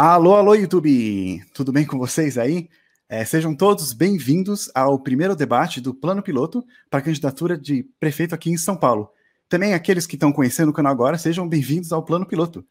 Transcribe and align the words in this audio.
Alô, 0.00 0.36
alô, 0.36 0.54
YouTube! 0.54 1.44
Tudo 1.52 1.72
bem 1.72 1.84
com 1.84 1.98
vocês 1.98 2.38
aí? 2.38 2.68
É, 3.08 3.24
sejam 3.24 3.52
todos 3.52 3.92
bem-vindos 3.92 4.70
ao 4.72 4.96
primeiro 5.00 5.34
debate 5.34 5.80
do 5.80 5.92
Plano 5.92 6.22
Piloto 6.22 6.64
para 6.88 7.00
a 7.00 7.02
candidatura 7.02 7.58
de 7.58 7.82
prefeito 7.98 8.32
aqui 8.32 8.48
em 8.48 8.56
São 8.56 8.76
Paulo. 8.76 9.10
Também 9.48 9.74
aqueles 9.74 10.06
que 10.06 10.14
estão 10.14 10.32
conhecendo 10.32 10.68
o 10.68 10.72
canal 10.72 10.92
agora, 10.92 11.18
sejam 11.18 11.48
bem-vindos 11.48 11.90
ao 11.90 12.04
Plano 12.04 12.24
Piloto. 12.24 12.64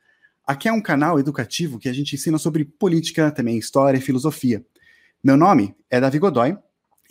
Aqui 0.46 0.70
é 0.70 0.72
um 0.72 0.80
canal 0.80 1.20
educativo 1.20 1.78
que 1.78 1.90
a 1.90 1.94
gente 1.94 2.16
ensina 2.16 2.38
sobre 2.38 2.64
política, 2.64 3.30
também 3.30 3.58
história 3.58 3.98
e 3.98 4.02
filosofia. 4.02 4.66
Meu 5.22 5.36
nome 5.36 5.76
é 5.90 6.00
Davi 6.00 6.20
Godoy 6.20 6.58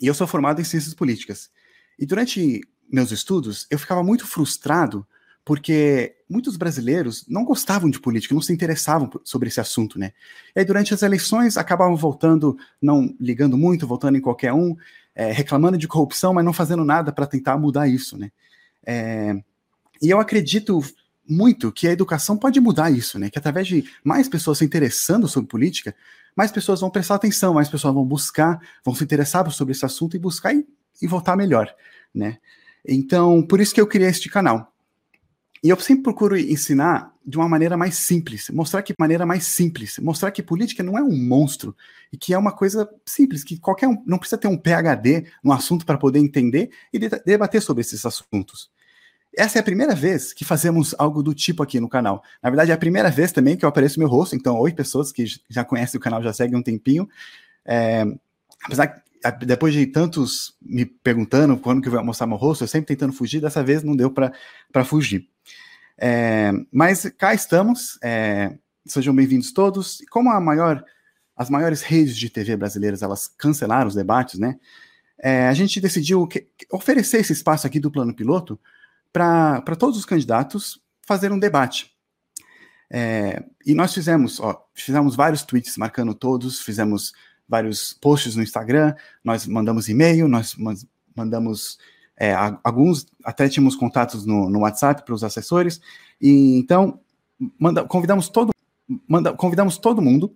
e 0.01 0.07
eu 0.07 0.15
sou 0.15 0.25
formado 0.25 0.59
em 0.59 0.63
ciências 0.63 0.95
políticas. 0.95 1.51
E 1.99 2.07
durante 2.07 2.61
meus 2.91 3.11
estudos, 3.11 3.67
eu 3.69 3.77
ficava 3.77 4.01
muito 4.01 4.25
frustrado 4.25 5.05
porque 5.47 6.17
muitos 6.29 6.57
brasileiros 6.57 7.23
não 7.25 7.45
gostavam 7.45 7.89
de 7.89 8.01
política, 8.01 8.35
não 8.35 8.41
se 8.41 8.51
interessavam 8.51 9.09
sobre 9.23 9.47
esse 9.47 9.61
assunto, 9.61 9.97
né? 9.97 10.11
E 10.53 10.59
aí, 10.59 10.65
durante 10.65 10.93
as 10.93 11.01
eleições, 11.03 11.55
acabavam 11.55 11.95
voltando, 11.95 12.57
não 12.81 13.15
ligando 13.17 13.57
muito, 13.57 13.87
voltando 13.87 14.17
em 14.17 14.21
qualquer 14.21 14.51
um, 14.51 14.75
é, 15.15 15.31
reclamando 15.31 15.77
de 15.77 15.87
corrupção, 15.87 16.33
mas 16.33 16.43
não 16.43 16.51
fazendo 16.51 16.83
nada 16.83 17.13
para 17.13 17.25
tentar 17.25 17.57
mudar 17.57 17.87
isso, 17.87 18.17
né? 18.17 18.29
É, 18.85 19.41
e 20.01 20.09
eu 20.09 20.19
acredito 20.19 20.81
muito 21.25 21.71
que 21.71 21.87
a 21.87 21.93
educação 21.93 22.35
pode 22.35 22.59
mudar 22.59 22.91
isso, 22.91 23.17
né? 23.17 23.29
Que 23.29 23.39
através 23.39 23.67
de 23.67 23.89
mais 24.03 24.27
pessoas 24.27 24.57
se 24.57 24.65
interessando 24.65 25.29
sobre 25.29 25.49
política, 25.49 25.95
mais 26.35 26.51
pessoas 26.51 26.81
vão 26.81 26.89
prestar 26.89 27.15
atenção, 27.15 27.53
mais 27.53 27.69
pessoas 27.69 27.93
vão 27.93 28.03
buscar, 28.03 28.59
vão 28.83 28.93
se 28.93 29.01
interessar 29.01 29.49
sobre 29.49 29.71
esse 29.71 29.85
assunto 29.85 30.17
e 30.17 30.19
buscar 30.19 30.53
e, 30.53 30.67
e 31.01 31.07
voltar 31.07 31.37
melhor, 31.37 31.73
né? 32.13 32.37
Então, 32.85 33.41
por 33.41 33.61
isso 33.61 33.73
que 33.73 33.79
eu 33.79 33.87
criei 33.87 34.09
este 34.09 34.27
canal 34.27 34.73
e 35.63 35.69
eu 35.69 35.79
sempre 35.79 36.03
procuro 36.03 36.37
ensinar 36.37 37.13
de 37.25 37.37
uma 37.37 37.49
maneira 37.49 37.75
mais 37.75 37.95
simples, 37.95 38.49
mostrar 38.49 38.81
que 38.81 38.93
maneira 38.97 39.25
mais 39.25 39.45
simples, 39.45 39.99
mostrar 39.99 40.31
que 40.31 40.41
política 40.41 40.81
não 40.83 40.97
é 40.97 41.01
um 41.01 41.15
monstro 41.15 41.75
e 42.11 42.17
que 42.17 42.33
é 42.33 42.37
uma 42.37 42.51
coisa 42.51 42.89
simples, 43.05 43.43
que 43.43 43.57
qualquer 43.57 43.87
um 43.87 44.01
não 44.05 44.17
precisa 44.17 44.37
ter 44.37 44.47
um 44.47 44.57
PhD 44.57 45.25
no 45.43 45.51
assunto 45.51 45.85
para 45.85 45.97
poder 45.97 46.19
entender 46.19 46.69
e 46.93 46.99
debater 46.99 47.61
sobre 47.61 47.81
esses 47.81 48.05
assuntos. 48.05 48.69
Essa 49.35 49.59
é 49.59 49.61
a 49.61 49.63
primeira 49.63 49.93
vez 49.93 50.33
que 50.33 50.43
fazemos 50.45 50.95
algo 50.97 51.21
do 51.21 51.33
tipo 51.33 51.61
aqui 51.61 51.79
no 51.79 51.87
canal. 51.87 52.23
Na 52.41 52.49
verdade, 52.49 52.71
é 52.71 52.73
a 52.73 52.77
primeira 52.77 53.11
vez 53.11 53.31
também 53.31 53.55
que 53.55 53.63
eu 53.63 53.69
apareço 53.69 53.99
meu 53.99 54.07
rosto, 54.07 54.35
então, 54.35 54.57
oi 54.57 54.71
pessoas 54.71 55.11
que 55.11 55.25
já 55.49 55.63
conhecem 55.63 55.97
o 55.97 56.01
canal, 56.01 56.23
já 56.23 56.33
seguem 56.33 56.57
um 56.57 56.63
tempinho. 56.63 57.07
É, 57.63 58.03
apesar 58.63 58.87
que 58.87 59.45
depois 59.45 59.73
de 59.73 59.85
tantos 59.85 60.55
me 60.61 60.85
perguntando 60.85 61.57
quando 61.57 61.81
que 61.81 61.87
eu 61.87 61.91
vou 61.91 62.03
mostrar 62.03 62.25
meu 62.25 62.37
rosto, 62.37 62.63
eu 62.63 62.67
sempre 62.67 62.87
tentando 62.87 63.13
fugir, 63.13 63.41
dessa 63.41 63.63
vez 63.63 63.83
não 63.83 63.95
deu 63.95 64.09
para 64.09 64.85
fugir. 64.85 65.29
É, 65.99 66.51
mas 66.71 67.05
cá 67.17 67.33
estamos, 67.33 67.97
é, 68.03 68.55
sejam 68.85 69.15
bem-vindos 69.15 69.51
todos. 69.51 69.99
Como 70.11 70.29
maior, 70.39 70.83
as 71.35 71.49
maiores 71.49 71.81
redes 71.81 72.15
de 72.17 72.29
TV 72.29 72.55
brasileiras 72.55 73.01
elas 73.01 73.27
cancelaram 73.27 73.87
os 73.87 73.95
debates, 73.95 74.39
né? 74.39 74.59
É, 75.19 75.47
a 75.47 75.53
gente 75.53 75.81
decidiu 75.81 76.27
que, 76.27 76.47
oferecer 76.71 77.19
esse 77.19 77.33
espaço 77.33 77.65
aqui 77.65 77.79
do 77.79 77.91
plano 77.91 78.13
piloto 78.13 78.59
para 79.11 79.75
todos 79.77 79.97
os 79.97 80.05
candidatos 80.05 80.79
fazer 81.01 81.31
um 81.31 81.39
debate. 81.39 81.91
É, 82.89 83.43
e 83.65 83.73
nós 83.73 83.93
fizemos, 83.93 84.39
ó, 84.39 84.65
fizemos 84.73 85.15
vários 85.15 85.43
tweets 85.43 85.75
marcando 85.77 86.13
todos, 86.13 86.61
fizemos 86.61 87.13
vários 87.47 87.93
posts 87.93 88.35
no 88.35 88.43
Instagram, 88.43 88.93
nós 89.23 89.47
mandamos 89.47 89.89
e-mail, 89.89 90.27
nós 90.27 90.55
mandamos 91.15 91.79
é, 92.17 92.33
alguns 92.63 93.05
até 93.23 93.47
tínhamos 93.47 93.75
contatos 93.75 94.25
no, 94.25 94.49
no 94.49 94.59
WhatsApp 94.59 95.03
para 95.03 95.13
os 95.13 95.23
assessores, 95.23 95.79
e 96.19 96.57
então 96.57 96.99
manda, 97.59 97.83
convidamos, 97.83 98.27
todo, 98.27 98.51
manda, 99.07 99.33
convidamos 99.33 99.77
todo 99.77 100.01
mundo, 100.01 100.35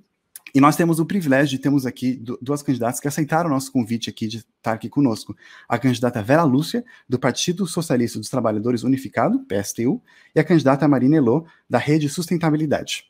e 0.54 0.60
nós 0.60 0.76
temos 0.76 1.00
o 1.00 1.06
privilégio 1.06 1.58
de 1.58 1.60
termos 1.60 1.86
aqui 1.86 2.22
duas 2.42 2.62
candidatas 2.62 3.00
que 3.00 3.08
aceitaram 3.08 3.50
o 3.50 3.54
nosso 3.54 3.72
convite 3.72 4.10
aqui 4.10 4.28
de 4.28 4.38
estar 4.38 4.74
aqui 4.74 4.90
conosco. 4.90 5.36
A 5.68 5.80
candidata 5.80 6.22
Vera 6.22 6.44
Lúcia, 6.44 6.84
do 7.08 7.18
Partido 7.18 7.66
Socialista 7.66 8.20
dos 8.20 8.30
Trabalhadores 8.30 8.84
Unificado, 8.84 9.40
PSTU, 9.46 10.02
e 10.36 10.40
a 10.40 10.44
candidata 10.44 10.88
Marina 10.90 11.16
Elô, 11.16 11.46
da 11.70 11.78
Rede 11.78 12.10
Sustentabilidade. 12.10 13.06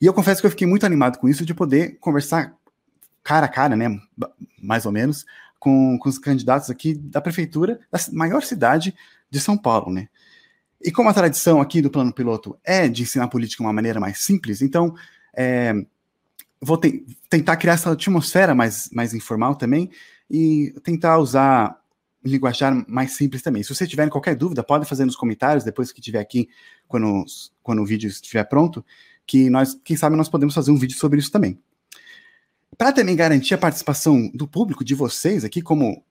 E 0.00 0.06
eu 0.06 0.12
confesso 0.12 0.40
que 0.40 0.46
eu 0.46 0.50
fiquei 0.50 0.66
muito 0.66 0.84
animado 0.84 1.18
com 1.18 1.28
isso, 1.28 1.44
de 1.44 1.54
poder 1.54 1.96
conversar 2.00 2.56
cara 3.22 3.46
a 3.46 3.48
cara, 3.48 3.76
né, 3.76 4.00
mais 4.60 4.84
ou 4.84 4.90
menos, 4.90 5.24
com, 5.58 5.98
com 5.98 6.08
os 6.08 6.18
candidatos 6.18 6.70
aqui 6.70 6.94
da 6.94 7.20
prefeitura 7.20 7.80
da 7.90 7.98
maior 8.12 8.42
cidade 8.42 8.94
de 9.30 9.40
São 9.40 9.56
Paulo, 9.56 9.92
né. 9.92 10.08
E 10.80 10.92
como 10.92 11.08
a 11.08 11.14
tradição 11.14 11.60
aqui 11.60 11.82
do 11.82 11.90
plano 11.90 12.12
piloto 12.12 12.56
é 12.62 12.88
de 12.88 13.02
ensinar 13.02 13.28
política 13.28 13.62
de 13.62 13.66
uma 13.66 13.72
maneira 13.72 13.98
mais 13.98 14.18
simples, 14.18 14.62
então 14.62 14.94
é, 15.36 15.74
vou 16.60 16.76
te 16.76 17.04
tentar 17.28 17.56
criar 17.56 17.74
essa 17.74 17.92
atmosfera 17.92 18.54
mais, 18.54 18.88
mais 18.92 19.12
informal 19.12 19.56
também 19.56 19.90
e 20.30 20.74
tentar 20.82 21.18
usar 21.18 21.76
linguajar 22.24 22.84
mais 22.88 23.12
simples 23.12 23.42
também. 23.42 23.62
Se 23.62 23.74
você 23.74 23.86
tiver 23.86 24.08
qualquer 24.08 24.36
dúvida, 24.36 24.62
pode 24.62 24.86
fazer 24.86 25.04
nos 25.04 25.16
comentários 25.16 25.64
depois 25.64 25.92
que 25.92 26.00
estiver 26.00 26.20
aqui, 26.20 26.48
quando, 26.86 27.24
quando 27.62 27.82
o 27.82 27.86
vídeo 27.86 28.08
estiver 28.08 28.44
pronto, 28.44 28.84
que 29.26 29.50
nós, 29.50 29.78
quem 29.84 29.96
sabe, 29.96 30.16
nós 30.16 30.28
podemos 30.28 30.54
fazer 30.54 30.70
um 30.70 30.76
vídeo 30.76 30.96
sobre 30.96 31.18
isso 31.18 31.30
também. 31.30 31.58
Para 32.76 32.92
também 32.92 33.16
garantir 33.16 33.54
a 33.54 33.58
participação 33.58 34.30
do 34.34 34.46
público, 34.46 34.84
de 34.84 34.94
vocês 34.94 35.44
aqui, 35.44 35.62
como 35.62 36.04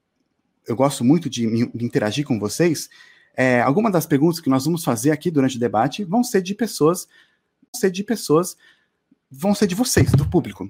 eu 0.67 0.75
gosto 0.75 1.03
muito 1.03 1.29
de, 1.29 1.45
interagir 1.75 2.25
com 2.25 2.37
vocês, 2.39 2.89
é, 3.35 3.61
algumas 3.61 3.91
das 3.91 4.05
perguntas 4.05 4.39
que 4.39 4.49
nós 4.49 4.65
vamos 4.65 4.83
fazer 4.83 5.11
aqui 5.11 5.31
durante 5.31 5.55
o 5.55 5.59
debate 5.59 6.03
vão 6.03 6.23
ser 6.23 6.41
de 6.41 6.53
pessoas, 6.53 7.07
vão 7.71 7.79
ser 7.79 7.91
de 7.91 8.03
pessoas, 8.03 8.57
vão 9.31 9.55
ser 9.55 9.67
de 9.67 9.75
vocês, 9.75 10.11
do 10.11 10.27
público. 10.27 10.69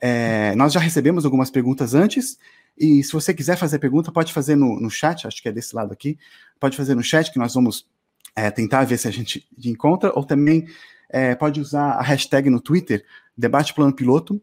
É, 0.00 0.54
nós 0.54 0.72
já 0.72 0.80
recebemos 0.80 1.24
algumas 1.24 1.50
perguntas 1.50 1.94
antes, 1.94 2.38
e 2.76 3.02
se 3.02 3.12
você 3.12 3.34
quiser 3.34 3.56
fazer 3.56 3.78
pergunta, 3.78 4.12
pode 4.12 4.32
fazer 4.32 4.56
no, 4.56 4.80
no 4.80 4.90
chat, 4.90 5.26
acho 5.26 5.42
que 5.42 5.48
é 5.48 5.52
desse 5.52 5.74
lado 5.74 5.92
aqui, 5.92 6.18
pode 6.58 6.76
fazer 6.76 6.94
no 6.94 7.02
chat 7.02 7.32
que 7.32 7.38
nós 7.38 7.54
vamos 7.54 7.86
é, 8.34 8.50
tentar 8.50 8.84
ver 8.84 8.98
se 8.98 9.08
a 9.08 9.10
gente 9.10 9.46
encontra, 9.64 10.12
ou 10.14 10.24
também 10.24 10.66
é, 11.10 11.34
pode 11.34 11.60
usar 11.60 11.92
a 11.92 12.02
hashtag 12.02 12.48
no 12.50 12.60
Twitter, 12.60 13.04
debate 13.36 13.74
plano 13.74 13.92
piloto, 13.92 14.40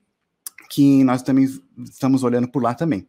que 0.70 1.04
nós 1.04 1.22
também 1.22 1.46
estamos 1.78 2.24
olhando 2.24 2.48
por 2.48 2.62
lá 2.62 2.74
também. 2.74 3.08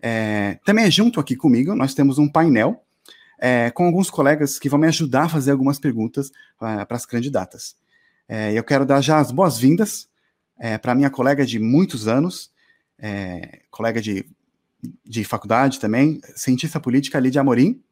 É, 0.00 0.58
também 0.64 0.90
junto 0.90 1.18
aqui 1.18 1.34
comigo, 1.34 1.74
nós 1.74 1.94
temos 1.94 2.18
um 2.18 2.28
painel 2.28 2.84
é, 3.38 3.70
com 3.70 3.84
alguns 3.84 4.10
colegas 4.10 4.58
que 4.58 4.68
vão 4.68 4.78
me 4.78 4.86
ajudar 4.86 5.24
a 5.24 5.28
fazer 5.28 5.50
algumas 5.50 5.78
perguntas 5.78 6.28
uh, 6.28 6.86
para 6.86 6.96
as 6.96 7.06
candidatas. 7.06 7.76
É, 8.28 8.52
eu 8.52 8.64
quero 8.64 8.84
dar 8.84 9.00
já 9.00 9.18
as 9.18 9.30
boas-vindas 9.30 10.08
é, 10.58 10.78
para 10.78 10.94
minha 10.94 11.10
colega 11.10 11.44
de 11.44 11.58
muitos 11.58 12.08
anos, 12.08 12.50
é, 12.98 13.62
colega 13.70 14.00
de, 14.00 14.26
de 15.04 15.24
faculdade 15.24 15.78
também, 15.78 16.20
cientista 16.34 16.80
política 16.80 17.20
Lídia 17.20 17.40
Amorim. 17.40 17.82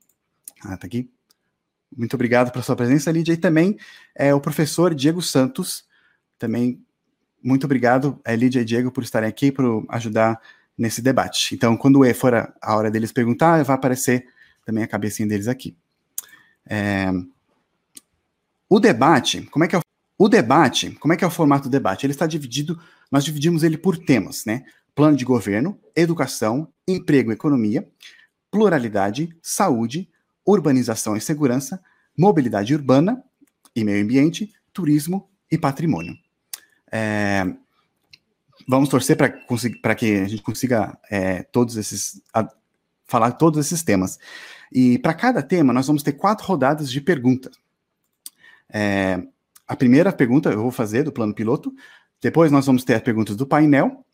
Ah, 0.62 0.76
tá 0.76 0.86
aqui. 0.86 1.10
Muito 1.96 2.14
obrigado 2.14 2.50
pela 2.50 2.64
sua 2.64 2.74
presença, 2.74 3.12
Lídia. 3.12 3.32
E 3.32 3.36
também 3.36 3.76
é, 4.14 4.34
o 4.34 4.40
professor 4.40 4.94
Diego 4.94 5.22
Santos, 5.22 5.84
também 6.38 6.83
muito 7.44 7.64
obrigado, 7.64 8.18
é, 8.24 8.34
Lídia 8.34 8.60
e 8.60 8.64
Diego, 8.64 8.90
por 8.90 9.04
estarem 9.04 9.28
aqui, 9.28 9.52
por 9.52 9.84
ajudar 9.90 10.40
nesse 10.76 11.02
debate. 11.02 11.54
Então, 11.54 11.76
quando 11.76 12.02
for 12.14 12.34
a 12.34 12.76
hora 12.76 12.90
deles 12.90 13.12
perguntar, 13.12 13.62
vai 13.62 13.76
aparecer 13.76 14.26
também 14.64 14.82
a 14.82 14.88
cabecinha 14.88 15.28
deles 15.28 15.46
aqui. 15.46 15.76
É... 16.66 17.12
O 18.66 18.80
debate, 18.80 19.42
como 19.42 19.64
é 19.64 19.68
que 19.68 19.76
é 19.76 19.78
o... 19.78 19.82
o 20.18 20.28
debate? 20.28 20.92
Como 20.92 21.12
é 21.12 21.16
que 21.18 21.22
é 21.22 21.26
o 21.26 21.30
formato 21.30 21.68
do 21.68 21.70
debate? 21.70 22.06
Ele 22.06 22.14
está 22.14 22.26
dividido, 22.26 22.80
nós 23.12 23.24
dividimos 23.24 23.62
ele 23.62 23.76
por 23.76 23.98
temas, 23.98 24.46
né? 24.46 24.64
Plano 24.94 25.16
de 25.16 25.24
governo, 25.24 25.78
educação, 25.94 26.72
emprego 26.88 27.30
e 27.30 27.34
economia, 27.34 27.86
pluralidade, 28.50 29.36
saúde, 29.42 30.08
urbanização 30.46 31.14
e 31.14 31.20
segurança, 31.20 31.82
mobilidade 32.16 32.74
urbana 32.74 33.22
e 33.76 33.84
meio 33.84 34.02
ambiente, 34.02 34.52
turismo 34.72 35.28
e 35.50 35.58
patrimônio. 35.58 36.23
É, 36.96 37.44
vamos 38.68 38.88
torcer 38.88 39.16
para 39.16 39.94
que 39.96 40.20
a 40.20 40.28
gente 40.28 40.42
consiga 40.42 40.96
é, 41.10 41.42
todos 41.42 41.76
esses 41.76 42.22
a, 42.32 42.48
falar 43.04 43.32
todos 43.32 43.58
esses 43.58 43.82
temas. 43.82 44.16
E 44.72 44.96
para 45.00 45.12
cada 45.12 45.42
tema 45.42 45.72
nós 45.72 45.88
vamos 45.88 46.04
ter 46.04 46.12
quatro 46.12 46.46
rodadas 46.46 46.88
de 46.88 47.00
perguntas. 47.00 47.52
É, 48.72 49.20
a 49.66 49.74
primeira 49.74 50.12
pergunta 50.12 50.50
eu 50.50 50.62
vou 50.62 50.70
fazer 50.70 51.02
do 51.02 51.10
plano 51.10 51.34
piloto. 51.34 51.74
Depois 52.22 52.52
nós 52.52 52.64
vamos 52.64 52.84
ter 52.84 52.94
as 52.94 53.02
perguntas 53.02 53.34
do 53.34 53.44
painel. 53.44 54.04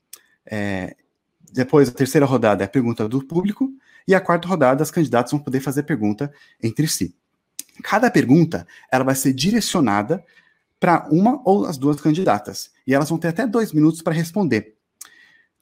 É, 0.47 0.97
depois 1.53 1.91
a 1.91 1.93
terceira 1.93 2.25
rodada 2.25 2.65
é 2.65 2.67
a 2.67 2.69
pergunta 2.69 3.07
do 3.07 3.23
público 3.23 3.71
e 4.09 4.15
a 4.15 4.21
quarta 4.23 4.49
rodada 4.49 4.83
as 4.83 4.91
candidatos 4.91 5.33
vão 5.33 5.41
poder 5.41 5.61
fazer 5.61 5.83
pergunta 5.83 6.33
entre 6.63 6.89
si. 6.89 7.15
Cada 7.83 8.11
pergunta 8.11 8.67
ela 8.91 9.05
vai 9.05 9.15
ser 9.15 9.35
direcionada 9.35 10.25
para 10.81 11.07
uma 11.11 11.41
ou 11.45 11.67
as 11.67 11.79
duas 11.79 12.01
candidatas. 12.01 12.73
E 12.87 12.95
elas 12.95 13.09
vão 13.09 13.19
ter 13.19 13.29
até 13.29 13.47
dois 13.47 13.73
minutos 13.73 14.03
para 14.03 14.15
responder. 14.15 14.77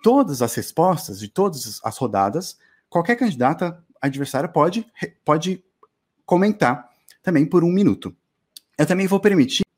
Todas 0.02 0.40
as 0.40 0.54
respostas 0.54 1.18
de 1.18 1.28
todas 1.28 1.80
as 1.84 1.98
rodadas, 1.98 2.56
qualquer 2.88 3.16
candidata 3.16 3.84
adversária 4.00 4.48
pode, 4.48 4.86
pode 5.24 5.62
comentar 6.24 6.88
também 7.22 7.44
por 7.44 7.64
um 7.64 7.70
minuto. 7.70 8.16
Eu 8.78 8.86
também 8.86 9.08
vou 9.08 9.18
permitir 9.18 9.68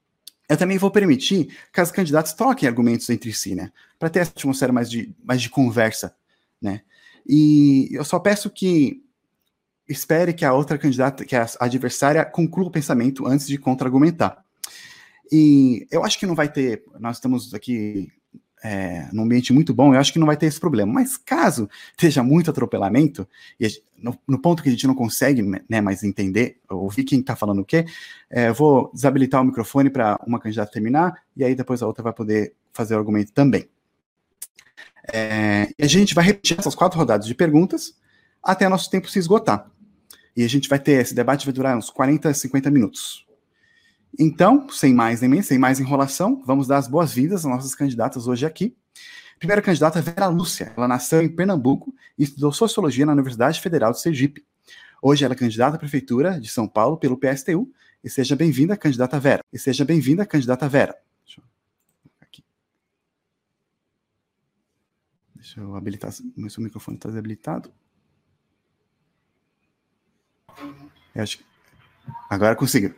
eu 0.51 0.57
também 0.57 0.79
vou 0.79 0.91
permitir 0.91 1.57
que 1.73 1.81
as 1.81 1.93
candidatas 1.93 2.33
troquem 2.33 2.69
argumentos 2.69 3.09
entre 3.09 3.33
si, 3.33 3.55
né? 3.55 3.71
Para 3.97 4.11
ter 4.11 4.19
essa 4.19 4.33
atmosfera 4.33 4.73
mais 4.73 4.91
de, 4.91 5.15
mais 5.23 5.41
de 5.41 5.49
conversa, 5.49 6.13
né? 6.61 6.81
E 7.25 7.89
eu 7.93 8.05
só 8.05 8.19
peço 8.19 8.51
que 8.51 9.01
espere 9.89 10.33
que 10.33 10.45
a 10.45 10.53
outra 10.53 10.77
candidata, 10.77 11.25
que 11.25 11.37
a 11.37 11.49
adversária, 11.61 12.25
conclua 12.25 12.67
o 12.67 12.71
pensamento 12.71 13.29
antes 13.29 13.47
de 13.47 13.57
contra-argumentar. 13.59 14.45
E 15.31 15.87
eu 15.91 16.05
acho 16.05 16.19
que 16.19 16.27
não 16.27 16.35
vai 16.35 16.51
ter. 16.51 16.83
Nós 16.99 17.17
estamos 17.17 17.55
aqui 17.55 18.09
é, 18.63 19.09
num 19.13 19.23
ambiente 19.23 19.53
muito 19.53 19.73
bom, 19.73 19.95
eu 19.95 20.01
acho 20.01 20.13
que 20.13 20.19
não 20.19 20.27
vai 20.27 20.37
ter 20.37 20.47
esse 20.47 20.61
problema. 20.61 20.93
Mas 20.93 21.17
caso 21.17 21.69
esteja 21.91 22.23
muito 22.23 22.51
atropelamento, 22.51 23.27
e 23.59 23.67
no, 23.99 24.19
no, 24.27 24.39
ponto 24.39 24.63
que 24.63 24.69
a 24.69 24.73
gente 24.73 24.87
não 24.87 24.95
consegue 24.95 25.43
né, 25.69 25.81
mais 25.81 26.03
entender, 26.03 26.59
ouvir 26.69 27.05
quem 27.05 27.21
está 27.21 27.35
falando 27.35 27.61
o 27.61 27.65
quê, 27.65 27.87
é, 28.29 28.53
vou 28.53 28.91
desabilitar 28.93 29.41
o 29.41 29.45
microfone 29.45 29.91
para 29.91 30.19
uma 30.27 30.39
candidata 30.39 30.73
terminar, 30.73 31.23
e 31.37 31.45
aí 31.45 31.55
depois 31.55 31.83
a 31.83 31.87
outra 31.87 32.03
vai 32.03 32.13
poder 32.13 32.55
fazer 32.73 32.95
o 32.95 32.99
argumento 32.99 33.33
também. 33.33 33.69
É, 35.13 35.71
e 35.79 35.85
a 35.85 35.89
gente 35.89 36.15
vai 36.15 36.25
repetir 36.25 36.59
essas 36.59 36.75
quatro 36.75 36.99
rodadas 36.99 37.27
de 37.27 37.35
perguntas 37.35 37.95
até 38.43 38.69
nosso 38.69 38.91
tempo 38.91 39.09
se 39.09 39.19
esgotar. 39.19 39.71
E 40.37 40.45
a 40.45 40.49
gente 40.49 40.69
vai 40.69 40.79
ter, 40.79 41.01
esse 41.01 41.15
debate 41.15 41.45
vai 41.45 41.53
durar 41.53 41.77
uns 41.77 41.91
40, 41.91 42.33
50 42.33 42.71
minutos. 42.71 43.27
Então, 44.19 44.69
sem 44.71 44.93
mais 44.93 45.21
nem 45.21 45.31
menos, 45.31 45.47
sem 45.47 45.59
mais 45.59 45.79
enrolação, 45.79 46.43
vamos 46.45 46.67
dar 46.67 46.79
as 46.79 46.89
boas-vindas 46.89 47.45
às 47.45 47.51
nossas 47.51 47.75
candidatas 47.75 48.27
hoje 48.27 48.45
aqui. 48.45 48.77
Primeira 49.39 49.63
candidata 49.63 49.99
é 49.99 50.03
Vera 50.03 50.27
Lúcia. 50.27 50.73
Ela 50.77 50.87
nasceu 50.87 51.23
em 51.23 51.29
Pernambuco 51.29 51.95
e 52.19 52.25
estudou 52.25 52.53
Sociologia 52.53 53.07
na 53.07 53.13
Universidade 53.13 53.61
Federal 53.61 53.93
de 53.93 54.01
Sergipe. 54.01 54.45
Hoje 55.01 55.25
ela 55.25 55.33
é 55.33 55.37
candidata 55.37 55.77
à 55.77 55.79
Prefeitura 55.79 56.39
de 56.39 56.49
São 56.49 56.69
Paulo 56.69 56.99
pelo 56.99 57.17
PSTU. 57.17 57.73
E 58.03 58.11
seja 58.11 58.35
bem-vinda, 58.35 58.77
candidata 58.77 59.19
Vera. 59.19 59.43
E 59.53 59.59
seja 59.59 59.85
bem-vinda, 59.85 60.27
candidata 60.27 60.69
Vera. 60.69 60.95
Deixa 61.25 61.41
eu, 61.41 61.45
aqui. 62.21 62.45
Deixa 65.35 65.61
eu 65.61 65.75
habilitar. 65.75 66.13
Meu 66.37 66.51
microfone 66.59 66.97
está 66.97 67.09
desabilitado. 67.09 67.73
Eu 71.15 71.23
acho 71.23 71.39
que... 71.39 71.45
Agora 72.29 72.57
consigo. 72.57 72.95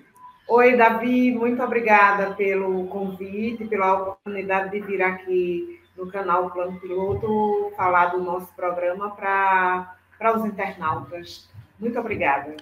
Oi, 0.55 0.77
Davi, 0.77 1.31
muito 1.31 1.63
obrigada 1.63 2.35
pelo 2.35 2.87
convite, 2.89 3.65
pela 3.65 3.95
oportunidade 3.95 4.71
de 4.71 4.87
vir 4.87 5.01
aqui 5.01 5.81
no 5.97 6.07
canal 6.13 6.51
Plano 6.51 6.79
Piloto 6.79 7.73
falar 7.75 8.09
do 8.09 8.21
nosso 8.21 8.53
programa 8.55 9.13
para 9.13 10.37
os 10.37 10.45
internautas. 10.45 11.49
Muito 11.81 11.99
obrigada. 11.99 12.55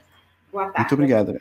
Boa 0.52 0.66
tarde. 0.66 0.78
Muito 0.78 0.94
obrigada. 0.94 1.40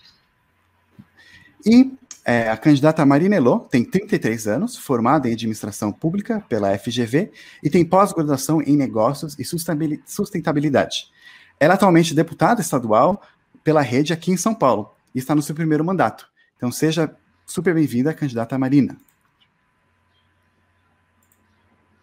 E 1.63 1.95
é, 2.25 2.49
a 2.49 2.57
candidata 2.57 3.05
Marina 3.05 3.35
Elô 3.35 3.59
tem 3.59 3.85
33 3.85 4.47
anos, 4.47 4.75
formada 4.75 5.29
em 5.29 5.33
administração 5.33 5.91
pública 5.91 6.43
pela 6.49 6.75
FGV 6.75 7.31
e 7.61 7.69
tem 7.69 7.85
pós-graduação 7.85 8.59
em 8.59 8.75
negócios 8.75 9.37
e 9.37 9.45
sustentabilidade. 9.45 11.11
Ela 11.59 11.73
é 11.73 11.75
atualmente 11.75 12.15
deputada 12.15 12.59
estadual 12.59 13.21
pela 13.63 13.81
rede 13.81 14.13
aqui 14.13 14.31
em 14.31 14.37
São 14.37 14.55
Paulo 14.55 14.95
e 15.13 15.19
está 15.19 15.35
no 15.35 15.43
seu 15.43 15.53
primeiro 15.53 15.85
mandato. 15.85 16.28
Então 16.59 16.73
seja 16.73 17.15
super 17.45 17.73
bem-vinda, 17.73 18.13
candidata 18.13 18.57
Marina. 18.59 18.97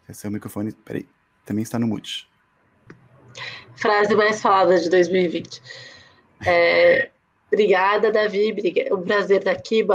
Esse 0.08 0.26
é 0.26 0.30
o 0.30 0.32
microfone, 0.32 0.72
peraí, 0.72 1.06
também 1.44 1.62
está 1.62 1.78
no 1.78 1.86
mute. 1.86 2.26
Frase 3.76 4.14
mais 4.14 4.40
falada 4.40 4.80
de 4.80 4.88
2020. 4.88 5.60
É, 6.46 7.10
obrigada, 7.52 8.10
Davi. 8.10 8.56
O 8.90 8.98
prazer 9.02 9.44
daqui. 9.44 9.86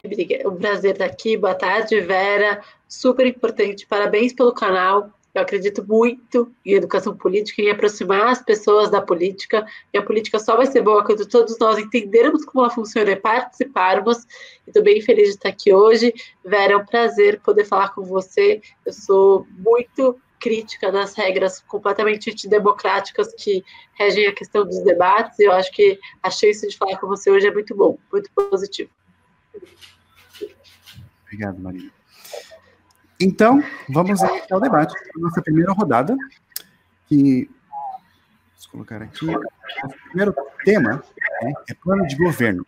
O 0.46 0.52
prazer 0.52 0.96
daqui. 0.96 1.36
Boa 1.38 1.56
tarde, 1.56 2.00
Vera. 2.00 2.62
Super 2.88 3.26
importante. 3.26 3.88
Parabéns 3.88 4.32
pelo 4.32 4.54
canal. 4.54 5.10
Eu 5.34 5.42
acredito 5.42 5.86
muito 5.88 6.54
em 6.66 6.74
educação 6.74 7.16
política, 7.16 7.62
em 7.62 7.70
aproximar 7.70 8.28
as 8.28 8.42
pessoas 8.42 8.90
da 8.90 9.02
política, 9.02 9.66
e 9.94 9.98
a 9.98 10.04
política 10.04 10.38
só 10.40 10.58
vai 10.58 10.66
ser 10.66 10.82
boa 10.82 11.06
quando 11.06 11.26
todos 11.26 11.58
nós 11.58 11.78
entendermos 11.80 12.44
como 12.44 12.64
ela 12.64 12.74
funciona 12.74 13.12
e 13.12 13.16
participarmos. 13.16 14.26
Estou 14.68 14.84
bem 14.84 15.02
feliz 15.02 15.30
de 15.30 15.36
estar 15.36 15.50
aqui 15.50 15.74
hoje. 15.74 16.14
Vera, 16.44 16.74
é 16.74 16.78
um 16.78 16.86
prazer 16.86 17.40
poder 17.40 17.64
falar 17.64 17.90
com 17.90 18.04
você. 18.04 18.62
Eu 18.86 18.92
sou 18.92 19.48
muito 19.52 20.20
crítica 20.42 20.92
das 20.92 21.14
regras 21.14 21.62
completamente 21.62 22.32
antidemocráticas 22.32 23.34
que 23.36 23.64
regem 23.94 24.28
a 24.28 24.34
questão 24.34 24.66
dos 24.66 24.80
debates, 24.84 25.38
e 25.40 25.44
eu 25.44 25.52
acho 25.52 25.72
que 25.72 26.00
a 26.22 26.32
chance 26.32 26.68
de 26.68 26.76
falar 26.76 26.98
com 26.98 27.08
você 27.08 27.30
hoje 27.30 27.48
é 27.48 27.54
muito 27.54 27.76
bom, 27.76 27.98
muito 28.12 28.30
positivo. 28.32 28.90
Obrigado, 31.26 31.60
Maria. 31.60 32.01
Então, 33.22 33.64
vamos 33.88 34.20
ao 34.24 34.60
debate. 34.60 34.94
Nossa 35.16 35.42
primeira 35.42 35.72
rodada, 35.72 36.16
que. 37.08 37.50
Vamos 38.50 38.66
colocar 38.68 39.02
aqui. 39.02 39.26
O 39.30 39.90
primeiro 40.08 40.36
tema 40.66 41.04
né, 41.42 41.54
é 41.70 41.74
plano 41.74 42.08
de 42.08 42.16
governo. 42.16 42.66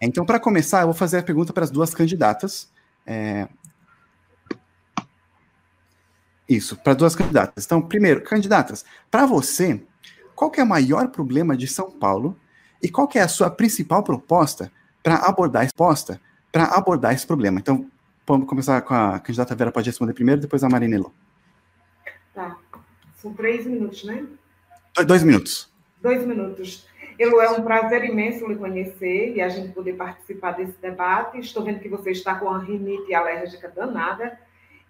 Então, 0.00 0.24
para 0.24 0.40
começar, 0.40 0.80
eu 0.80 0.86
vou 0.86 0.94
fazer 0.94 1.18
a 1.18 1.22
pergunta 1.22 1.52
para 1.52 1.64
as 1.64 1.70
duas 1.70 1.94
candidatas. 1.94 2.70
É... 3.06 3.48
Isso, 6.48 6.76
para 6.76 6.94
duas 6.94 7.14
candidatas. 7.14 7.64
Então, 7.64 7.82
primeiro, 7.82 8.22
candidatas, 8.22 8.84
para 9.10 9.26
você, 9.26 9.82
qual 10.34 10.52
é 10.56 10.62
o 10.62 10.66
maior 10.66 11.08
problema 11.08 11.56
de 11.56 11.66
São 11.66 11.90
Paulo 11.90 12.38
e 12.82 12.88
qual 12.88 13.08
é 13.14 13.20
a 13.20 13.28
sua 13.28 13.50
principal 13.50 14.02
proposta 14.02 14.70
para 15.02 15.16
abordar, 15.16 15.66
para 16.52 16.64
abordar 16.66 17.14
esse 17.14 17.26
problema? 17.26 17.58
Então, 17.58 17.90
Vamos 18.28 18.48
começar 18.48 18.82
com 18.82 18.92
a 18.92 19.20
candidata 19.20 19.54
Vera, 19.54 19.70
pode 19.70 19.88
responder 19.88 20.12
primeiro, 20.12 20.40
depois 20.40 20.64
a 20.64 20.68
Marinelo. 20.68 21.14
Tá. 22.34 22.56
São 23.14 23.32
três 23.32 23.64
minutos, 23.64 24.02
né? 24.02 24.26
Dois 25.06 25.22
minutos. 25.22 25.72
Dois 26.02 26.26
minutos. 26.26 26.88
Elo, 27.18 27.40
é 27.40 27.48
um 27.50 27.62
prazer 27.62 28.04
imenso 28.04 28.48
lhe 28.48 28.56
conhecer 28.56 29.36
e 29.36 29.40
a 29.40 29.48
gente 29.48 29.72
poder 29.72 29.92
participar 29.92 30.52
desse 30.52 30.76
debate. 30.82 31.38
Estou 31.38 31.62
vendo 31.62 31.78
que 31.78 31.88
você 31.88 32.10
está 32.10 32.34
com 32.34 32.50
a 32.50 32.58
rinite 32.58 33.14
alérgica 33.14 33.68
danada. 33.68 34.36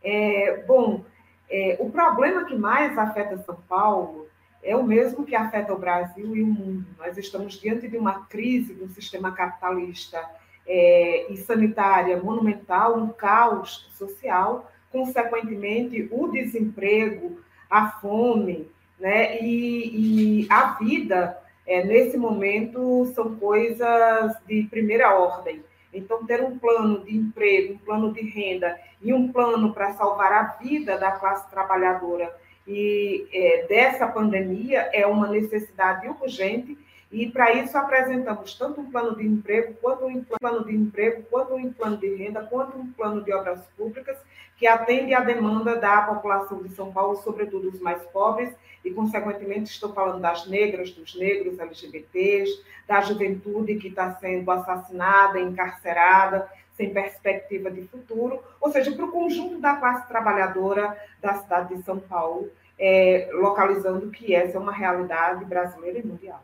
É, 0.03 0.65
bom, 0.67 1.05
é, 1.51 1.77
o 1.79 1.91
problema 1.91 2.47
que 2.47 2.57
mais 2.57 2.97
afeta 2.97 3.37
São 3.45 3.57
Paulo 3.69 4.27
é 4.63 4.75
o 4.75 4.83
mesmo 4.83 5.27
que 5.27 5.37
afeta 5.37 5.75
o 5.75 5.79
Brasil 5.79 6.35
e 6.35 6.43
o 6.43 6.47
mundo. 6.47 6.87
Nós 6.99 7.19
estamos 7.19 7.61
diante 7.61 7.87
de 7.87 7.99
uma 7.99 8.25
crise 8.27 8.73
do 8.73 8.89
sistema 8.89 9.31
capitalista 9.33 10.27
é, 10.67 11.31
e 11.31 11.37
sanitária 11.37 12.17
monumental, 12.23 12.97
um 12.99 13.09
caos 13.09 13.89
social, 13.95 14.71
consequentemente, 14.91 16.09
o 16.11 16.29
desemprego, 16.29 17.39
a 17.71 17.91
fome, 17.91 18.71
né, 18.99 19.41
e, 19.43 20.43
e 20.43 20.47
a 20.51 20.73
vida, 20.75 21.39
é, 21.67 21.85
nesse 21.85 22.17
momento, 22.17 23.07
são 23.15 23.37
coisas 23.37 24.37
de 24.47 24.65
primeira 24.65 25.15
ordem. 25.15 25.63
Então, 25.93 26.27
ter 26.27 26.43
um 26.43 26.59
plano 26.59 27.05
de 27.05 27.17
emprego, 27.17 27.75
um 27.75 27.79
plano 27.79 28.13
de 28.13 28.23
renda 28.23 28.79
e 29.03 29.13
um 29.13 29.33
plano 29.33 29.73
para 29.73 29.93
salvar 29.95 30.33
a 30.33 30.43
vida 30.61 30.99
da 30.99 31.13
classe 31.13 31.49
trabalhadora 31.51 32.35
e 32.67 33.29
é, 33.33 33.67
dessa 33.69 34.07
pandemia 34.09 34.91
é 34.93 35.07
uma 35.07 35.29
necessidade 35.29 36.09
urgente 36.09 36.77
e 37.11 37.31
para 37.31 37.53
isso 37.53 37.77
apresentamos 37.79 38.55
tanto 38.55 38.81
um 38.81 38.91
plano 38.91 39.17
de 39.17 39.27
emprego, 39.27 39.75
quanto 39.81 40.07
um 40.07 40.25
plano 40.25 40.65
de 40.65 40.75
emprego, 40.75 41.23
quanto 41.31 41.55
um 41.55 41.73
plano 41.73 41.97
de 41.97 42.15
renda, 42.15 42.43
quanto 42.43 42.77
um 42.77 42.93
plano 42.93 43.23
de 43.23 43.33
obras 43.33 43.61
públicas 43.77 44.17
que 44.57 44.67
atende 44.67 45.15
à 45.15 45.21
demanda 45.21 45.77
da 45.77 46.03
população 46.03 46.63
de 46.63 46.75
São 46.75 46.91
Paulo, 46.91 47.17
sobretudo 47.17 47.69
os 47.69 47.79
mais 47.79 48.03
pobres, 48.05 48.55
e 48.85 48.91
consequentemente 48.91 49.71
estou 49.71 49.93
falando 49.93 50.21
das 50.21 50.47
negras, 50.47 50.91
dos 50.93 51.15
negros, 51.15 51.59
LGBTs, 51.59 52.63
da 52.87 53.01
juventude 53.01 53.77
que 53.77 53.89
está 53.89 54.15
sendo 54.15 54.51
assassinada, 54.51 55.41
encarcerada, 55.41 56.49
sem 56.77 56.93
perspectiva 56.93 57.71
de 57.71 57.83
futuro, 57.89 58.41
ou 58.61 58.71
seja, 58.71 58.93
para 58.93 59.05
o 59.05 59.11
conjunto 59.11 59.59
da 59.59 59.77
classe 59.77 60.07
trabalhadora 60.09 60.97
da 61.21 61.35
cidade 61.35 61.75
de 61.75 61.83
São 61.83 61.99
Paulo, 61.99 62.51
é, 62.79 63.29
localizando 63.33 64.11
que 64.11 64.35
essa 64.35 64.57
é 64.57 64.61
uma 64.61 64.73
realidade 64.73 65.45
brasileira 65.45 65.99
e 65.99 66.07
mundial. 66.07 66.43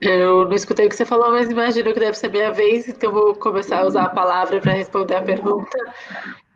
Eu 0.00 0.44
não 0.44 0.54
escutei 0.54 0.86
o 0.86 0.88
que 0.88 0.96
você 0.96 1.04
falou, 1.04 1.30
mas 1.30 1.48
imagino 1.48 1.92
que 1.92 2.00
deve 2.00 2.16
ser 2.16 2.30
minha 2.30 2.52
vez, 2.52 2.86
então 2.88 3.10
vou 3.10 3.34
começar 3.34 3.80
a 3.80 3.86
usar 3.86 4.04
a 4.04 4.10
palavra 4.10 4.60
para 4.60 4.72
responder 4.72 5.16
a 5.16 5.22
pergunta. 5.22 5.78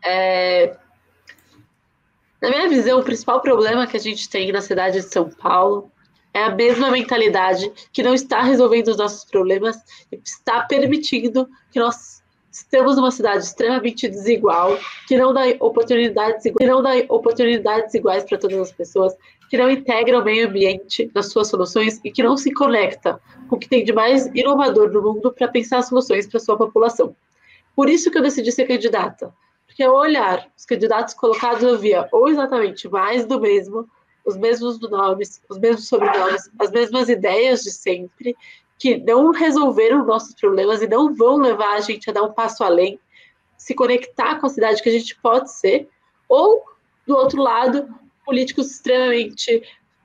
É... 0.04 0.76
Na 2.40 2.50
minha 2.50 2.68
visão, 2.68 3.00
o 3.00 3.04
principal 3.04 3.40
problema 3.40 3.86
que 3.86 3.96
a 3.96 4.00
gente 4.00 4.28
tem 4.28 4.52
na 4.52 4.60
cidade 4.60 5.00
de 5.00 5.06
São 5.06 5.28
Paulo 5.28 5.90
é 6.32 6.44
a 6.44 6.54
mesma 6.54 6.90
mentalidade 6.90 7.70
que 7.92 8.02
não 8.02 8.14
está 8.14 8.42
resolvendo 8.42 8.88
os 8.88 8.96
nossos 8.96 9.24
problemas 9.24 9.76
e 10.12 10.20
está 10.24 10.62
permitindo 10.62 11.48
que 11.72 11.80
nós 11.80 12.20
Temos 12.68 12.98
uma 12.98 13.12
cidade 13.12 13.44
extremamente 13.44 14.08
desigual, 14.08 14.76
que 15.06 15.16
não 15.16 15.32
dá 15.32 15.42
oportunidades, 15.60 16.42
que 16.42 16.66
não 16.66 16.82
dá 16.82 16.90
oportunidades 17.08 17.94
iguais 17.94 18.24
para 18.24 18.38
todas 18.38 18.58
as 18.58 18.72
pessoas, 18.72 19.14
que 19.50 19.58
não 19.58 19.68
integra 19.68 20.20
o 20.20 20.24
meio 20.24 20.48
ambiente 20.48 21.10
nas 21.12 21.32
suas 21.32 21.48
soluções 21.48 22.00
e 22.04 22.10
que 22.12 22.22
não 22.22 22.36
se 22.36 22.54
conecta 22.54 23.20
com 23.48 23.56
o 23.56 23.58
que 23.58 23.68
tem 23.68 23.84
de 23.84 23.92
mais 23.92 24.26
inovador 24.26 24.92
no 24.92 25.02
mundo 25.02 25.32
para 25.32 25.48
pensar 25.48 25.82
soluções 25.82 26.28
para 26.28 26.38
sua 26.38 26.56
população. 26.56 27.16
Por 27.74 27.90
isso 27.90 28.12
que 28.12 28.18
eu 28.18 28.22
decidi 28.22 28.52
ser 28.52 28.66
candidata, 28.66 29.34
porque 29.66 29.82
ao 29.82 29.96
olhar 29.96 30.48
os 30.56 30.64
candidatos 30.64 31.14
colocados 31.14 31.64
eu 31.64 31.76
via 31.76 32.08
ou 32.12 32.28
exatamente 32.28 32.88
mais 32.88 33.26
do 33.26 33.40
mesmo, 33.40 33.88
os 34.24 34.36
mesmos 34.36 34.78
nomes, 34.88 35.42
os 35.48 35.58
mesmos 35.58 35.88
sobrenomes, 35.88 36.48
as 36.56 36.70
mesmas 36.70 37.08
ideias 37.08 37.62
de 37.62 37.72
sempre, 37.72 38.36
que 38.78 38.98
não 38.98 39.32
resolveram 39.32 40.06
nossos 40.06 40.32
problemas 40.32 40.80
e 40.80 40.86
não 40.86 41.12
vão 41.12 41.36
levar 41.38 41.74
a 41.74 41.80
gente 41.80 42.08
a 42.08 42.12
dar 42.12 42.22
um 42.22 42.32
passo 42.32 42.62
além, 42.62 43.00
se 43.58 43.74
conectar 43.74 44.36
com 44.38 44.46
a 44.46 44.50
cidade 44.50 44.80
que 44.80 44.88
a 44.88 44.92
gente 44.92 45.18
pode 45.20 45.50
ser, 45.50 45.88
ou, 46.28 46.62
do 47.04 47.16
outro 47.16 47.42
lado, 47.42 47.88
políticos 48.30 48.70
extremamente 48.70 49.60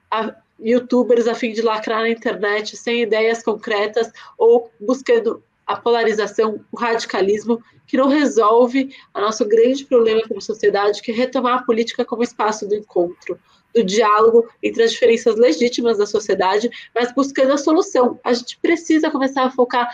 a, 0.10 0.36
youtubers 0.60 1.28
a 1.28 1.36
fim 1.36 1.54
de 1.54 1.62
lacrar 1.62 2.02
na 2.02 2.10
internet, 2.10 2.76
sem 2.76 3.04
ideias 3.04 3.44
concretas, 3.44 4.12
ou 4.36 4.72
buscando 4.82 5.44
a 5.68 5.76
polarização, 5.76 6.60
o 6.72 6.78
radicalismo, 6.78 7.62
que 7.86 7.98
não 7.98 8.08
resolve 8.08 8.90
o 9.14 9.22
nosso 9.22 9.46
grande 9.46 9.86
problema 9.86 10.22
como 10.28 10.42
sociedade, 10.42 11.04
que 11.04 11.12
é 11.12 11.14
retomar 11.14 11.60
a 11.60 11.64
política 11.64 12.04
como 12.04 12.24
espaço 12.24 12.68
do 12.68 12.74
encontro, 12.74 13.40
do 13.76 13.84
diálogo 13.84 14.50
entre 14.64 14.82
as 14.82 14.92
diferenças 14.92 15.36
legítimas 15.36 16.00
da 16.00 16.08
sociedade, 16.08 16.68
mas 16.96 17.14
buscando 17.14 17.54
a 17.54 17.58
solução. 17.58 18.20
A 18.24 18.34
gente 18.34 18.58
precisa 18.58 19.12
começar 19.12 19.44
a 19.44 19.52
focar 19.52 19.88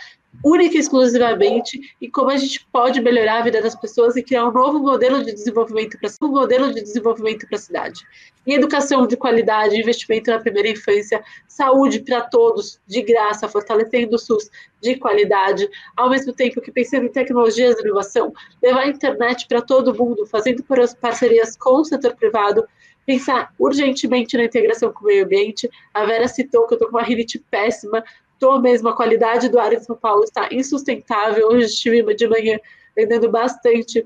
única 0.44 0.76
e 0.76 0.80
exclusivamente 0.80 1.78
em 2.00 2.10
como 2.10 2.30
a 2.30 2.36
gente 2.36 2.64
pode 2.72 3.00
melhorar 3.00 3.40
a 3.40 3.42
vida 3.42 3.60
das 3.60 3.74
pessoas 3.74 4.16
e 4.16 4.22
criar 4.22 4.48
um 4.48 4.52
novo 4.52 4.78
modelo 4.78 5.22
de 5.24 5.32
desenvolvimento 5.32 5.98
para 5.98 6.10
um 6.22 6.28
modelo 6.28 6.72
de 6.72 6.80
desenvolvimento 6.80 7.46
para 7.46 7.56
a 7.56 7.60
cidade. 7.60 8.00
Em 8.46 8.54
educação 8.54 9.06
de 9.06 9.16
qualidade, 9.16 9.78
investimento 9.78 10.30
na 10.30 10.40
primeira 10.40 10.68
infância, 10.68 11.22
saúde 11.46 12.00
para 12.00 12.22
todos, 12.22 12.80
de 12.86 13.02
graça, 13.02 13.48
fortalecendo 13.48 14.16
o 14.16 14.18
SUS 14.18 14.50
de 14.80 14.96
qualidade, 14.96 15.68
ao 15.96 16.10
mesmo 16.10 16.32
tempo 16.32 16.60
que 16.60 16.72
pensando 16.72 17.06
em 17.06 17.12
tecnologias 17.12 17.76
de 17.76 17.82
inovação, 17.82 18.32
levar 18.60 18.80
a 18.80 18.88
internet 18.88 19.46
para 19.46 19.62
todo 19.62 19.94
mundo, 19.94 20.26
fazendo 20.26 20.64
parcerias 21.00 21.56
com 21.56 21.80
o 21.80 21.84
setor 21.84 22.16
privado, 22.16 22.66
pensar 23.06 23.52
urgentemente 23.58 24.36
na 24.36 24.44
integração 24.44 24.92
com 24.92 25.04
o 25.04 25.06
meio 25.06 25.24
ambiente. 25.24 25.70
A 25.92 26.04
Vera 26.04 26.26
citou 26.26 26.66
que 26.66 26.74
eu 26.74 26.76
estou 26.76 26.90
com 26.90 26.96
uma 26.96 27.04
rinite 27.04 27.38
péssima, 27.50 28.02
estou 28.42 28.60
mesmo, 28.60 28.88
a 28.88 28.96
qualidade 28.96 29.48
do 29.48 29.58
ar 29.60 29.72
em 29.72 29.78
São 29.78 29.94
Paulo 29.94 30.24
está 30.24 30.48
insustentável. 30.50 31.46
Hoje 31.46 31.66
estive 31.66 32.02
de 32.14 32.26
manhã 32.26 32.58
vendendo 32.96 33.30
bastante 33.30 34.04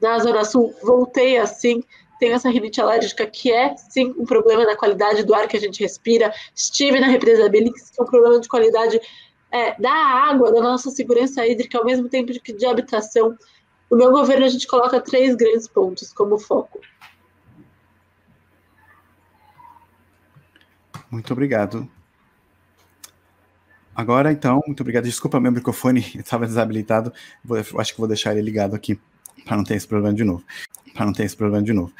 na 0.00 0.18
Zona 0.20 0.44
Sul, 0.44 0.72
voltei 0.82 1.36
assim, 1.36 1.82
tenho 2.20 2.34
essa 2.34 2.48
rinite 2.48 2.80
alérgica, 2.80 3.26
que 3.26 3.52
é 3.52 3.76
sim 3.76 4.14
um 4.16 4.24
problema 4.24 4.64
na 4.64 4.76
qualidade 4.76 5.24
do 5.24 5.34
ar 5.34 5.48
que 5.48 5.56
a 5.56 5.60
gente 5.60 5.82
respira. 5.82 6.32
Estive 6.54 7.00
na 7.00 7.08
represa 7.08 7.48
Belix, 7.48 7.90
que 7.90 8.00
é 8.00 8.04
um 8.04 8.06
problema 8.06 8.38
de 8.38 8.48
qualidade 8.48 9.00
é, 9.50 9.78
da 9.80 9.92
água, 9.92 10.52
da 10.52 10.62
nossa 10.62 10.90
segurança 10.90 11.44
hídrica, 11.44 11.76
ao 11.76 11.84
mesmo 11.84 12.08
tempo 12.08 12.32
de, 12.32 12.40
de 12.40 12.66
habitação. 12.66 13.36
No 13.90 13.96
meu 13.96 14.12
governo, 14.12 14.46
a 14.46 14.48
gente 14.48 14.66
coloca 14.66 15.00
três 15.00 15.34
grandes 15.34 15.66
pontos 15.66 16.12
como 16.12 16.38
foco. 16.38 16.80
Muito 21.10 21.32
obrigado. 21.32 21.88
Agora, 23.94 24.32
então, 24.32 24.60
muito 24.66 24.80
obrigado. 24.80 25.04
Desculpa, 25.04 25.38
meu 25.38 25.52
microfone 25.52 26.00
estava 26.18 26.46
desabilitado. 26.46 27.12
Vou, 27.44 27.58
acho 27.58 27.92
que 27.92 27.98
vou 27.98 28.08
deixar 28.08 28.32
ele 28.32 28.42
ligado 28.42 28.74
aqui 28.74 28.98
para 29.44 29.56
não 29.56 29.64
ter 29.64 29.74
esse 29.74 29.86
problema 29.86 30.14
de 30.14 30.24
novo. 30.24 30.42
Para 30.94 31.06
não 31.06 31.12
ter 31.12 31.24
esse 31.24 31.36
problema 31.36 31.62
de 31.62 31.72
novo. 31.72 31.92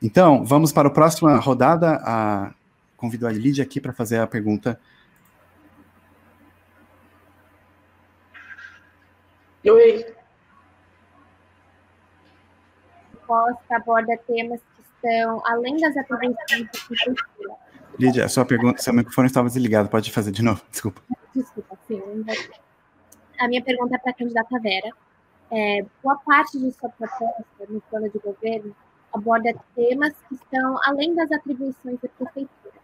Então, 0.00 0.44
vamos 0.44 0.72
para 0.72 0.88
a 0.88 0.90
próxima 0.90 1.36
rodada. 1.36 2.00
A... 2.04 2.54
Convido 2.96 3.26
a 3.26 3.32
Lídia 3.32 3.64
aqui 3.64 3.80
para 3.80 3.92
fazer 3.92 4.18
a 4.18 4.26
pergunta. 4.26 4.80
Oi. 9.64 10.06
Resposta 13.12 13.76
aborda 13.76 14.16
temas 14.26 14.60
que 14.60 14.82
estão 14.82 15.42
além 15.46 15.76
das 15.78 15.96
atribuições 15.96 16.64
da 16.64 16.80
cultura 16.96 17.56
Lídia, 17.98 18.28
sua 18.28 18.44
pergunta, 18.44 18.80
seu 18.80 18.92
microfone 18.92 19.26
estava 19.26 19.48
desligado, 19.48 19.88
pode 19.88 20.10
fazer 20.10 20.30
de 20.30 20.42
novo, 20.42 20.62
desculpa. 20.70 21.02
Desculpa, 21.34 21.78
sim. 21.86 22.00
A 23.38 23.48
minha 23.48 23.62
pergunta 23.62 23.96
é 23.96 23.98
para 23.98 24.10
a 24.10 24.14
candidata 24.14 24.58
Vera. 24.60 24.90
É, 25.50 25.84
boa 26.02 26.16
parte 26.24 26.58
de 26.58 26.72
sua 26.72 26.88
proposta 26.88 27.44
no 27.68 27.80
plano 27.82 28.08
de 28.08 28.18
governo 28.18 28.74
aborda 29.12 29.54
temas 29.74 30.14
que 30.28 30.34
estão 30.34 30.78
além 30.84 31.14
das 31.14 31.30
atribuições 31.30 31.98
da 32.00 32.08
prefeitura. 32.08 32.74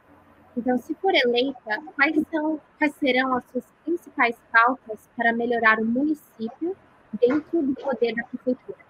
Então, 0.56 0.76
se 0.78 0.94
for 0.96 1.14
eleita, 1.14 1.82
quais, 1.94 2.14
são, 2.30 2.60
quais 2.76 2.94
serão 2.96 3.34
as 3.36 3.44
suas 3.50 3.64
principais 3.84 4.36
pautas 4.52 5.08
para 5.16 5.32
melhorar 5.32 5.78
o 5.78 5.84
município 5.84 6.76
dentro 7.20 7.62
do 7.62 7.74
poder 7.74 8.14
da 8.14 8.24
prefeitura? 8.24 8.87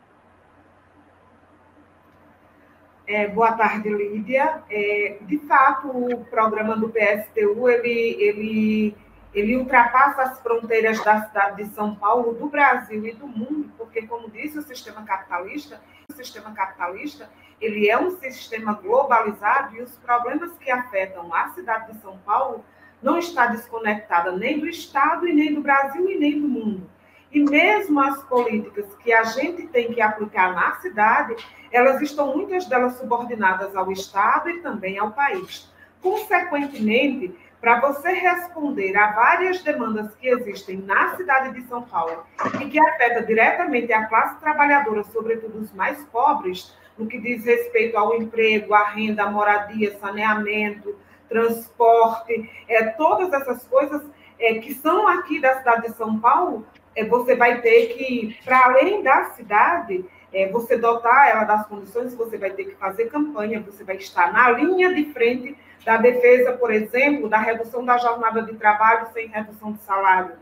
É, 3.09 3.27
boa 3.27 3.53
tarde, 3.53 3.89
Lídia. 3.89 4.63
É, 4.69 5.17
de 5.23 5.39
fato, 5.39 5.89
o 5.89 6.27
programa 6.27 6.77
do 6.77 6.91
PSTU 6.91 7.67
ele, 7.67 8.23
ele, 8.23 8.97
ele 9.33 9.57
ultrapassa 9.57 10.25
as 10.25 10.39
fronteiras 10.41 11.03
da 11.03 11.23
cidade 11.23 11.65
de 11.65 11.71
São 11.71 11.95
Paulo, 11.95 12.35
do 12.35 12.49
Brasil 12.49 13.07
e 13.07 13.15
do 13.15 13.27
mundo, 13.27 13.73
porque, 13.79 14.07
como 14.07 14.29
disse 14.29 14.59
o 14.59 14.63
sistema 14.63 15.05
capitalista, 15.05 15.81
o 16.07 16.13
sistema 16.13 16.53
capitalista 16.53 17.31
ele 17.59 17.89
é 17.89 17.99
um 17.99 18.11
sistema 18.11 18.75
globalizado 18.75 19.75
e 19.75 19.81
os 19.81 19.97
problemas 19.97 20.53
que 20.59 20.71
afetam 20.71 21.33
a 21.35 21.49
cidade 21.55 21.95
de 21.95 22.03
São 22.03 22.19
Paulo 22.19 22.63
não 23.03 23.17
está 23.17 23.47
desconectada 23.47 24.33
nem 24.33 24.61
do 24.61 24.69
Estado 24.69 25.27
e 25.27 25.33
nem 25.33 25.55
do 25.55 25.63
Brasil 25.63 26.11
e 26.11 26.19
nem 26.19 26.39
do 26.39 26.47
mundo. 26.47 26.91
E 27.31 27.41
mesmo 27.41 28.01
as 28.01 28.23
políticas 28.25 28.87
que 29.03 29.13
a 29.13 29.23
gente 29.25 29.67
tem 29.67 29.93
que 29.93 30.01
aplicar 30.01 30.55
na 30.55 30.77
cidade, 30.77 31.37
elas 31.71 32.01
estão 32.01 32.35
muitas 32.35 32.65
delas 32.67 32.97
subordinadas 32.99 33.77
ao 33.77 33.93
Estado 33.93 34.49
e 34.49 34.61
também 34.61 34.99
ao 34.99 35.13
país. 35.13 35.71
Consequentemente, 36.01 37.35
para 37.61 37.81
você 37.81 38.13
responder 38.13 38.97
a 38.97 39.13
várias 39.13 39.63
demandas 39.63 40.15
que 40.15 40.29
existem 40.29 40.77
na 40.79 41.17
cidade 41.17 41.61
de 41.61 41.67
São 41.67 41.83
Paulo 41.83 42.25
e 42.61 42.67
que 42.67 42.79
afeta 42.79 43.23
diretamente 43.23 43.93
a 43.93 44.07
classe 44.07 44.39
trabalhadora, 44.41 45.03
sobretudo 45.05 45.59
os 45.59 45.73
mais 45.73 46.03
pobres, 46.05 46.73
no 46.97 47.07
que 47.07 47.19
diz 47.19 47.45
respeito 47.45 47.97
ao 47.97 48.15
emprego, 48.15 48.75
à 48.75 48.91
renda, 48.91 49.25
à 49.25 49.31
moradia, 49.31 49.99
saneamento, 49.99 50.97
transporte, 51.29 52.51
é, 52.69 52.85
todas 52.91 53.33
essas 53.33 53.67
coisas 53.67 54.03
é, 54.39 54.55
que 54.55 54.75
são 54.75 55.07
aqui 55.07 55.41
da 55.41 55.59
cidade 55.59 55.89
de 55.89 55.95
São 55.95 56.19
Paulo, 56.19 56.65
é, 56.99 57.05
você 57.05 57.37
vai 57.37 57.61
ter 57.61 57.95
que, 57.95 58.37
para 58.45 58.65
além 58.65 59.03
da 59.03 59.25
cidade, 59.31 60.05
é, 60.33 60.49
você 60.49 60.77
dotar 60.77 61.29
ela 61.29 61.45
das 61.45 61.67
condições, 61.67 62.15
você 62.15 62.37
vai 62.37 62.51
ter 62.51 62.65
que 62.65 62.75
fazer 62.75 63.07
campanha, 63.07 63.61
você 63.61 63.85
vai 63.85 63.97
estar 63.97 64.33
na 64.33 64.51
linha 64.51 64.93
de 64.93 65.13
frente 65.13 65.57
da 65.85 65.97
defesa, 65.97 66.53
por 66.55 66.73
exemplo, 66.73 67.29
da 67.29 67.39
redução 67.39 67.85
da 67.85 67.97
jornada 67.99 68.43
de 68.43 68.55
trabalho 68.57 69.07
sem 69.13 69.29
redução 69.29 69.73
de 69.73 69.81
salário, 69.83 70.33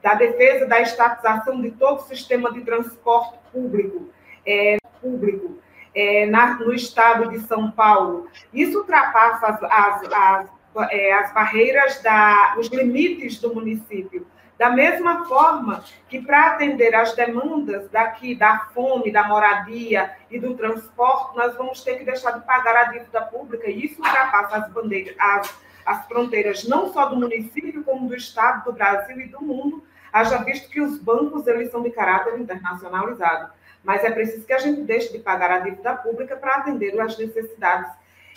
da 0.00 0.14
defesa 0.14 0.66
da 0.66 0.80
estatização 0.80 1.60
de 1.60 1.72
todo 1.72 1.98
o 1.98 2.04
sistema 2.04 2.52
de 2.52 2.60
transporte 2.60 3.36
público, 3.52 4.08
é, 4.46 4.76
público 5.02 5.58
é, 5.94 6.26
na, 6.26 6.54
no 6.54 6.72
estado 6.72 7.28
de 7.28 7.40
São 7.40 7.72
Paulo. 7.72 8.28
Isso 8.52 8.78
ultrapassa 8.78 9.46
as, 9.48 9.62
as, 9.64 10.12
as, 10.12 10.90
é, 10.90 11.12
as 11.12 11.32
barreiras, 11.34 12.00
da, 12.02 12.54
os 12.56 12.68
limites 12.68 13.40
do 13.40 13.52
município. 13.52 14.26
Da 14.58 14.70
mesma 14.70 15.24
forma 15.26 15.84
que, 16.08 16.20
para 16.22 16.52
atender 16.52 16.94
às 16.94 17.14
demandas 17.14 17.88
daqui, 17.90 18.34
da 18.34 18.68
fome, 18.72 19.10
da 19.10 19.24
moradia 19.26 20.12
e 20.30 20.38
do 20.38 20.54
transporte, 20.54 21.36
nós 21.36 21.56
vamos 21.56 21.82
ter 21.82 21.98
que 21.98 22.04
deixar 22.04 22.32
de 22.32 22.46
pagar 22.46 22.76
a 22.76 22.84
dívida 22.84 23.22
pública, 23.22 23.68
e 23.68 23.86
isso 23.86 24.00
ultrapassa 24.00 24.56
as, 24.58 24.70
bandeiras, 24.70 25.14
as, 25.18 25.58
as 25.84 26.06
fronteiras 26.06 26.68
não 26.68 26.92
só 26.92 27.06
do 27.06 27.16
município, 27.16 27.82
como 27.82 28.08
do 28.08 28.14
Estado, 28.14 28.64
do 28.64 28.72
Brasil 28.72 29.20
e 29.20 29.26
do 29.26 29.42
mundo, 29.42 29.84
haja 30.12 30.38
visto 30.38 30.70
que 30.70 30.80
os 30.80 30.98
bancos 30.98 31.46
eles 31.48 31.72
são 31.72 31.82
de 31.82 31.90
caráter 31.90 32.38
internacionalizado. 32.38 33.52
Mas 33.82 34.04
é 34.04 34.10
preciso 34.10 34.46
que 34.46 34.52
a 34.52 34.58
gente 34.58 34.82
deixe 34.82 35.12
de 35.12 35.18
pagar 35.18 35.50
a 35.50 35.58
dívida 35.58 35.96
pública 35.96 36.36
para 36.36 36.54
atender 36.54 36.98
às 37.00 37.18
necessidades, 37.18 37.90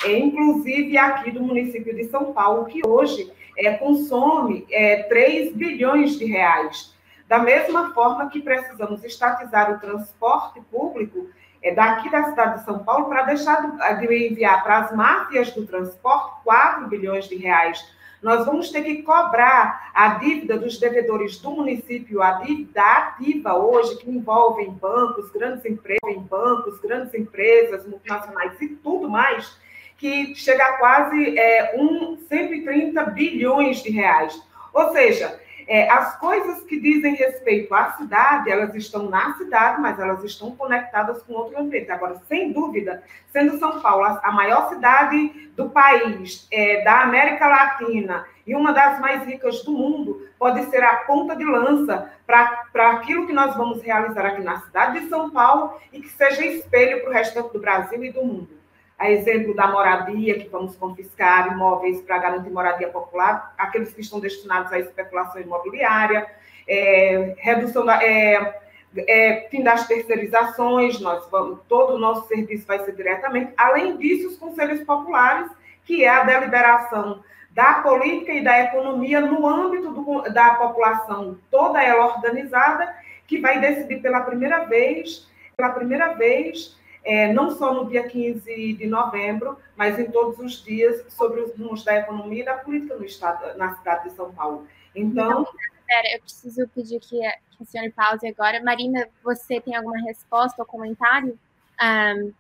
é, 0.04 0.18
inclusive 0.18 0.98
aqui 0.98 1.32
do 1.32 1.42
município 1.42 1.96
de 1.96 2.06
São 2.06 2.34
Paulo, 2.34 2.66
que 2.66 2.86
hoje 2.86 3.32
é, 3.58 3.74
consome 3.74 4.66
é, 4.70 5.04
3 5.04 5.54
bilhões 5.54 6.18
de 6.18 6.26
reais. 6.26 6.96
Da 7.28 7.40
mesma 7.40 7.94
forma 7.94 8.30
que 8.30 8.42
precisamos 8.42 9.04
estatizar 9.04 9.72
o 9.74 9.80
transporte 9.80 10.62
público 10.72 11.28
é, 11.62 11.74
daqui 11.74 12.10
da 12.10 12.24
cidade 12.26 12.60
de 12.60 12.66
São 12.66 12.80
Paulo 12.80 13.06
para 13.06 13.24
deixar 13.24 13.62
de, 14.00 14.28
enviar 14.28 14.64
para 14.64 14.80
as 14.80 14.96
máfias 14.96 15.52
do 15.52 15.66
transporte 15.66 16.44
4 16.44 16.88
bilhões 16.88 17.28
de 17.28 17.36
reais. 17.36 17.84
nós 18.22 18.46
vamos 18.46 18.72
ter 18.72 18.84
que 18.84 19.04
cobrar 19.04 19.92
a 19.94 20.16
dívida 20.16 20.58
dos 20.58 20.80
devedores 20.80 21.38
do 21.40 21.52
município, 21.52 22.22
a 22.22 22.34
dívida 22.34 22.82
ativa 22.82 23.56
hoje, 23.56 23.98
que 23.98 24.10
envolve 24.10 24.66
bancos, 24.70 25.30
grandes 25.32 25.66
empresas, 25.66 26.18
bancos, 26.30 26.80
grandes 26.80 27.14
empresas, 27.14 27.86
multinacionais 27.86 28.60
e 28.62 28.70
tudo 28.70 29.10
mais, 29.10 29.58
que 29.98 30.36
chega 30.36 30.63
a 30.63 30.77
quase 30.77 31.38
é, 31.38 31.75
um, 31.75 32.18
130 32.30 33.04
bilhões 33.06 33.82
de 33.82 33.89
reais. 33.89 34.39
Ou 34.74 34.92
seja, 34.92 35.39
é, 35.68 35.89
as 35.89 36.18
coisas 36.18 36.62
que 36.63 36.80
dizem 36.80 37.16
respeito 37.16 37.74
à 37.74 37.92
cidade, 37.94 38.50
elas 38.50 38.74
estão 38.74 39.10
na 39.10 39.34
cidade, 39.36 39.82
mas 39.82 40.00
elas 40.00 40.24
estão 40.24 40.56
conectadas 40.56 41.22
com 41.24 41.34
outro 41.34 41.60
ambiente. 41.60 41.92
Agora, 41.92 42.22
sem 42.27 42.54
dúvida, 42.54 43.04
sendo 43.34 43.58
São 43.58 43.82
Paulo 43.82 44.06
a 44.06 44.32
maior 44.32 44.70
cidade 44.70 45.50
do 45.58 45.70
país, 45.70 46.48
é, 46.51 46.84
da 46.84 47.01
América 47.01 47.48
Latina 47.48 48.25
e 48.46 48.56
uma 48.56 48.72
das 48.72 49.00
mais 49.01 49.25
ricas 49.25 49.62
do 49.63 49.74
mundo, 49.74 50.25
pode 50.39 50.63
ser 50.70 50.82
a 50.84 50.98
ponta 50.98 51.36
de 51.36 51.44
lança 51.44 52.10
para 52.25 52.92
aquilo 52.92 53.27
que 53.27 53.34
nós 53.34 53.56
vamos 53.58 53.82
realizar 53.82 54.25
aqui 54.25 54.42
na 54.42 54.62
cidade 54.62 55.01
de 55.01 55.10
São 55.10 55.30
Paulo 55.32 55.77
e 55.92 56.00
que 56.00 56.08
seja 56.08 56.46
espelho 56.46 57.01
para 57.01 57.10
o 57.10 57.13
restante 57.13 57.51
do 57.51 57.60
Brasil 57.60 58.01
e 58.06 58.12
do 58.12 58.24
mundo 58.24 58.57
a 58.98 59.12
exemplo 59.12 59.54
da 59.54 59.68
moradia, 59.68 60.39
que 60.39 60.50
vamos 60.50 60.75
confiscar 60.75 61.54
imóveis 61.54 62.01
para 62.01 62.18
garantir 62.18 62.50
moradia 62.50 62.89
popular, 62.89 63.54
aqueles 63.58 63.94
que 63.94 64.01
estão 64.01 64.20
destinados 64.20 64.74
à 64.74 64.80
especulação 64.80 65.39
imobiliária, 65.39 66.27
é, 66.68 67.36
redução 67.38 67.86
da. 67.86 68.04
É, 68.04 68.62
é, 68.96 69.48
fim 69.51 69.62
das 69.62 69.86
terceirizações, 69.86 71.00
nós 71.00 71.30
vamos, 71.30 71.60
todo 71.68 71.96
o 71.96 72.00
nosso 72.00 72.27
serviço 72.27 72.66
vai 72.66 72.80
ser 72.80 72.96
diretamente. 72.96 73.54
Além 73.56 73.98
disso, 73.98 74.30
os 74.30 74.38
conselhos 74.38 74.82
populares, 74.84 75.51
que 75.86 76.04
é 76.04 76.10
a 76.10 76.24
deliberação 76.24 77.22
da 77.51 77.75
política 77.75 78.34
e 78.34 78.44
da 78.44 78.60
economia 78.62 79.22
no 79.22 79.48
âmbito 79.48 79.92
do, 79.92 80.22
da 80.34 80.56
população, 80.56 81.38
toda 81.51 81.84
ela 81.84 82.16
organizada, 82.16 82.92
que 83.27 83.39
vai 83.39 83.60
decidir 83.60 84.01
pela 84.01 84.22
primeira 84.22 84.66
vez, 84.66 85.27
pela 85.56 85.70
primeira 85.72 86.13
vez, 86.13 86.77
é, 87.08 87.32
não 87.32 87.50
só 87.50 87.74
no 87.74 87.90
dia 87.90 88.06
15 88.06 88.74
de 88.74 88.86
novembro, 88.86 89.58
mas 89.78 89.98
em 89.98 90.12
todos 90.12 90.38
os 90.40 90.62
dias, 90.62 91.06
sobre 91.08 91.40
os 91.40 91.58
rumos 91.58 91.82
da 91.86 91.96
economia 91.96 92.42
e 92.42 92.46
da 92.46 92.56
política 92.56 92.96
no 92.96 93.06
estado, 93.06 93.58
na 93.58 93.74
cidade 93.78 94.10
de 94.10 94.16
São 94.16 94.30
Paulo. 94.34 94.68
Então. 94.94 95.42
então 95.42 95.48
Vera, 95.88 96.16
eu 96.16 96.20
preciso 96.20 96.68
pedir 96.76 97.00
que, 97.00 97.18
que 97.18 97.64
a 97.64 97.66
senhora 97.66 97.94
pause 97.96 98.28
agora. 98.28 98.62
Marina, 98.62 99.08
você 99.24 99.62
tem 99.62 99.74
alguma 99.74 99.98
resposta 100.00 100.62
ou 100.62 100.66
comentário? 100.66 101.40
Um, 101.82 102.34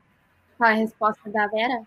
qual 0.57 0.69
é 0.69 0.73
a 0.73 0.75
resposta 0.75 1.29
da 1.29 1.47
Vera? 1.47 1.81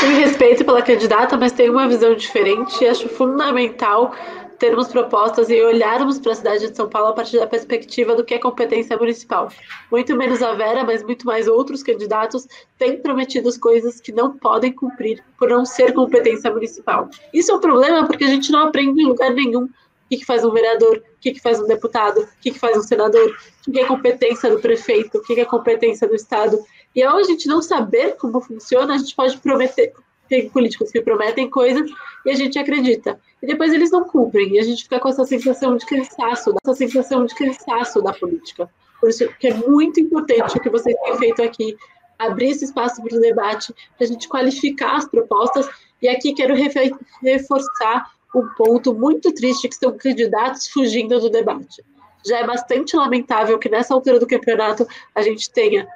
Tenho 0.00 0.20
respeito 0.20 0.64
pela 0.64 0.80
candidata, 0.80 1.36
mas 1.36 1.50
tenho 1.50 1.72
uma 1.72 1.88
visão 1.88 2.14
diferente 2.14 2.84
e 2.84 2.86
acho 2.86 3.08
fundamental 3.08 4.14
termos 4.58 4.88
propostas 4.88 5.50
e 5.50 5.60
olharmos 5.60 6.18
para 6.18 6.32
a 6.32 6.34
cidade 6.34 6.68
de 6.68 6.76
São 6.76 6.88
Paulo 6.88 7.08
a 7.08 7.12
partir 7.12 7.38
da 7.38 7.46
perspectiva 7.46 8.14
do 8.14 8.24
que 8.24 8.34
é 8.34 8.38
competência 8.38 8.96
municipal. 8.96 9.50
Muito 9.90 10.16
menos 10.16 10.42
a 10.42 10.54
Vera, 10.54 10.84
mas 10.84 11.02
muito 11.02 11.26
mais 11.26 11.48
outros 11.48 11.82
candidatos 11.82 12.46
têm 12.78 13.00
prometido 13.00 13.48
as 13.48 13.58
coisas 13.58 14.00
que 14.00 14.12
não 14.12 14.36
podem 14.36 14.72
cumprir 14.72 15.22
por 15.38 15.48
não 15.48 15.64
ser 15.64 15.92
competência 15.92 16.50
municipal. 16.50 17.08
Isso 17.32 17.50
é 17.50 17.54
um 17.54 17.60
problema 17.60 18.06
porque 18.06 18.24
a 18.24 18.28
gente 18.28 18.50
não 18.50 18.66
aprende 18.66 19.02
em 19.02 19.06
lugar 19.06 19.32
nenhum 19.32 19.64
o 19.64 20.16
que, 20.16 20.24
faz 20.24 20.44
um 20.44 20.50
vereador, 20.50 20.98
o 20.98 21.20
que, 21.20 21.40
faz 21.40 21.60
um 21.60 21.66
deputado, 21.66 22.20
o 22.20 22.28
que, 22.40 22.52
faz 22.52 22.76
um 22.76 22.82
senador, 22.82 23.36
o 23.66 23.72
que 23.72 23.80
é 23.80 23.86
competência 23.86 24.50
do 24.50 24.60
prefeito, 24.60 25.18
o 25.18 25.22
que 25.22 25.40
é 25.40 25.44
competência 25.44 26.06
do 26.06 26.14
Estado. 26.14 26.58
E 26.94 27.02
ao 27.02 27.16
a 27.16 27.22
gente 27.22 27.48
não 27.48 27.62
saber 27.62 28.16
como 28.16 28.40
funciona, 28.40 28.94
a 28.94 28.98
gente 28.98 29.16
pode 29.16 29.36
prometer, 29.38 29.92
tem 30.28 30.48
políticos 30.48 30.90
que 30.90 31.00
prometem 31.00 31.50
coisas 31.50 31.90
e 32.24 32.30
a 32.30 32.34
gente 32.34 32.58
acredita. 32.58 33.18
E 33.44 33.46
depois 33.46 33.74
eles 33.74 33.90
não 33.90 34.04
cumprem. 34.04 34.54
E 34.54 34.58
a 34.58 34.62
gente 34.62 34.84
fica 34.84 34.98
com 34.98 35.06
essa 35.06 35.22
sensação 35.26 35.76
de 35.76 35.84
cansaço, 35.84 36.54
essa 36.64 36.74
sensação 36.74 37.26
de 37.26 37.34
cansaço 37.34 38.00
da 38.00 38.10
política. 38.14 38.70
Por 38.98 39.10
isso 39.10 39.28
que 39.38 39.48
é 39.48 39.52
muito 39.52 40.00
importante 40.00 40.56
o 40.56 40.60
que 40.62 40.70
vocês 40.70 40.96
têm 41.04 41.18
feito 41.18 41.42
aqui, 41.42 41.76
abrir 42.18 42.52
esse 42.52 42.64
espaço 42.64 43.02
para 43.02 43.14
o 43.14 43.20
debate, 43.20 43.74
para 43.98 44.06
a 44.06 44.08
gente 44.08 44.26
qualificar 44.28 44.96
as 44.96 45.04
propostas. 45.04 45.68
E 46.00 46.08
aqui 46.08 46.32
quero 46.32 46.54
reforçar 46.54 48.10
um 48.34 48.48
ponto 48.56 48.94
muito 48.94 49.30
triste, 49.34 49.68
que 49.68 49.76
são 49.76 49.94
candidatos 49.94 50.66
fugindo 50.68 51.20
do 51.20 51.28
debate. 51.28 51.84
Já 52.26 52.38
é 52.38 52.46
bastante 52.46 52.96
lamentável 52.96 53.58
que 53.58 53.68
nessa 53.68 53.92
altura 53.92 54.18
do 54.18 54.26
campeonato 54.26 54.86
a 55.14 55.20
gente 55.20 55.50
tenha 55.50 55.86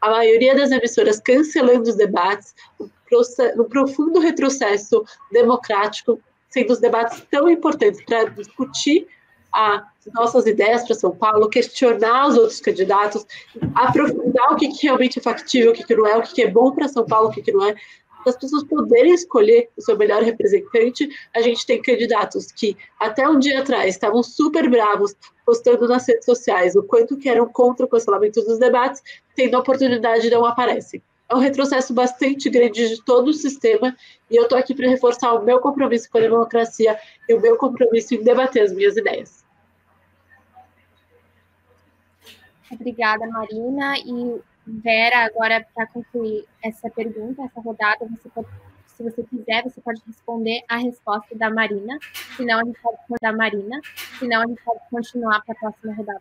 a 0.00 0.10
maioria 0.10 0.56
das 0.56 0.72
emissoras 0.72 1.20
cancelando 1.20 1.88
os 1.88 1.94
debates, 1.94 2.52
um 3.56 3.64
profundo 3.64 4.18
retrocesso 4.18 5.04
democrático, 5.30 6.20
sendo 6.48 6.72
os 6.72 6.80
debates 6.80 7.22
tão 7.30 7.48
importantes 7.48 8.02
para 8.04 8.24
discutir 8.30 9.06
as 9.52 9.82
nossas 10.14 10.46
ideias 10.46 10.84
para 10.84 10.94
São 10.94 11.16
Paulo, 11.16 11.48
questionar 11.48 12.28
os 12.28 12.36
outros 12.36 12.60
candidatos, 12.60 13.26
aprofundar 13.74 14.52
o 14.52 14.56
que, 14.56 14.68
que 14.68 14.86
realmente 14.86 15.18
é 15.18 15.22
factível, 15.22 15.72
o 15.72 15.74
que, 15.74 15.84
que 15.84 15.96
não 15.96 16.06
é, 16.06 16.16
o 16.16 16.22
que, 16.22 16.34
que 16.34 16.42
é 16.42 16.50
bom 16.50 16.72
para 16.72 16.88
São 16.88 17.06
Paulo, 17.06 17.28
o 17.28 17.32
que, 17.32 17.40
que 17.40 17.52
não 17.52 17.64
é, 17.64 17.74
para 18.26 18.32
as 18.32 18.36
pessoas 18.36 18.64
poderem 18.64 19.14
escolher 19.14 19.68
o 19.76 19.80
seu 19.80 19.96
melhor 19.96 20.20
representante, 20.20 21.08
a 21.32 21.40
gente 21.40 21.64
tem 21.64 21.80
candidatos 21.80 22.50
que 22.50 22.76
até 22.98 23.28
um 23.28 23.38
dia 23.38 23.60
atrás 23.60 23.94
estavam 23.94 24.20
super 24.20 24.68
bravos, 24.68 25.14
postando 25.44 25.86
nas 25.86 26.08
redes 26.08 26.24
sociais 26.24 26.74
o 26.74 26.82
quanto 26.82 27.16
que 27.16 27.28
eram 27.28 27.46
contra 27.46 27.86
o 27.86 27.88
cancelamento 27.88 28.42
dos 28.42 28.58
debates, 28.58 29.00
tendo 29.36 29.56
a 29.56 29.60
oportunidade 29.60 30.28
não 30.28 30.44
aparecem. 30.44 31.00
É 31.28 31.34
um 31.34 31.38
retrocesso 31.38 31.92
bastante 31.92 32.48
grande 32.48 32.88
de 32.88 33.04
todo 33.04 33.28
o 33.28 33.34
sistema, 33.34 33.96
e 34.30 34.36
eu 34.36 34.44
estou 34.44 34.56
aqui 34.56 34.74
para 34.74 34.88
reforçar 34.88 35.32
o 35.34 35.44
meu 35.44 35.60
compromisso 35.60 36.08
com 36.10 36.18
a 36.18 36.20
democracia 36.20 36.98
e 37.28 37.34
o 37.34 37.40
meu 37.40 37.56
compromisso 37.56 38.14
em 38.14 38.22
debater 38.22 38.62
as 38.62 38.72
minhas 38.72 38.96
ideias. 38.96 39.44
Obrigada, 42.70 43.26
Marina. 43.26 43.98
E 43.98 44.40
Vera, 44.66 45.24
agora, 45.24 45.64
para 45.74 45.86
concluir 45.86 46.44
essa 46.62 46.90
pergunta, 46.90 47.42
essa 47.42 47.60
rodada, 47.60 48.04
você 48.06 48.28
pode, 48.28 48.48
se 48.96 49.02
você 49.02 49.22
quiser, 49.24 49.62
você 49.62 49.80
pode 49.80 50.00
responder 50.06 50.62
a 50.68 50.78
resposta 50.78 51.36
da 51.36 51.50
Marina. 51.50 51.98
Se 52.34 52.44
não, 52.44 52.58
a 52.58 52.64
gente 52.64 52.80
pode 52.80 52.96
responder 52.96 53.26
a 53.26 53.32
Marina. 53.32 53.80
Se 54.18 54.26
não, 54.26 54.42
a 54.42 54.46
gente 54.46 54.62
pode 54.62 54.80
continuar 54.90 55.42
para 55.44 55.54
a 55.54 55.58
próxima 55.58 55.94
rodada. 55.94 56.20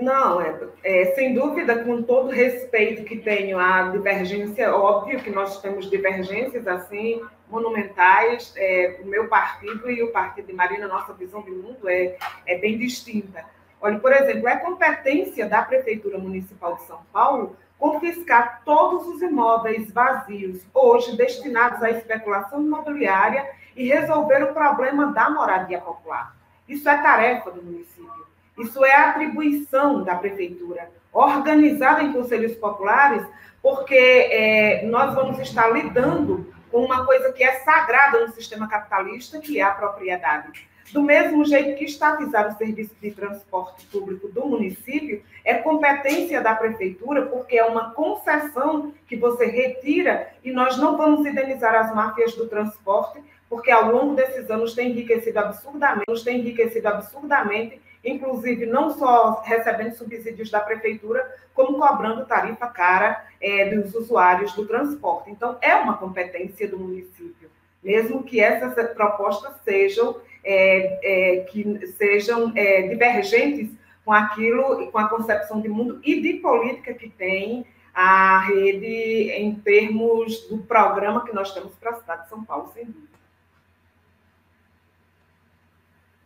Não, 0.00 0.40
é, 0.40 0.68
é, 0.82 1.04
sem 1.14 1.34
dúvida, 1.34 1.84
com 1.84 2.02
todo 2.02 2.30
respeito 2.30 3.04
que 3.04 3.16
tenho 3.18 3.58
à 3.58 3.90
divergência, 3.90 4.74
óbvio 4.74 5.22
que 5.22 5.30
nós 5.30 5.60
temos 5.60 5.88
divergências 5.88 6.66
assim 6.66 7.22
monumentais. 7.48 8.52
É, 8.56 8.98
o 9.02 9.06
meu 9.06 9.28
partido 9.28 9.88
e 9.88 10.02
o 10.02 10.10
partido 10.10 10.46
de 10.46 10.52
Marina, 10.52 10.88
nossa 10.88 11.12
visão 11.12 11.42
de 11.42 11.52
mundo 11.52 11.88
é, 11.88 12.16
é 12.44 12.58
bem 12.58 12.76
distinta. 12.76 13.44
Olha, 13.80 14.00
por 14.00 14.12
exemplo, 14.12 14.48
é 14.48 14.56
competência 14.56 15.46
da 15.46 15.62
Prefeitura 15.62 16.18
Municipal 16.18 16.74
de 16.74 16.82
São 16.84 17.00
Paulo 17.12 17.56
confiscar 17.78 18.62
todos 18.64 19.06
os 19.06 19.22
imóveis 19.22 19.90
vazios, 19.90 20.62
hoje 20.72 21.16
destinados 21.16 21.82
à 21.82 21.90
especulação 21.90 22.62
imobiliária, 22.62 23.46
e 23.76 23.88
resolver 23.88 24.42
o 24.42 24.54
problema 24.54 25.12
da 25.12 25.28
moradia 25.28 25.78
popular. 25.80 26.34
Isso 26.66 26.88
é 26.88 26.96
tarefa 26.96 27.50
do 27.50 27.62
município. 27.62 28.26
Isso 28.58 28.82
é 28.84 28.94
atribuição 28.94 30.02
da 30.02 30.14
prefeitura, 30.14 30.90
organizada 31.12 32.02
em 32.02 32.12
conselhos 32.12 32.54
populares, 32.54 33.22
porque 33.62 33.94
é, 33.94 34.86
nós 34.86 35.14
vamos 35.14 35.38
estar 35.38 35.68
lidando 35.68 36.50
com 36.70 36.78
uma 36.84 37.04
coisa 37.04 37.32
que 37.32 37.44
é 37.44 37.60
sagrada 37.60 38.20
no 38.20 38.32
sistema 38.32 38.66
capitalista, 38.66 39.38
que 39.38 39.60
é 39.60 39.62
a 39.62 39.72
propriedade. 39.72 40.66
Do 40.92 41.02
mesmo 41.02 41.44
jeito 41.44 41.76
que 41.76 41.84
estatizar 41.84 42.48
o 42.48 42.56
serviço 42.56 42.94
de 43.00 43.10
transporte 43.10 43.86
público 43.86 44.28
do 44.28 44.46
município 44.46 45.22
é 45.44 45.54
competência 45.54 46.40
da 46.40 46.54
prefeitura, 46.54 47.26
porque 47.26 47.58
é 47.58 47.64
uma 47.64 47.90
concessão 47.90 48.92
que 49.08 49.16
você 49.16 49.46
retira 49.46 50.28
e 50.44 50.52
nós 50.52 50.76
não 50.76 50.96
vamos 50.96 51.26
indenizar 51.26 51.74
as 51.74 51.94
máfias 51.94 52.34
do 52.34 52.48
transporte, 52.48 53.22
porque 53.48 53.70
ao 53.70 53.90
longo 53.90 54.14
desses 54.14 54.50
anos 54.50 54.74
tem 54.74 54.90
enriquecido 54.90 55.38
absurdamente, 55.38 56.24
tem 56.24 56.40
enriquecido 56.40 56.88
absurdamente, 56.88 57.80
inclusive 58.04 58.66
não 58.66 58.90
só 58.90 59.42
recebendo 59.44 59.94
subsídios 59.94 60.50
da 60.50 60.60
prefeitura, 60.60 61.28
como 61.52 61.78
cobrando 61.78 62.26
tarifa 62.26 62.66
cara 62.68 63.24
é, 63.40 63.74
dos 63.74 63.94
usuários 63.94 64.52
do 64.52 64.66
transporte. 64.66 65.30
Então, 65.30 65.56
é 65.60 65.74
uma 65.74 65.96
competência 65.96 66.68
do 66.68 66.78
município, 66.78 67.50
mesmo 67.82 68.22
que 68.22 68.40
essas 68.40 68.74
propostas 68.92 69.54
sejam 69.64 70.16
é, 70.46 70.98
é, 71.02 71.40
que 71.40 71.86
sejam 71.98 72.52
é, 72.54 72.82
divergentes 72.88 73.70
com 74.04 74.12
aquilo, 74.12 74.90
com 74.92 74.98
a 74.98 75.08
concepção 75.08 75.60
de 75.60 75.68
mundo 75.68 76.00
e 76.04 76.20
de 76.22 76.34
política 76.34 76.94
que 76.94 77.10
tem 77.10 77.66
a 77.92 78.38
rede 78.46 79.30
em 79.32 79.56
termos 79.56 80.46
do 80.48 80.58
programa 80.58 81.24
que 81.24 81.34
nós 81.34 81.52
temos 81.52 81.74
para 81.74 81.90
a 81.90 81.94
cidade 81.94 82.22
de 82.22 82.28
São 82.28 82.44
Paulo, 82.44 82.70
sem 82.72 82.84
dúvida. 82.84 83.16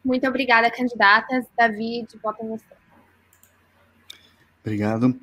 Muito 0.04 0.26
obrigada, 0.26 0.70
candidatas. 0.70 1.46
Davi, 1.56 2.06
de 2.10 2.18
volta 2.18 2.44
você. 2.44 2.64
Obrigado. 4.62 5.18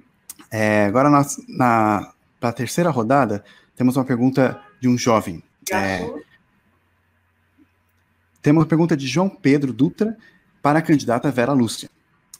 É, 0.51 0.85
agora, 0.85 1.09
na, 1.09 1.21
na 1.47 2.13
para 2.39 2.49
a 2.49 2.53
terceira 2.53 2.89
rodada, 2.89 3.43
temos 3.75 3.97
uma 3.97 4.05
pergunta 4.05 4.61
de 4.79 4.87
um 4.87 4.97
jovem. 4.97 5.43
É, 5.71 5.99
temos 8.47 8.61
uma 8.61 8.65
pergunta 8.65 8.95
de 8.95 9.05
João 9.05 9.27
Pedro 9.27 9.73
Dutra 9.73 10.15
para 10.61 10.79
a 10.79 10.81
candidata 10.81 11.29
Vera 11.29 11.51
Lúcia. 11.51 11.89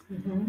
Uhum. 0.10 0.48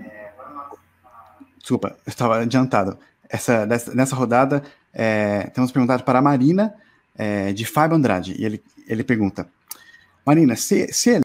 Desculpa, 1.59 1.97
eu 2.07 2.11
estava 2.11 2.39
adiantado. 2.39 2.97
Essa, 3.29 3.67
nessa, 3.67 3.93
nessa 3.93 4.15
rodada, 4.15 4.63
é, 4.95 5.49
temos 5.49 5.73
perguntado 5.73 6.05
para 6.05 6.21
a 6.21 6.23
Marina, 6.23 6.73
é, 7.13 7.53
de 7.53 7.65
Fábio 7.65 7.97
Andrade, 7.97 8.37
e 8.39 8.45
ele, 8.45 8.63
ele 8.87 9.03
pergunta: 9.03 9.49
Marina, 10.25 10.55
se, 10.55 10.93
se, 10.93 11.21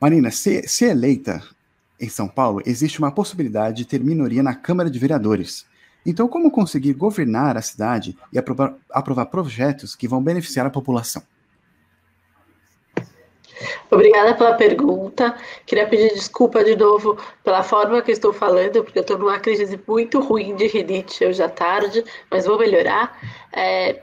Marina, 0.00 0.30
se, 0.30 0.66
se 0.66 0.86
eleita 0.86 1.42
em 2.00 2.08
São 2.08 2.26
Paulo, 2.26 2.62
existe 2.64 2.98
uma 2.98 3.12
possibilidade 3.12 3.76
de 3.76 3.84
ter 3.84 4.00
minoria 4.02 4.42
na 4.42 4.54
Câmara 4.54 4.90
de 4.90 4.98
Vereadores. 4.98 5.66
Então, 6.06 6.26
como 6.26 6.50
conseguir 6.50 6.94
governar 6.94 7.58
a 7.58 7.60
cidade 7.60 8.16
e 8.32 8.38
aprovar, 8.38 8.76
aprovar 8.90 9.26
projetos 9.26 9.94
que 9.94 10.08
vão 10.08 10.22
beneficiar 10.22 10.64
a 10.64 10.70
população? 10.70 11.22
Obrigada 13.90 14.34
pela 14.34 14.54
pergunta. 14.54 15.36
Queria 15.66 15.86
pedir 15.86 16.12
desculpa 16.14 16.64
de 16.64 16.76
novo 16.76 17.16
pela 17.42 17.62
forma 17.62 18.02
que 18.02 18.12
estou 18.12 18.32
falando, 18.32 18.82
porque 18.82 18.98
eu 18.98 19.02
estou 19.02 19.18
numa 19.18 19.38
crise 19.38 19.78
muito 19.86 20.20
ruim 20.20 20.56
de 20.56 20.66
rinite 20.66 21.24
hoje 21.24 21.42
à 21.42 21.48
tarde, 21.48 22.04
mas 22.30 22.46
vou 22.46 22.58
melhorar. 22.58 23.18
É, 23.52 24.02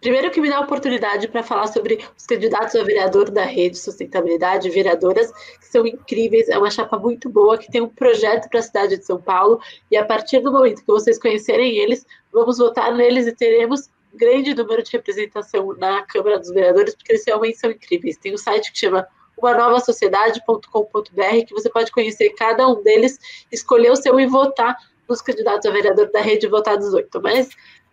Primeiro 0.00 0.30
que 0.30 0.40
me 0.40 0.48
dá 0.48 0.58
a 0.58 0.60
oportunidade 0.60 1.26
para 1.26 1.42
falar 1.42 1.66
sobre 1.66 1.98
os 2.16 2.24
candidatos 2.24 2.76
a 2.76 2.84
vereador 2.84 3.30
da 3.30 3.44
Rede 3.44 3.76
Sustentabilidade, 3.76 4.70
vereadoras, 4.70 5.32
que 5.32 5.66
são 5.66 5.84
incríveis, 5.84 6.48
é 6.48 6.56
uma 6.56 6.70
chapa 6.70 6.96
muito 6.96 7.28
boa, 7.28 7.58
que 7.58 7.70
tem 7.70 7.80
um 7.80 7.88
projeto 7.88 8.48
para 8.48 8.60
a 8.60 8.62
cidade 8.62 8.96
de 8.96 9.04
São 9.04 9.20
Paulo, 9.20 9.60
e 9.90 9.96
a 9.96 10.04
partir 10.04 10.38
do 10.38 10.52
momento 10.52 10.82
que 10.82 10.86
vocês 10.86 11.18
conhecerem 11.18 11.76
eles, 11.78 12.06
vamos 12.32 12.58
votar 12.58 12.94
neles 12.94 13.26
e 13.26 13.32
teremos 13.32 13.90
grande 14.14 14.54
número 14.54 14.82
de 14.82 14.92
representação 14.92 15.74
na 15.76 16.02
Câmara 16.02 16.38
dos 16.38 16.50
Vereadores, 16.50 16.94
porque 16.94 17.12
eles 17.12 17.24
realmente 17.26 17.58
são 17.58 17.70
incríveis. 17.70 18.16
Tem 18.16 18.34
um 18.34 18.38
site 18.38 18.72
que 18.72 18.78
chama 18.78 19.06
umanovasociedade.com.br, 19.36 21.46
que 21.46 21.54
você 21.54 21.70
pode 21.70 21.92
conhecer 21.92 22.30
cada 22.30 22.68
um 22.68 22.82
deles, 22.82 23.18
escolher 23.52 23.90
o 23.90 23.96
seu 23.96 24.18
e 24.18 24.26
votar 24.26 24.76
nos 25.08 25.22
candidatos 25.22 25.66
a 25.66 25.72
vereador 25.72 26.10
da 26.10 26.20
rede 26.20 26.46
votar 26.46 26.76
18. 26.76 27.20
Mas 27.22 27.48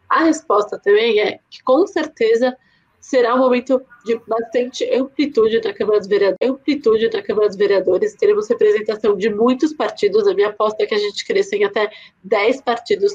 a 0.10 0.24
resposta 0.24 0.80
também 0.80 1.20
é 1.20 1.40
que, 1.50 1.64
com 1.64 1.86
certeza, 1.88 2.56
será 3.00 3.36
um 3.36 3.40
momento 3.40 3.82
de 4.04 4.20
bastante 4.28 4.84
amplitude 4.94 5.62
na 5.64 5.74
Câmara 5.74 6.00
dos 6.00 6.08
Vereadores. 6.08 6.38
Amplitude 6.42 7.10
na 7.14 7.22
Câmara 7.22 7.48
dos 7.48 7.58
Vereadores. 7.58 8.16
Teremos 8.16 8.50
representação 8.50 9.16
de 9.16 9.30
muitos 9.30 9.74
partidos. 9.74 10.28
A 10.28 10.34
minha 10.34 10.50
aposta 10.50 10.84
é 10.84 10.86
que 10.86 10.96
a 10.96 11.00
gente 11.00 11.26
cresça 11.26 11.56
em 11.56 11.64
até 11.64 11.90
10 12.24 12.62
partidos 12.62 13.14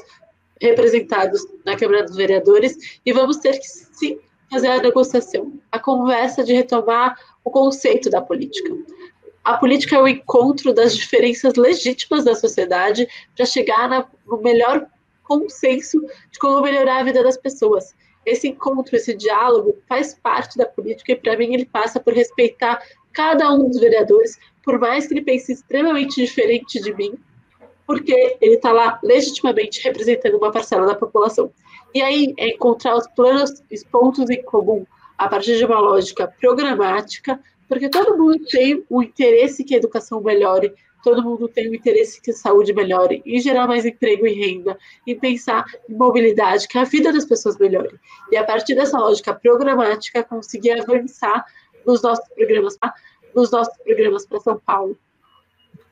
representados 0.61 1.47
na 1.65 1.77
Câmara 1.77 2.05
dos 2.05 2.17
Vereadores 2.17 3.01
e 3.05 3.13
vamos 3.13 3.39
ter 3.39 3.59
que, 3.59 3.67
sim, 3.67 4.19
fazer 4.51 4.69
a 4.69 4.83
negociação, 4.83 5.53
a 5.71 5.79
conversa 5.79 6.43
de 6.43 6.53
retomar 6.53 7.17
o 7.45 7.51
conceito 7.51 8.11
da 8.11 8.21
política. 8.21 8.77
A 9.45 9.57
política 9.57 9.97
é 9.97 10.01
o 10.01 10.09
encontro 10.09 10.75
das 10.75 10.95
diferenças 10.95 11.55
legítimas 11.55 12.25
da 12.25 12.35
sociedade 12.35 13.09
para 13.35 13.47
chegar 13.47 13.89
na, 13.89 14.07
no 14.27 14.39
melhor 14.43 14.87
consenso 15.23 16.01
de 16.31 16.39
como 16.39 16.61
melhorar 16.61 17.01
a 17.01 17.05
vida 17.05 17.23
das 17.23 17.37
pessoas. 17.37 17.95
Esse 18.27 18.49
encontro, 18.49 18.95
esse 18.97 19.15
diálogo 19.15 19.79
faz 19.89 20.15
parte 20.15 20.59
da 20.59 20.67
política 20.67 21.13
e, 21.13 21.17
para 21.17 21.37
mim, 21.39 21.55
ele 21.55 21.65
passa 21.65 21.99
por 21.99 22.13
respeitar 22.13 22.83
cada 23.13 23.51
um 23.53 23.69
dos 23.69 23.81
vereadores, 23.81 24.39
por 24.63 24.79
mais 24.79 25.07
que 25.07 25.15
ele 25.15 25.23
pense 25.23 25.53
extremamente 25.53 26.21
diferente 26.21 26.81
de 26.81 26.93
mim, 26.93 27.15
porque 27.91 28.37
ele 28.41 28.55
está 28.55 28.71
lá 28.71 29.01
legitimamente 29.03 29.83
representando 29.83 30.37
uma 30.37 30.53
parcela 30.53 30.87
da 30.87 30.95
população. 30.95 31.51
E 31.93 32.01
aí 32.01 32.33
é 32.39 32.51
encontrar 32.51 32.95
os 32.97 33.09
planos, 33.17 33.51
os 33.69 33.83
pontos 33.83 34.31
em 34.31 34.41
comum 34.45 34.87
a 35.19 35.27
partir 35.27 35.59
de 35.59 35.65
uma 35.65 35.81
lógica 35.81 36.33
programática, 36.41 37.41
porque 37.69 37.89
todo 37.89 38.17
mundo 38.17 38.45
tem 38.49 38.85
o 38.89 39.03
interesse 39.03 39.65
que 39.65 39.75
a 39.75 39.79
educação 39.79 40.21
melhore, 40.21 40.73
todo 41.03 41.21
mundo 41.21 41.49
tem 41.49 41.69
o 41.69 41.75
interesse 41.75 42.23
que 42.23 42.31
a 42.31 42.35
saúde 42.35 42.73
melhore, 42.73 43.25
em 43.27 43.41
gerar 43.41 43.67
mais 43.67 43.85
emprego 43.85 44.25
e 44.25 44.35
renda, 44.35 44.79
em 45.05 45.19
pensar 45.19 45.65
em 45.89 45.95
mobilidade, 45.95 46.69
que 46.69 46.79
a 46.79 46.85
vida 46.85 47.13
das 47.13 47.25
pessoas 47.25 47.59
melhore. 47.59 47.99
E 48.31 48.37
a 48.37 48.45
partir 48.45 48.77
dessa 48.77 49.01
lógica 49.01 49.35
programática, 49.35 50.23
conseguir 50.23 50.81
avançar 50.81 51.45
nos 51.85 52.01
nossos 52.03 52.29
programas, 52.37 52.79
nos 53.35 53.51
nossos 53.51 53.77
programas 53.79 54.25
para 54.25 54.39
São 54.39 54.61
Paulo. 54.65 54.97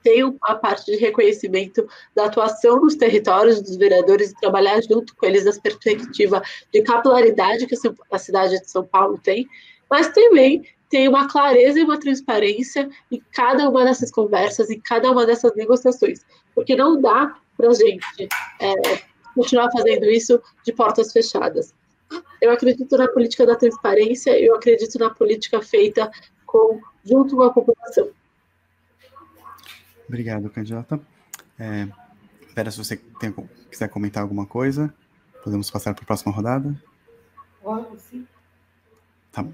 Tem 0.02 0.22
a 0.42 0.54
parte 0.54 0.86
de 0.86 0.96
reconhecimento 0.96 1.86
da 2.14 2.26
atuação 2.26 2.80
nos 2.80 2.94
territórios 2.94 3.60
dos 3.60 3.76
vereadores 3.76 4.30
e 4.30 4.40
trabalhar 4.40 4.80
junto 4.82 5.14
com 5.16 5.26
eles 5.26 5.44
na 5.44 5.52
perspectiva 5.60 6.42
de 6.72 6.82
capilaridade 6.82 7.66
que 7.66 7.76
a 8.10 8.18
cidade 8.18 8.60
de 8.60 8.70
São 8.70 8.84
Paulo 8.84 9.18
tem, 9.18 9.46
mas 9.90 10.08
também 10.08 10.62
tem 10.88 11.08
uma 11.08 11.28
clareza 11.28 11.78
e 11.78 11.84
uma 11.84 11.98
transparência 11.98 12.88
em 13.10 13.22
cada 13.32 13.68
uma 13.68 13.84
dessas 13.84 14.10
conversas, 14.10 14.70
em 14.70 14.80
cada 14.80 15.10
uma 15.10 15.26
dessas 15.26 15.54
negociações, 15.54 16.20
porque 16.54 16.74
não 16.74 17.00
dá 17.00 17.36
para 17.56 17.68
a 17.68 17.74
gente 17.74 18.28
é, 18.60 19.02
continuar 19.34 19.70
fazendo 19.70 20.06
isso 20.06 20.40
de 20.64 20.72
portas 20.72 21.12
fechadas. 21.12 21.74
Eu 22.40 22.50
acredito 22.50 22.96
na 22.96 23.08
política 23.08 23.44
da 23.44 23.56
transparência, 23.56 24.38
eu 24.38 24.54
acredito 24.54 24.98
na 24.98 25.10
política 25.10 25.60
feita 25.60 26.10
com, 26.46 26.80
junto 27.04 27.36
com 27.36 27.42
a 27.42 27.52
população. 27.52 28.08
Obrigado, 30.08 30.48
candidata. 30.48 30.98
É, 31.58 31.86
Vera, 32.54 32.70
se 32.70 32.78
você 32.78 32.96
tem, 32.96 33.32
quiser 33.70 33.88
comentar 33.88 34.22
alguma 34.22 34.46
coisa, 34.46 34.92
podemos 35.44 35.70
passar 35.70 35.94
para 35.94 36.02
a 36.02 36.06
próxima 36.06 36.32
rodada? 36.32 36.74
Pode, 37.62 38.00
sim. 38.00 38.26
Tá 39.30 39.42
bom. 39.42 39.52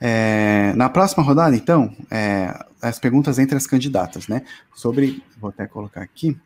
É, 0.00 0.74
na 0.74 0.90
próxima 0.90 1.22
rodada, 1.24 1.56
então, 1.56 1.96
é, 2.10 2.52
as 2.82 2.98
perguntas 2.98 3.38
entre 3.38 3.56
as 3.56 3.66
candidatas, 3.66 4.28
né? 4.28 4.44
Sobre, 4.74 5.22
vou 5.38 5.48
até 5.48 5.66
colocar 5.66 6.02
aqui, 6.02 6.38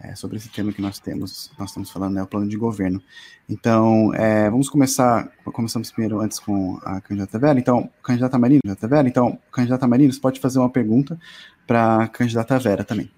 é, 0.00 0.14
sobre 0.14 0.36
esse 0.36 0.48
tema 0.48 0.72
que 0.72 0.82
nós 0.82 0.98
temos, 0.98 1.50
nós 1.58 1.70
estamos 1.70 1.90
falando, 1.90 2.14
né? 2.14 2.22
O 2.22 2.26
plano 2.26 2.48
de 2.48 2.56
governo. 2.56 3.02
Então, 3.48 4.12
é, 4.14 4.50
vamos 4.50 4.68
começar, 4.68 5.30
começamos 5.44 5.90
primeiro 5.90 6.20
antes 6.20 6.38
com 6.38 6.78
a 6.84 7.00
candidata 7.00 7.38
Vera. 7.38 7.58
Então, 7.58 7.90
candidata 8.02 8.38
Marina, 8.38 8.60
candidata 8.62 8.88
Vera. 8.88 9.08
Então, 9.08 9.38
candidata 9.50 9.86
Marina, 9.86 10.12
você 10.12 10.20
pode 10.20 10.40
fazer 10.40 10.58
uma 10.58 10.70
pergunta 10.70 11.18
para 11.66 12.04
a 12.04 12.08
candidata 12.08 12.58
Vera 12.58 12.84
também. 12.84 13.10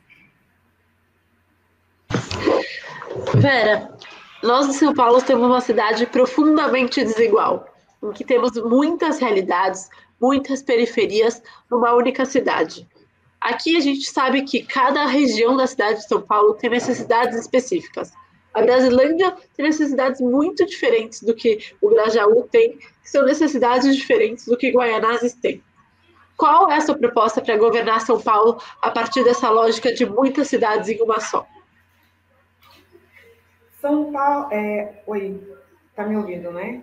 Vera, 3.34 3.92
nós 4.42 4.68
de 4.68 4.74
São 4.74 4.94
Paulo 4.94 5.20
temos 5.20 5.46
uma 5.46 5.60
cidade 5.60 6.06
profundamente 6.06 7.02
desigual 7.04 7.66
em 8.02 8.12
que 8.12 8.24
temos 8.24 8.52
muitas 8.62 9.18
realidades, 9.18 9.88
muitas 10.20 10.62
periferias 10.62 11.42
numa 11.70 11.92
única 11.94 12.24
cidade. 12.24 12.86
Aqui 13.40 13.76
a 13.76 13.80
gente 13.80 14.10
sabe 14.10 14.42
que 14.42 14.62
cada 14.62 15.06
região 15.06 15.56
da 15.56 15.66
cidade 15.66 16.00
de 16.00 16.08
São 16.08 16.20
Paulo 16.20 16.54
tem 16.54 16.70
necessidades 16.70 17.38
específicas. 17.38 18.12
A 18.52 18.62
Brasilândia 18.62 19.36
tem 19.56 19.66
necessidades 19.66 20.20
muito 20.20 20.66
diferentes 20.66 21.22
do 21.22 21.34
que 21.34 21.58
o 21.80 21.88
Grajaú 21.90 22.48
tem, 22.50 22.76
que 22.76 23.10
são 23.10 23.24
necessidades 23.24 23.94
diferentes 23.96 24.46
do 24.46 24.56
que 24.56 24.72
Guaianazes 24.72 25.34
tem. 25.34 25.62
Qual 26.36 26.70
é 26.70 26.76
a 26.76 26.80
sua 26.80 26.96
proposta 26.96 27.40
para 27.40 27.56
governar 27.56 28.00
São 28.00 28.20
Paulo 28.20 28.60
a 28.82 28.90
partir 28.90 29.22
dessa 29.24 29.50
lógica 29.50 29.92
de 29.92 30.06
muitas 30.06 30.48
cidades 30.48 30.88
em 30.88 31.00
uma 31.02 31.20
só? 31.20 31.46
São 33.80 34.12
Paulo. 34.12 34.52
É... 34.52 35.02
Oi, 35.06 35.40
tá 35.94 36.04
me 36.04 36.16
ouvindo, 36.16 36.50
né? 36.50 36.82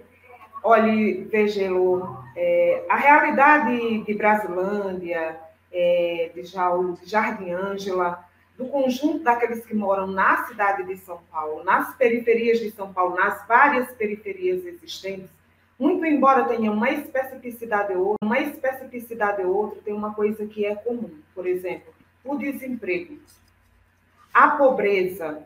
Olhe, 0.64 1.26
Vegelo, 1.26 2.18
é, 2.36 2.86
a 2.90 2.96
realidade 2.96 4.04
de 4.04 4.14
Brasilândia, 4.16 5.40
é, 5.76 6.32
de 6.34 6.44
Jaú, 6.44 6.94
de 6.94 7.10
Jardim 7.10 7.52
Ângela, 7.52 8.24
do 8.58 8.66
conjunto 8.68 9.20
daqueles 9.20 9.66
que 9.66 9.76
moram 9.76 10.08
na 10.08 10.46
cidade 10.46 10.84
de 10.84 10.96
São 10.98 11.20
Paulo, 11.30 11.64
nas 11.66 11.94
periferias 11.96 12.60
de 12.60 12.72
São 12.72 12.94
Paulo, 12.94 13.16
nas 13.16 13.46
várias 13.46 13.92
periferias 13.92 14.66
existentes, 14.66 15.30
muito 15.78 16.06
embora 16.06 16.46
tenha 16.46 16.72
uma 16.72 16.90
especificidade 16.90 17.94
ou 17.94 18.08
outra, 18.08 18.26
uma 18.26 18.40
especificidade 18.40 19.44
ou 19.44 19.54
outra 19.54 19.82
tem 19.84 19.94
uma 19.94 20.14
coisa 20.14 20.46
que 20.46 20.66
é 20.66 20.74
comum. 20.74 21.20
Por 21.34 21.46
exemplo, 21.46 21.94
o 22.24 22.38
desemprego, 22.38 23.20
a 24.34 24.52
pobreza, 24.52 25.46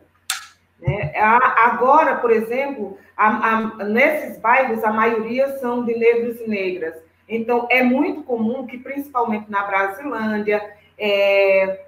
né? 0.79 1.11
Agora, 1.17 2.17
por 2.17 2.31
exemplo, 2.31 2.97
a, 3.17 3.27
a, 3.27 3.83
nesses 3.85 4.37
bairros, 4.37 4.83
a 4.83 4.93
maioria 4.93 5.57
são 5.57 5.83
de 5.83 5.97
negros 5.97 6.39
e 6.39 6.47
negras. 6.47 6.95
Então, 7.29 7.67
é 7.69 7.83
muito 7.83 8.23
comum 8.23 8.65
que, 8.65 8.77
principalmente 8.79 9.49
na 9.51 9.63
Brasilândia, 9.63 10.73
é, 10.97 11.85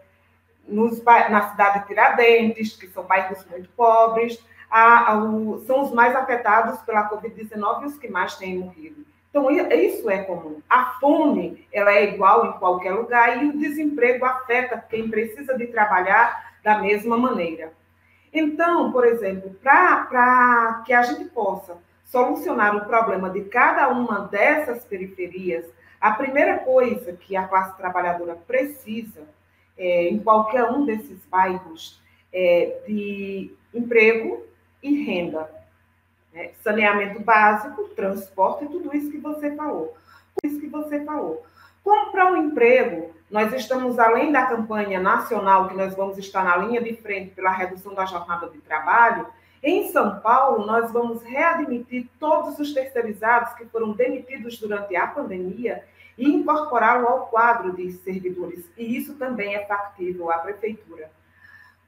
nos, 0.68 1.04
na 1.04 1.50
cidade 1.50 1.80
de 1.80 1.88
Tiradentes, 1.88 2.76
que 2.78 2.88
são 2.88 3.04
bairros 3.04 3.44
muito 3.50 3.68
pobres, 3.70 4.40
a, 4.70 5.18
o, 5.18 5.60
são 5.66 5.82
os 5.82 5.92
mais 5.92 6.16
afetados 6.16 6.80
pela 6.82 7.10
Covid-19 7.10 7.82
e 7.82 7.86
os 7.88 7.98
que 7.98 8.08
mais 8.08 8.36
têm 8.36 8.60
morrido. 8.60 9.04
Então, 9.32 9.50
isso 9.50 10.10
é 10.10 10.24
comum. 10.24 10.62
A 10.70 10.98
fome 11.00 11.66
ela 11.72 11.92
é 11.92 12.14
igual 12.14 12.46
em 12.46 12.52
qualquer 12.54 12.94
lugar 12.94 13.42
e 13.44 13.50
o 13.50 13.58
desemprego 13.58 14.26
afeta 14.26 14.84
quem 14.90 15.10
precisa 15.10 15.58
de 15.58 15.68
trabalhar 15.68 16.52
da 16.64 16.80
mesma 16.80 17.18
maneira. 17.18 17.74
Então, 18.34 18.92
por 18.92 19.06
exemplo, 19.06 19.56
para 19.62 20.84
que 20.86 20.94
a 20.94 21.02
gente 21.02 21.26
possa 21.26 21.78
solucionar 22.12 22.76
o 22.76 22.86
problema 22.86 23.30
de 23.30 23.42
cada 23.46 23.88
uma 23.88 24.28
dessas 24.28 24.84
periferias, 24.84 25.66
a 26.00 26.12
primeira 26.12 26.60
coisa 26.60 27.14
que 27.14 27.38
a 27.38 27.48
classe 27.48 27.78
trabalhadora 27.78 28.36
precisa, 28.36 29.22
é, 29.78 30.10
em 30.10 30.20
qualquer 30.20 30.66
um 30.66 30.86
desses 30.86 31.26
bairros, 31.26 32.02
é 32.34 32.82
de 32.86 33.52
emprego 33.74 34.46
e 34.84 35.04
renda. 35.06 35.50
Né? 36.34 36.52
Saneamento 36.62 37.22
básico, 37.22 37.84
transporte, 37.90 38.66
tudo 38.66 38.96
isso 38.96 39.10
que 39.10 39.18
você 39.18 39.56
falou. 39.56 39.96
Tudo 40.36 40.52
isso 40.52 40.60
que 40.60 40.68
você 40.68 41.04
falou. 41.06 41.46
Como 41.84 42.12
para 42.12 42.34
o 42.34 42.38
emprego, 42.38 43.12
nós 43.30 43.54
estamos 43.54 43.98
além 43.98 44.32
da 44.32 44.46
campanha 44.46 45.00
nacional, 45.00 45.70
que 45.70 45.76
nós 45.76 45.96
vamos 45.96 46.18
estar 46.18 46.44
na 46.44 46.58
linha 46.58 46.82
de 46.82 46.94
frente 46.98 47.32
pela 47.32 47.52
redução 47.52 47.94
da 47.94 48.06
jornada 48.06 48.50
de 48.50 48.60
trabalho, 48.60 49.28
em 49.64 49.90
São 49.90 50.20
Paulo, 50.20 50.66
nós 50.66 50.92
vamos 50.92 51.22
readmitir 51.22 52.10
todos 52.20 52.58
os 52.58 52.74
terceirizados 52.74 53.54
que 53.54 53.66
foram 53.66 53.92
demitidos 53.92 54.58
durante 54.58 54.96
a 54.96 55.06
pandemia 55.06 55.84
e 56.18 56.28
incorporá-lo 56.28 57.08
ao 57.08 57.28
quadro 57.28 57.76
de 57.76 57.92
servidores. 57.92 58.70
E 58.76 58.98
isso 58.98 59.16
também 59.16 59.56
é 59.56 59.66
factível 59.66 60.32
à 60.32 60.40
prefeitura. 60.40 61.12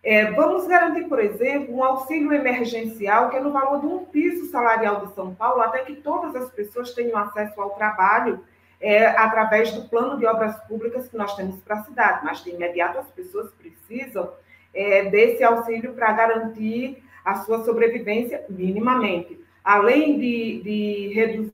É, 0.03 0.31
vamos 0.31 0.67
garantir, 0.67 1.07
por 1.07 1.19
exemplo, 1.19 1.75
um 1.75 1.83
auxílio 1.83 2.33
emergencial 2.33 3.29
que 3.29 3.37
é 3.37 3.39
no 3.39 3.51
valor 3.51 3.79
de 3.79 3.87
um 3.87 4.05
piso 4.05 4.51
salarial 4.51 5.05
de 5.05 5.15
São 5.15 5.33
Paulo, 5.33 5.61
até 5.61 5.79
que 5.79 5.95
todas 5.95 6.35
as 6.35 6.51
pessoas 6.51 6.93
tenham 6.93 7.17
acesso 7.17 7.59
ao 7.59 7.71
trabalho 7.71 8.43
é, 8.81 9.05
através 9.07 9.71
do 9.71 9.87
plano 9.87 10.19
de 10.19 10.25
obras 10.25 10.55
públicas 10.67 11.07
que 11.07 11.17
nós 11.17 11.35
temos 11.35 11.55
para 11.61 11.77
a 11.77 11.83
cidade. 11.83 12.19
Mas 12.23 12.43
de 12.43 12.51
imediato 12.51 12.99
as 12.99 13.09
pessoas 13.11 13.49
precisam 13.53 14.31
é, 14.73 15.05
desse 15.05 15.43
auxílio 15.43 15.93
para 15.93 16.11
garantir 16.11 17.01
a 17.23 17.35
sua 17.43 17.63
sobrevivência 17.63 18.45
minimamente. 18.49 19.39
Além 19.63 20.19
de, 20.19 20.61
de 20.61 21.13
reduzir, 21.13 21.53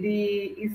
de 0.00 0.72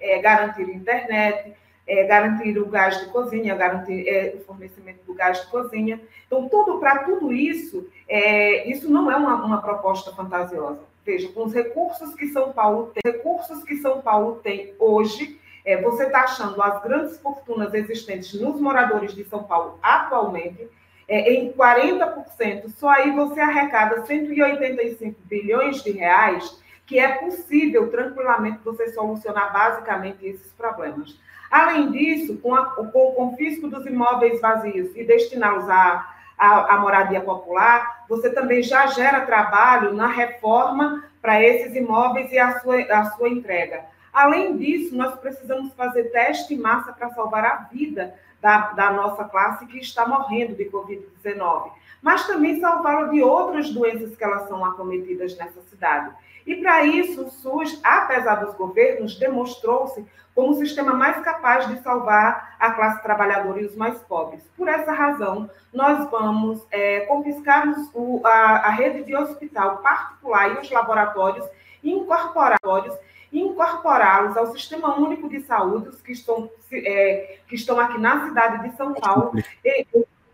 é, 0.00 0.18
garantir 0.20 0.62
internet, 0.62 1.54
é, 1.86 2.04
garantir 2.04 2.58
o 2.58 2.66
gás 2.66 2.98
de 3.00 3.06
cozinha, 3.06 3.54
garantir 3.54 4.08
é, 4.08 4.34
o 4.36 4.40
fornecimento 4.40 5.04
do 5.04 5.14
gás 5.14 5.42
de 5.42 5.46
cozinha. 5.48 6.00
Então, 6.26 6.48
tudo 6.48 6.78
para 6.78 7.04
tudo 7.04 7.32
isso, 7.32 7.88
é, 8.08 8.68
isso 8.68 8.90
não 8.90 9.10
é 9.10 9.16
uma, 9.16 9.44
uma 9.44 9.62
proposta 9.62 10.12
fantasiosa. 10.12 10.80
Veja, 11.04 11.28
com 11.28 11.44
os 11.44 11.54
recursos 11.54 12.14
que 12.16 12.26
São 12.28 12.52
Paulo 12.52 12.92
tem, 12.92 13.12
recursos 13.12 13.62
que 13.62 13.76
São 13.76 14.00
Paulo 14.00 14.40
tem 14.42 14.74
hoje, 14.78 15.38
é, 15.64 15.80
você 15.80 16.04
está 16.04 16.22
achando 16.22 16.60
as 16.60 16.82
grandes 16.82 17.18
fortunas 17.18 17.72
existentes 17.74 18.34
nos 18.40 18.60
moradores 18.60 19.14
de 19.14 19.24
São 19.24 19.44
Paulo 19.44 19.78
atualmente, 19.82 20.68
é, 21.08 21.32
em 21.32 21.52
40%, 21.52 22.68
só 22.70 22.88
aí 22.88 23.12
você 23.12 23.40
arrecada 23.40 24.04
185 24.04 25.20
bilhões 25.24 25.82
de 25.82 25.92
reais, 25.92 26.60
que 26.84 26.98
é 26.98 27.16
possível 27.16 27.90
tranquilamente 27.90 28.60
você 28.64 28.88
solucionar 28.88 29.52
basicamente 29.52 30.26
esses 30.26 30.52
problemas. 30.52 31.18
Além 31.50 31.90
disso, 31.90 32.36
com, 32.38 32.54
a, 32.54 32.66
com 32.66 32.82
o 32.82 33.12
confisco 33.12 33.68
dos 33.68 33.86
imóveis 33.86 34.40
vazios 34.40 34.94
e 34.96 35.04
destiná-los 35.04 35.68
à 35.68 36.78
moradia 36.80 37.20
popular, 37.20 38.04
você 38.08 38.30
também 38.30 38.62
já 38.62 38.86
gera 38.88 39.26
trabalho 39.26 39.94
na 39.94 40.08
reforma 40.08 41.04
para 41.22 41.42
esses 41.42 41.74
imóveis 41.74 42.30
e 42.32 42.38
a 42.38 42.58
sua, 42.60 42.80
a 42.80 43.04
sua 43.12 43.28
entrega. 43.28 43.84
Além 44.12 44.56
disso, 44.56 44.96
nós 44.96 45.14
precisamos 45.20 45.72
fazer 45.74 46.04
teste 46.04 46.54
em 46.54 46.58
massa 46.58 46.92
para 46.92 47.10
salvar 47.10 47.44
a 47.44 47.56
vida 47.70 48.14
da, 48.40 48.72
da 48.72 48.92
nossa 48.92 49.24
classe 49.24 49.66
que 49.66 49.78
está 49.78 50.06
morrendo 50.06 50.54
de 50.54 50.64
Covid-19, 50.66 51.70
mas 52.02 52.26
também 52.26 52.60
salvá-la 52.60 53.08
de 53.08 53.22
outras 53.22 53.70
doenças 53.70 54.16
que 54.16 54.22
elas 54.22 54.46
são 54.48 54.64
acometidas 54.64 55.36
nessa 55.36 55.60
cidade. 55.62 56.14
E 56.46 56.54
para 56.56 56.84
isso, 56.84 57.26
o 57.26 57.30
SUS, 57.30 57.80
apesar 57.82 58.36
dos 58.36 58.54
governos, 58.54 59.18
demonstrou-se 59.18 60.06
como 60.32 60.50
o 60.50 60.54
sistema 60.54 60.92
mais 60.92 61.18
capaz 61.24 61.66
de 61.66 61.82
salvar 61.82 62.54
a 62.60 62.70
classe 62.70 63.02
trabalhadora 63.02 63.60
e 63.60 63.64
os 63.64 63.74
mais 63.74 63.98
pobres. 64.02 64.42
Por 64.56 64.68
essa 64.68 64.92
razão, 64.92 65.50
nós 65.72 66.08
vamos 66.10 66.64
é, 66.70 67.00
confiscar 67.00 67.66
o, 67.94 68.20
a, 68.24 68.68
a 68.68 68.70
rede 68.70 69.02
de 69.02 69.16
hospital 69.16 69.78
particular 69.78 70.54
e 70.54 70.60
os 70.60 70.70
laboratórios 70.70 71.44
incorporatórios 71.82 72.94
incorporá-los 73.32 74.36
ao 74.36 74.52
Sistema 74.52 74.98
Único 74.98 75.28
de 75.28 75.40
Saúde, 75.40 75.96
que 76.04 76.12
estão, 76.12 76.50
é, 76.72 77.38
que 77.48 77.54
estão 77.54 77.78
aqui 77.78 77.98
na 77.98 78.26
cidade 78.26 78.68
de 78.68 78.76
São 78.76 78.94
Paulo. 78.94 79.32
E, 79.64 79.86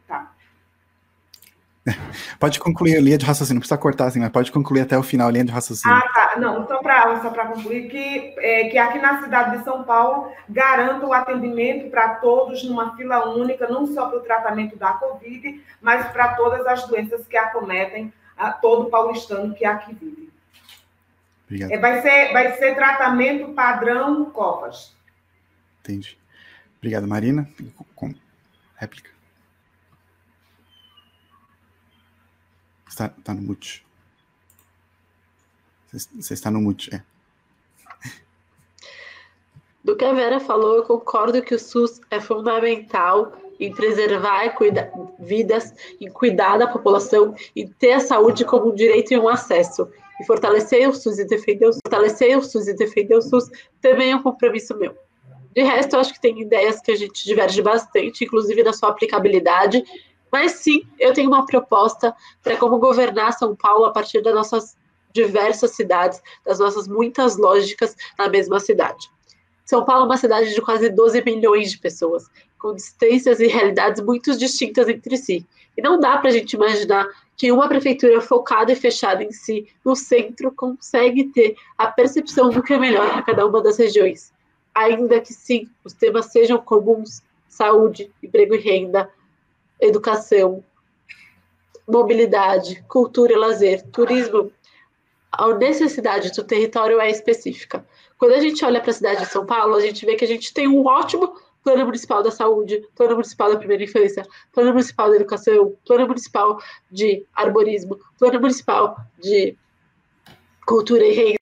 tá. 0.07 0.33
Pode 2.39 2.61
concluir 2.61 2.97
a 2.97 3.01
linha 3.01 3.19
de 3.19 3.25
raciocínio, 3.25 3.57
não 3.57 3.61
precisa 3.61 3.79
cortar 3.79 4.07
assim, 4.07 4.21
mas 4.21 4.31
pode 4.31 4.53
concluir 4.53 4.83
até 4.83 4.97
o 4.97 5.03
final 5.03 5.29
a 5.29 5.31
linha 5.31 5.45
de 5.45 5.53
raciocínio. 5.53 5.97
Ah, 5.97 6.09
tá. 6.13 6.35
Não, 6.39 6.67
só 6.67 6.79
para 6.79 7.47
concluir, 7.47 7.89
que, 7.89 8.35
é, 8.39 8.69
que 8.69 8.79
aqui 8.79 8.99
na 8.99 9.23
cidade 9.23 9.59
de 9.59 9.65
São 9.65 9.83
Paulo 9.85 10.31
garanta 10.49 11.07
o 11.07 11.13
atendimento 11.13 11.91
para 11.91 12.17
todos 12.17 12.63
numa 12.65 12.97
fila 12.97 13.29
única, 13.29 13.69
não 13.69 13.87
só 13.87 14.09
para 14.09 14.19
o 14.19 14.23
tratamento 14.23 14.77
da 14.77 14.93
Covid, 14.93 15.63
mas 15.81 16.07
para 16.13 16.35
todas 16.35 16.67
as 16.67 16.87
doenças 16.87 17.27
que 17.27 17.37
acometem 17.37 18.13
a 18.37 18.53
todo 18.53 18.91
paulistano 18.91 19.55
que 19.55 19.65
aqui 19.65 19.95
vive. 19.95 20.32
Obrigado. 21.53 21.71
É, 21.71 21.79
vai, 21.79 22.01
ser, 22.01 22.33
vai 22.33 22.57
ser 22.57 22.75
tratamento 22.75 23.53
padrão 23.53 24.25
Covas. 24.31 24.97
Entendi. 25.81 26.19
Obrigado, 26.79 27.07
Marina. 27.07 27.47
Com 27.95 28.15
réplica. 28.75 29.11
Está, 32.89 33.13
está 33.19 33.35
no 33.35 33.43
mute. 33.43 33.85
Você 35.93 36.33
está 36.33 36.51
no 36.51 36.59
mute, 36.61 36.95
é. 36.95 37.03
Do 39.85 39.95
que 39.95 40.07
a 40.07 40.15
Vera 40.15 40.41
falou, 40.41 40.77
eu 40.77 40.85
concordo 40.85 41.43
que 41.43 41.55
o 41.55 41.59
SUS 41.59 42.01
é 42.11 42.19
fundamental 42.19 43.37
em 43.61 43.75
preservar 43.75 44.49
cuida, 44.55 44.91
vidas, 45.19 45.75
em 46.01 46.11
cuidar 46.11 46.57
da 46.57 46.67
população, 46.67 47.35
e 47.55 47.69
ter 47.69 47.93
a 47.93 48.01
saúde 48.01 48.45
como 48.45 48.73
um 48.73 48.75
direito 48.75 49.13
e 49.13 49.19
um 49.19 49.29
acesso 49.29 49.89
e 50.23 50.27
fortalecer 50.27 50.89
o 50.89 50.95
SUS 50.95 51.19
e 51.19 51.25
defender 51.25 51.69
o, 51.69 51.73
fortalecer 51.73 52.39
o 52.39 52.43
SUS 52.43 52.69
e 52.69 52.75
defender 52.75 53.17
o 53.17 53.23
SUS 53.23 53.51
também 53.81 54.13
é 54.13 54.17
um 54.17 54.23
compromisso 54.23 54.77
meu. 54.77 54.95
De 55.55 55.63
resto, 55.63 55.95
eu 55.95 56.01
acho 56.01 56.15
que 56.15 56.21
tem 56.21 56.41
ideias 56.41 56.81
que 56.81 56.93
a 56.93 56.97
gente 56.97 57.25
diverge 57.25 57.61
bastante, 57.61 58.25
inclusive 58.25 58.63
da 58.63 58.73
sua 58.73 58.89
aplicabilidade, 58.89 59.85
mas 60.31 60.53
sim, 60.53 60.83
eu 60.99 61.13
tenho 61.13 61.29
uma 61.29 61.45
proposta 61.45 62.15
para 62.43 62.57
como 62.57 62.79
governar 62.79 63.35
São 63.35 63.55
Paulo 63.55 63.85
a 63.85 63.93
partir 63.93 64.23
das 64.23 64.35
nossas 64.35 64.77
diversas 65.13 65.73
cidades, 65.73 66.23
das 66.43 66.59
nossas 66.59 66.89
muitas 66.89 67.37
lógicas 67.37 67.95
na 68.19 68.31
mesma 68.31 68.59
cidade. 68.59 69.11
São 69.65 69.85
Paulo 69.85 70.05
é 70.05 70.07
uma 70.07 70.17
cidade 70.17 70.55
de 70.55 70.61
quase 70.63 70.89
12 70.89 71.23
milhões 71.23 71.71
de 71.71 71.79
pessoas, 71.79 72.31
com 72.59 72.75
distâncias 72.75 73.41
e 73.41 73.47
realidades 73.47 74.03
muito 74.03 74.37
distintas 74.37 74.89
entre 74.89 75.19
si. 75.19 75.47
E 75.77 75.83
não 75.83 76.01
dá 76.01 76.17
para 76.17 76.31
a 76.31 76.33
gente 76.33 76.55
imaginar 76.55 77.07
que 77.37 77.51
uma 77.51 77.69
prefeitura 77.69 78.21
focada 78.21 78.73
e 78.73 78.77
fechada 78.77 79.23
em 79.23 79.33
si, 79.33 79.67
no 79.85 79.97
centro, 79.97 80.53
consegue 80.53 81.25
ter 81.25 81.57
a 81.77 81.87
percepção 81.87 82.51
do 82.51 82.63
que 82.63 82.75
é 82.75 82.79
melhor 82.79 83.11
para 83.11 83.23
cada 83.23 83.47
uma 83.47 83.63
das 83.63 83.79
regiões. 83.79 84.33
Ainda 84.75 85.21
que 85.21 85.33
sim, 85.33 85.69
os 85.85 85.93
temas 85.93 86.27
sejam 86.27 86.59
comuns: 86.59 87.23
saúde, 87.49 88.11
emprego 88.23 88.55
e 88.55 88.59
renda, 88.59 89.11
educação, 89.81 90.63
mobilidade, 91.89 92.83
cultura 92.89 93.33
e 93.33 93.37
lazer, 93.37 93.83
turismo. 93.91 94.53
A 95.31 95.53
necessidade 95.55 96.31
do 96.33 96.45
território 96.45 97.01
é 97.01 97.11
específica. 97.11 97.85
Quando 98.19 98.33
a 98.33 98.41
gente 98.41 98.65
olha 98.65 98.81
para 98.81 98.91
a 98.91 98.95
cidade 98.95 99.21
de 99.21 99.27
São 99.27 99.45
Paulo, 99.45 99.75
a 99.75 99.81
gente 99.81 100.05
vê 100.07 100.15
que 100.15 100.25
a 100.25 100.29
gente 100.29 100.53
tem 100.53 100.69
um 100.69 100.87
ótimo 100.87 101.35
Plano 101.63 101.85
Municipal 101.85 102.23
da 102.23 102.31
Saúde, 102.31 102.87
Plano 102.97 103.15
Municipal 103.15 103.53
da 103.53 103.59
Primeira 103.59 103.85
Infância, 103.85 104.27
Plano 104.53 104.71
Municipal 104.71 105.11
da 105.11 105.17
Educação, 105.17 105.77
Plano 105.87 106.07
Municipal 106.07 106.59
de 106.91 107.25
Arborismo, 107.35 107.99
Plano 108.19 108.41
Municipal 108.41 108.97
de 109.19 109.57
Cultura 110.67 111.05
e 111.05 111.13
Renda, 111.13 111.39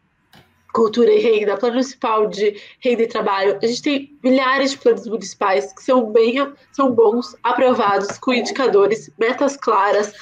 Cultura 0.73 1.11
e 1.13 1.19
Renda, 1.19 1.57
Plano 1.57 1.75
Municipal 1.75 2.27
de 2.27 2.61
Renda 2.81 3.03
e 3.03 3.07
Trabalho. 3.07 3.59
A 3.63 3.67
gente 3.67 3.83
tem 3.83 4.19
milhares 4.23 4.73
de 4.73 4.79
planos 4.79 5.07
municipais 5.07 5.73
que 5.73 5.83
são 5.83 6.11
bem, 6.13 6.37
são 6.73 6.93
bons, 6.93 7.35
aprovados, 7.43 8.19
com 8.19 8.33
indicadores, 8.33 9.11
metas 9.19 9.57
claras, 9.57 10.13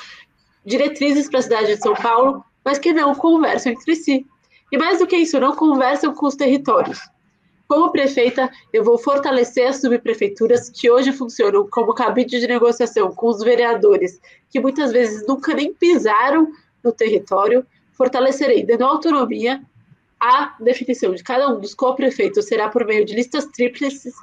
diretrizes 0.64 1.28
para 1.28 1.40
a 1.40 1.42
cidade 1.42 1.74
de 1.76 1.82
São 1.82 1.94
Paulo, 1.94 2.44
mas 2.64 2.78
que 2.78 2.92
não 2.92 3.14
conversam 3.14 3.72
entre 3.72 3.96
si. 3.96 4.26
E 4.70 4.78
mais 4.78 4.98
do 4.98 5.06
que 5.06 5.16
isso, 5.16 5.40
não 5.40 5.56
conversam 5.56 6.14
com 6.14 6.26
os 6.26 6.36
territórios. 6.36 6.98
Como 7.68 7.92
prefeita, 7.92 8.50
eu 8.72 8.82
vou 8.82 8.96
fortalecer 8.96 9.68
as 9.68 9.82
subprefeituras 9.82 10.70
que 10.70 10.90
hoje 10.90 11.12
funcionam 11.12 11.68
como 11.68 11.92
cabide 11.92 12.40
de 12.40 12.46
negociação 12.46 13.14
com 13.14 13.28
os 13.28 13.40
vereadores, 13.40 14.18
que 14.48 14.58
muitas 14.58 14.90
vezes 14.90 15.26
nunca 15.26 15.52
nem 15.52 15.74
pisaram 15.74 16.50
no 16.82 16.92
território. 16.92 17.66
Fortalecerei, 17.92 18.64
dando 18.64 18.86
autonomia, 18.86 19.62
a 20.18 20.56
definição 20.58 21.14
de 21.14 21.22
cada 21.22 21.46
um 21.50 21.60
dos 21.60 21.74
co-prefeitos 21.74 22.46
será 22.46 22.70
por 22.70 22.86
meio 22.86 23.04
de 23.04 23.14
listas 23.14 23.44
tríplices 23.44 24.14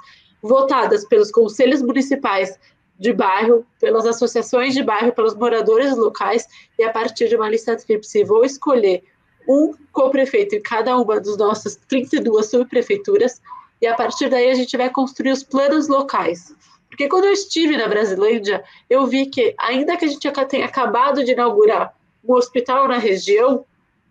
votadas 0.42 1.06
pelos 1.06 1.30
conselhos 1.30 1.84
municipais 1.84 2.60
de 3.00 3.14
bairro, 3.14 3.64
pelas 3.80 4.08
associações 4.08 4.74
de 4.74 4.82
bairro, 4.82 5.12
pelos 5.12 5.36
moradores 5.36 5.96
locais, 5.96 6.48
e 6.80 6.84
a 6.84 6.92
partir 6.92 7.30
de 7.30 7.36
uma 7.36 7.50
lista 7.50 7.78
tríplice 7.78 8.24
vou 8.24 8.44
escolher 8.44 9.04
um 9.48 9.74
co-prefeito 9.92 10.56
em 10.56 10.62
cada 10.62 10.98
uma 10.98 11.20
das 11.20 11.38
nossas 11.38 11.76
32 11.88 12.50
subprefeituras, 12.50 13.42
e 13.82 13.88
a 13.88 13.96
partir 13.96 14.30
daí 14.30 14.50
a 14.50 14.56
gente 14.56 14.76
vai 14.78 14.90
construir 14.90 15.32
os 15.32 15.44
planos 15.44 15.88
locais. 15.88 16.54
Porque 16.90 17.08
quando 17.10 17.26
eu 17.26 17.34
estive 17.34 17.76
na 17.78 17.88
Brasilândia, 17.88 18.64
eu 18.90 19.06
vi 19.06 19.26
que, 19.26 19.54
ainda 19.60 19.98
que 19.98 20.06
a 20.06 20.08
gente 20.08 20.32
tenha 20.48 20.66
acabado 20.66 21.24
de 21.24 21.34
inaugurar 21.34 21.94
um 22.24 22.34
hospital 22.34 22.88
na 22.88 22.98
região, 22.98 23.66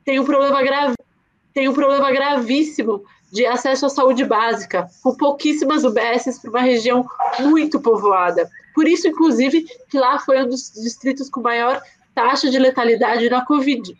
tem 0.05 0.21
um 0.21 0.25
problema 0.25 0.63
grave, 0.63 0.95
tem 1.53 1.69
um 1.69 1.73
problema 1.73 2.13
gravíssimo 2.13 3.05
de 3.33 3.47
acesso 3.47 3.87
à 3.87 3.89
saúde 3.89 4.25
básica, 4.25 4.89
com 5.03 5.17
pouquíssimas 5.17 5.83
UBSs 5.83 6.41
para 6.41 6.51
uma 6.51 6.61
região 6.61 7.05
muito 7.41 7.81
povoada. 7.81 8.49
Por 8.75 8.87
isso, 8.87 9.09
inclusive, 9.09 9.67
que 9.89 9.99
lá 9.99 10.19
foi 10.19 10.43
um 10.43 10.49
dos 10.49 10.71
distritos 10.73 11.31
com 11.31 11.41
maior 11.41 11.83
taxa 12.15 12.51
de 12.51 12.59
letalidade 12.59 13.29
na 13.29 13.45
Covid. 13.45 13.97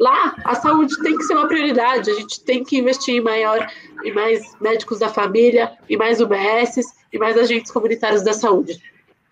Lá, 0.00 0.34
a 0.44 0.54
saúde 0.54 1.00
tem 1.02 1.16
que 1.16 1.24
ser 1.24 1.34
uma 1.34 1.46
prioridade, 1.46 2.10
a 2.10 2.14
gente 2.14 2.42
tem 2.42 2.64
que 2.64 2.78
investir 2.78 3.14
em 3.14 3.20
maior, 3.20 3.66
em 4.04 4.12
mais 4.12 4.42
médicos 4.60 4.98
da 4.98 5.08
família, 5.08 5.72
em 5.88 5.96
mais 5.96 6.20
UBSs, 6.20 7.02
e 7.12 7.18
mais 7.18 7.36
agentes 7.36 7.70
comunitários 7.70 8.22
da 8.22 8.32
saúde. 8.32 8.80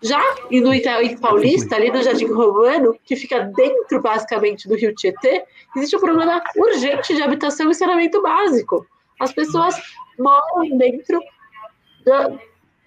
Já 0.01 0.21
e 0.49 0.59
no 0.59 0.73
Itaú 0.73 1.19
Paulista, 1.19 1.75
ali 1.75 1.91
no 1.91 2.01
Jardim 2.01 2.25
Romano, 2.25 2.95
que 3.05 3.15
fica 3.15 3.39
dentro, 3.41 4.01
basicamente, 4.01 4.67
do 4.67 4.75
Rio 4.75 4.95
Tietê, 4.95 5.43
existe 5.75 5.95
um 5.95 5.99
problema 5.99 6.41
urgente 6.55 7.15
de 7.15 7.21
habitação 7.21 7.69
e 7.69 7.75
saneamento 7.75 8.21
básico. 8.21 8.85
As 9.19 9.31
pessoas 9.31 9.75
moram 10.17 10.77
dentro 10.77 11.21
da, 12.03 12.29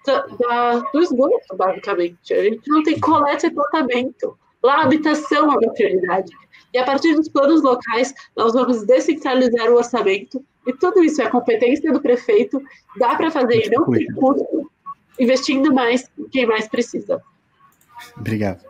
da, 0.05 0.79
do 0.91 1.01
esgoto, 1.01 1.55
basicamente. 1.55 2.33
A 2.33 2.43
gente 2.43 2.69
não 2.69 2.83
tem 2.83 2.99
coleta 2.99 3.47
e 3.47 3.51
tratamento. 3.51 4.37
Lá, 4.61 4.77
a 4.79 4.83
habitação 4.83 5.53
é 5.53 5.57
uma 5.57 5.73
prioridade. 5.73 6.31
E 6.75 6.77
a 6.77 6.83
partir 6.83 7.15
dos 7.15 7.29
planos 7.29 7.63
locais, 7.63 8.13
nós 8.35 8.51
vamos 8.51 8.85
descentralizar 8.85 9.69
o 9.69 9.77
orçamento. 9.77 10.43
E 10.67 10.73
tudo 10.73 11.01
isso 11.01 11.21
é 11.21 11.29
competência 11.29 11.89
do 11.89 12.01
prefeito. 12.01 12.61
Dá 12.99 13.15
para 13.15 13.31
fazer 13.31 13.65
e 13.65 13.69
não 13.69 13.89
tem 13.89 14.05
custo 14.07 14.69
investindo 15.17 15.73
mais 15.73 16.11
em 16.19 16.27
quem 16.27 16.45
mais 16.45 16.67
precisa. 16.67 17.23
Obrigado. 18.17 18.61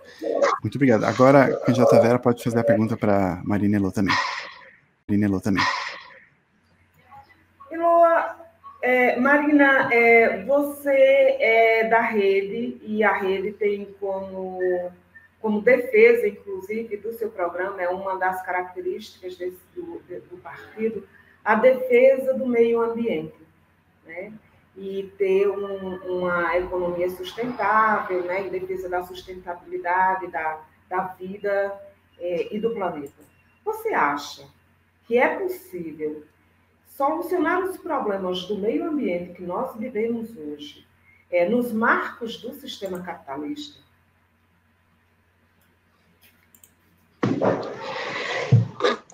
Muito 0.62 0.76
obrigado. 0.76 1.04
Agora, 1.04 1.46
a 1.46 1.58
candidata 1.62 2.00
Vera 2.00 2.20
pode 2.20 2.44
fazer 2.44 2.60
a 2.60 2.64
pergunta 2.64 2.96
para 2.96 3.42
Marina 3.44 3.78
Elô 3.78 3.92
também. 3.92 4.14
Marina 5.08 5.26
Elô 5.26 5.42
também. 5.42 5.64
Eloa, 7.72 8.36
é, 8.84 9.20
Marina, 9.20 9.90
é, 9.92 10.44
você 10.44 11.38
é 11.40 11.88
da 11.90 12.02
rede 12.02 12.78
e 12.84 13.04
a 13.04 13.14
rede 13.14 13.54
tem 13.54 13.88
como, 14.00 14.60
como 15.46 15.62
defesa, 15.62 16.28
inclusive, 16.28 16.98
do 16.98 17.14
seu 17.14 17.30
programa, 17.30 17.80
é 17.80 17.88
uma 17.88 18.18
das 18.18 18.44
características 18.44 19.38
desse, 19.38 19.62
do, 19.76 20.02
do 20.28 20.38
partido, 20.42 21.08
a 21.44 21.54
defesa 21.54 22.34
do 22.34 22.48
meio 22.48 22.82
ambiente. 22.82 23.46
Né? 24.04 24.34
e 24.76 25.04
ter 25.18 25.48
um, 25.48 25.96
uma 26.18 26.58
economia 26.58 27.10
sustentável, 27.10 28.24
né, 28.24 28.48
em 28.48 28.50
defesa 28.50 28.90
da 28.90 29.04
sustentabilidade 29.04 30.28
da, 30.28 30.62
da 30.90 31.02
vida 31.14 31.80
é, 32.20 32.54
e 32.54 32.60
do 32.60 32.72
planeta. 32.72 33.24
Você 33.64 33.94
acha 33.94 34.46
que 35.06 35.18
é 35.18 35.40
possível 35.40 36.26
solucionar 36.88 37.64
os 37.64 37.78
problemas 37.78 38.44
do 38.46 38.58
meio 38.58 38.90
ambiente 38.90 39.34
que 39.34 39.44
nós 39.44 39.78
vivemos 39.78 40.36
hoje 40.36 40.86
é, 41.32 41.48
nos 41.48 41.72
marcos 41.72 42.42
do 42.42 42.52
sistema 42.54 43.02
capitalista? 43.02 43.85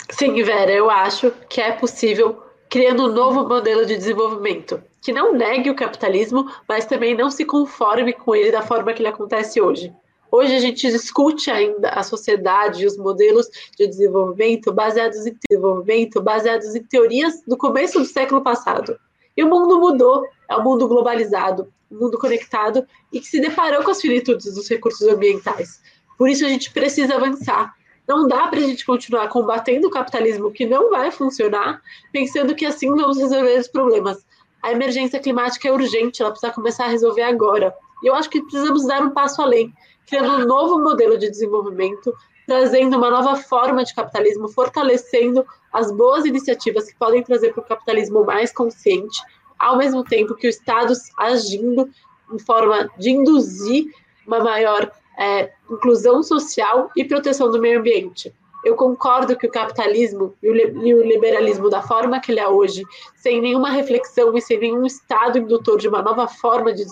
Sim, 0.10 0.42
Vera, 0.44 0.72
eu 0.72 0.90
acho 0.90 1.32
que 1.50 1.60
é 1.60 1.72
possível 1.72 2.42
criando 2.70 3.06
um 3.06 3.12
novo 3.12 3.48
modelo 3.48 3.86
de 3.86 3.98
desenvolvimento 3.98 4.82
que 5.02 5.12
não 5.12 5.34
negue 5.34 5.70
o 5.70 5.76
capitalismo, 5.76 6.50
mas 6.68 6.86
também 6.86 7.18
não 7.18 7.32
se 7.32 7.44
conforme 7.44 8.14
com 8.14 8.36
ele 8.36 8.52
da 8.52 8.62
forma 8.62 8.94
que 8.94 9.02
ele 9.02 9.10
acontece 9.10 9.60
hoje. 9.60 9.92
Hoje 10.32 10.56
a 10.56 10.60
gente 10.60 10.90
discute 10.90 11.52
ainda 11.52 11.90
a 11.90 12.04
sociedade 12.04 12.84
e 12.84 12.86
os 12.86 12.96
modelos 12.96 13.48
de 13.78 13.88
desenvolvimento 13.88 14.72
baseados 14.72 15.26
em 15.26 15.36
desenvolvimento, 15.50 16.22
baseados 16.22 16.74
em 16.76 16.84
teorias 16.84 17.42
do 17.46 17.58
começo 17.58 18.00
do 18.00 18.06
século 18.06 18.42
passado. 18.42 18.98
E 19.36 19.44
o 19.44 19.50
mundo 19.50 19.80
mudou, 19.80 20.24
é 20.48 20.56
um 20.56 20.64
mundo 20.64 20.88
globalizado, 20.88 21.68
um 21.92 22.00
mundo 22.00 22.18
conectado 22.18 22.86
e 23.12 23.20
que 23.20 23.28
se 23.28 23.42
deparou 23.42 23.84
com 23.84 23.92
as 23.92 24.00
finitudes 24.00 24.54
dos 24.54 24.70
recursos 24.70 25.06
ambientais. 25.08 25.82
Por 26.18 26.30
isso 26.30 26.46
a 26.46 26.50
gente 26.50 26.72
precisa 26.72 27.16
avançar. 27.16 27.74
Não 28.12 28.28
dá 28.28 28.48
para 28.48 28.60
a 28.60 28.64
gente 28.64 28.86
continuar 28.86 29.28
combatendo 29.30 29.88
o 29.88 29.92
capitalismo 29.92 30.52
que 30.52 30.66
não 30.66 30.90
vai 30.90 31.12
funcionar, 31.12 31.82
pensando 32.12 32.54
que 32.54 32.66
assim 32.66 32.90
vamos 32.90 33.18
resolver 33.18 33.60
os 33.60 33.68
problemas 33.68 34.26
a 34.62 34.72
emergência 34.72 35.20
climática 35.20 35.68
é 35.68 35.72
urgente, 35.72 36.22
ela 36.22 36.32
precisa 36.32 36.54
começar 36.54 36.86
a 36.86 36.90
resolver 36.90 37.24
agora. 37.24 37.74
E 38.04 38.08
eu 38.08 38.16
acho 38.16 38.30
que 38.30 38.42
precisamos 38.42 38.86
dar 38.86 39.02
um 39.02 39.10
passo 39.10 39.42
além, 39.42 39.74
criando 40.08 40.44
um 40.44 40.46
novo 40.46 40.80
modelo 40.80 41.18
de 41.18 41.30
desenvolvimento, 41.30 42.14
trazendo 42.46 42.98
uma 42.98 43.10
nova 43.10 43.36
forma 43.36 43.84
de 43.84 43.94
capitalismo, 43.94 44.50
fortalecendo 44.50 45.46
as 45.74 45.92
boas 45.92 46.26
iniciativas 46.26 46.92
que 46.92 46.98
podem 46.98 47.24
trazer 47.24 47.54
para 47.54 47.62
o 47.62 47.68
capitalismo 47.68 48.24
mais 48.24 48.52
consciente, 48.52 49.22
ao 49.58 49.78
mesmo 49.78 50.04
tempo 50.04 50.36
que 50.36 50.48
o 50.48 50.50
Estado 50.50 50.94
agindo 51.18 51.90
em 52.32 52.40
forma 52.40 52.90
de 52.98 53.12
induzir 53.12 53.86
uma 54.28 54.40
maior 54.40 54.92
é, 55.18 55.52
inclusão 55.72 56.22
social 56.22 56.90
e 56.96 57.04
proteção 57.04 57.50
do 57.50 57.60
meio 57.60 57.80
ambiente. 57.80 58.34
Eu 58.64 58.76
concordo 58.76 59.36
que 59.36 59.48
o 59.48 59.52
capitalismo 59.52 60.36
e 60.42 60.94
o 60.94 61.02
liberalismo, 61.02 61.70
da 61.70 61.82
forma 61.82 62.20
que 62.20 62.32
ele 62.32 62.40
é 62.40 62.48
hoje, 62.48 62.84
sem 63.16 63.42
nenhuma 63.42 63.72
reflexão 63.72 64.38
e 64.38 64.42
sem 64.42 64.60
nenhum 64.60 64.86
Estado 64.86 65.40
indutor 65.40 65.80
de 65.80 65.88
uma 65.88 66.02
nova 66.02 66.28
forma 66.28 66.72
de, 66.72 66.86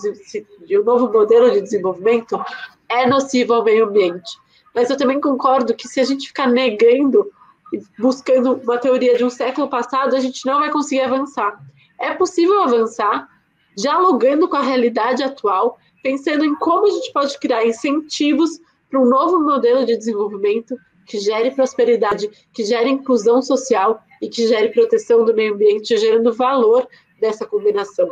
de 0.66 0.78
um 0.78 0.84
novo 0.84 1.12
modelo 1.12 1.50
de 1.52 1.60
desenvolvimento, 1.60 2.40
é 2.88 3.06
nocivo 3.06 3.54
ao 3.54 3.62
meio 3.64 3.86
ambiente. 3.86 4.36
Mas 4.74 4.90
eu 4.90 4.96
também 4.96 5.20
concordo 5.20 5.74
que 5.74 5.86
se 5.86 6.00
a 6.00 6.04
gente 6.04 6.28
ficar 6.28 6.48
negando 6.48 7.30
e 7.72 7.80
buscando 7.98 8.54
uma 8.54 8.78
teoria 8.78 9.16
de 9.16 9.24
um 9.24 9.30
século 9.30 9.68
passado, 9.68 10.16
a 10.16 10.20
gente 10.20 10.44
não 10.44 10.58
vai 10.58 10.70
conseguir 10.70 11.02
avançar. 11.02 11.56
É 12.00 12.12
possível 12.14 12.62
avançar 12.62 13.28
dialogando 13.76 14.48
com 14.48 14.56
a 14.56 14.62
realidade 14.62 15.22
atual, 15.22 15.78
pensando 16.02 16.44
em 16.44 16.54
como 16.56 16.86
a 16.86 16.90
gente 16.90 17.12
pode 17.12 17.38
criar 17.38 17.64
incentivos 17.64 18.60
para 18.90 19.00
um 19.00 19.06
novo 19.06 19.40
modelo 19.40 19.86
de 19.86 19.96
desenvolvimento 19.96 20.76
que 21.06 21.18
gere 21.18 21.50
prosperidade, 21.52 22.28
que 22.52 22.64
gere 22.64 22.90
inclusão 22.90 23.40
social 23.40 24.02
e 24.20 24.28
que 24.28 24.46
gere 24.46 24.68
proteção 24.68 25.24
do 25.24 25.34
meio 25.34 25.54
ambiente, 25.54 25.96
gerando 25.96 26.32
valor 26.32 26.86
dessa 27.20 27.46
combinação. 27.46 28.08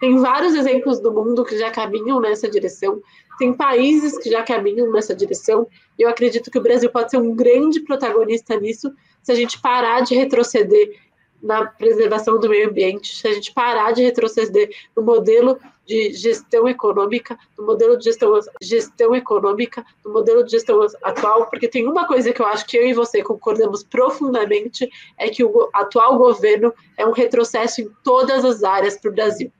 Tem 0.00 0.18
vários 0.18 0.54
exemplos 0.54 1.00
do 1.00 1.12
mundo 1.12 1.44
que 1.44 1.56
já 1.58 1.70
caminham 1.70 2.20
nessa 2.20 2.48
direção, 2.48 3.00
tem 3.38 3.52
países 3.52 4.18
que 4.18 4.30
já 4.30 4.42
caminham 4.42 4.90
nessa 4.90 5.14
direção, 5.14 5.66
e 5.98 6.02
eu 6.02 6.08
acredito 6.08 6.50
que 6.50 6.58
o 6.58 6.62
Brasil 6.62 6.90
pode 6.90 7.10
ser 7.10 7.18
um 7.18 7.34
grande 7.34 7.80
protagonista 7.80 8.58
nisso 8.58 8.92
se 9.22 9.32
a 9.32 9.34
gente 9.34 9.60
parar 9.60 10.02
de 10.02 10.14
retroceder 10.14 10.94
na 11.42 11.66
preservação 11.66 12.40
do 12.40 12.48
meio 12.48 12.68
ambiente, 12.68 13.16
se 13.16 13.28
a 13.28 13.32
gente 13.32 13.52
parar 13.52 13.92
de 13.92 14.02
retroceder 14.02 14.70
no 14.96 15.02
modelo 15.02 15.58
de 15.86 16.12
gestão 16.12 16.68
econômica, 16.68 17.38
no 17.56 17.64
modelo 17.64 17.96
de 17.96 18.04
gestão, 18.04 18.32
gestão 18.60 19.14
econômica, 19.14 19.84
no 20.04 20.12
modelo 20.12 20.44
de 20.44 20.50
gestão 20.50 20.84
atual, 21.02 21.46
porque 21.48 21.68
tem 21.68 21.86
uma 21.86 22.06
coisa 22.06 22.32
que 22.32 22.42
eu 22.42 22.46
acho 22.46 22.66
que 22.66 22.76
eu 22.76 22.86
e 22.88 22.92
você 22.92 23.22
concordamos 23.22 23.84
profundamente, 23.84 24.90
é 25.16 25.28
que 25.28 25.44
o 25.44 25.70
atual 25.72 26.18
governo 26.18 26.74
é 26.96 27.06
um 27.06 27.12
retrocesso 27.12 27.80
em 27.80 27.88
todas 28.02 28.44
as 28.44 28.64
áreas 28.64 28.98
para 28.98 29.10
o 29.10 29.14
Brasil. 29.14 29.52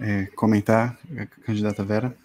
É, 0.00 0.26
comentar, 0.34 0.98
candidata 1.44 1.84
Vera? 1.84 2.16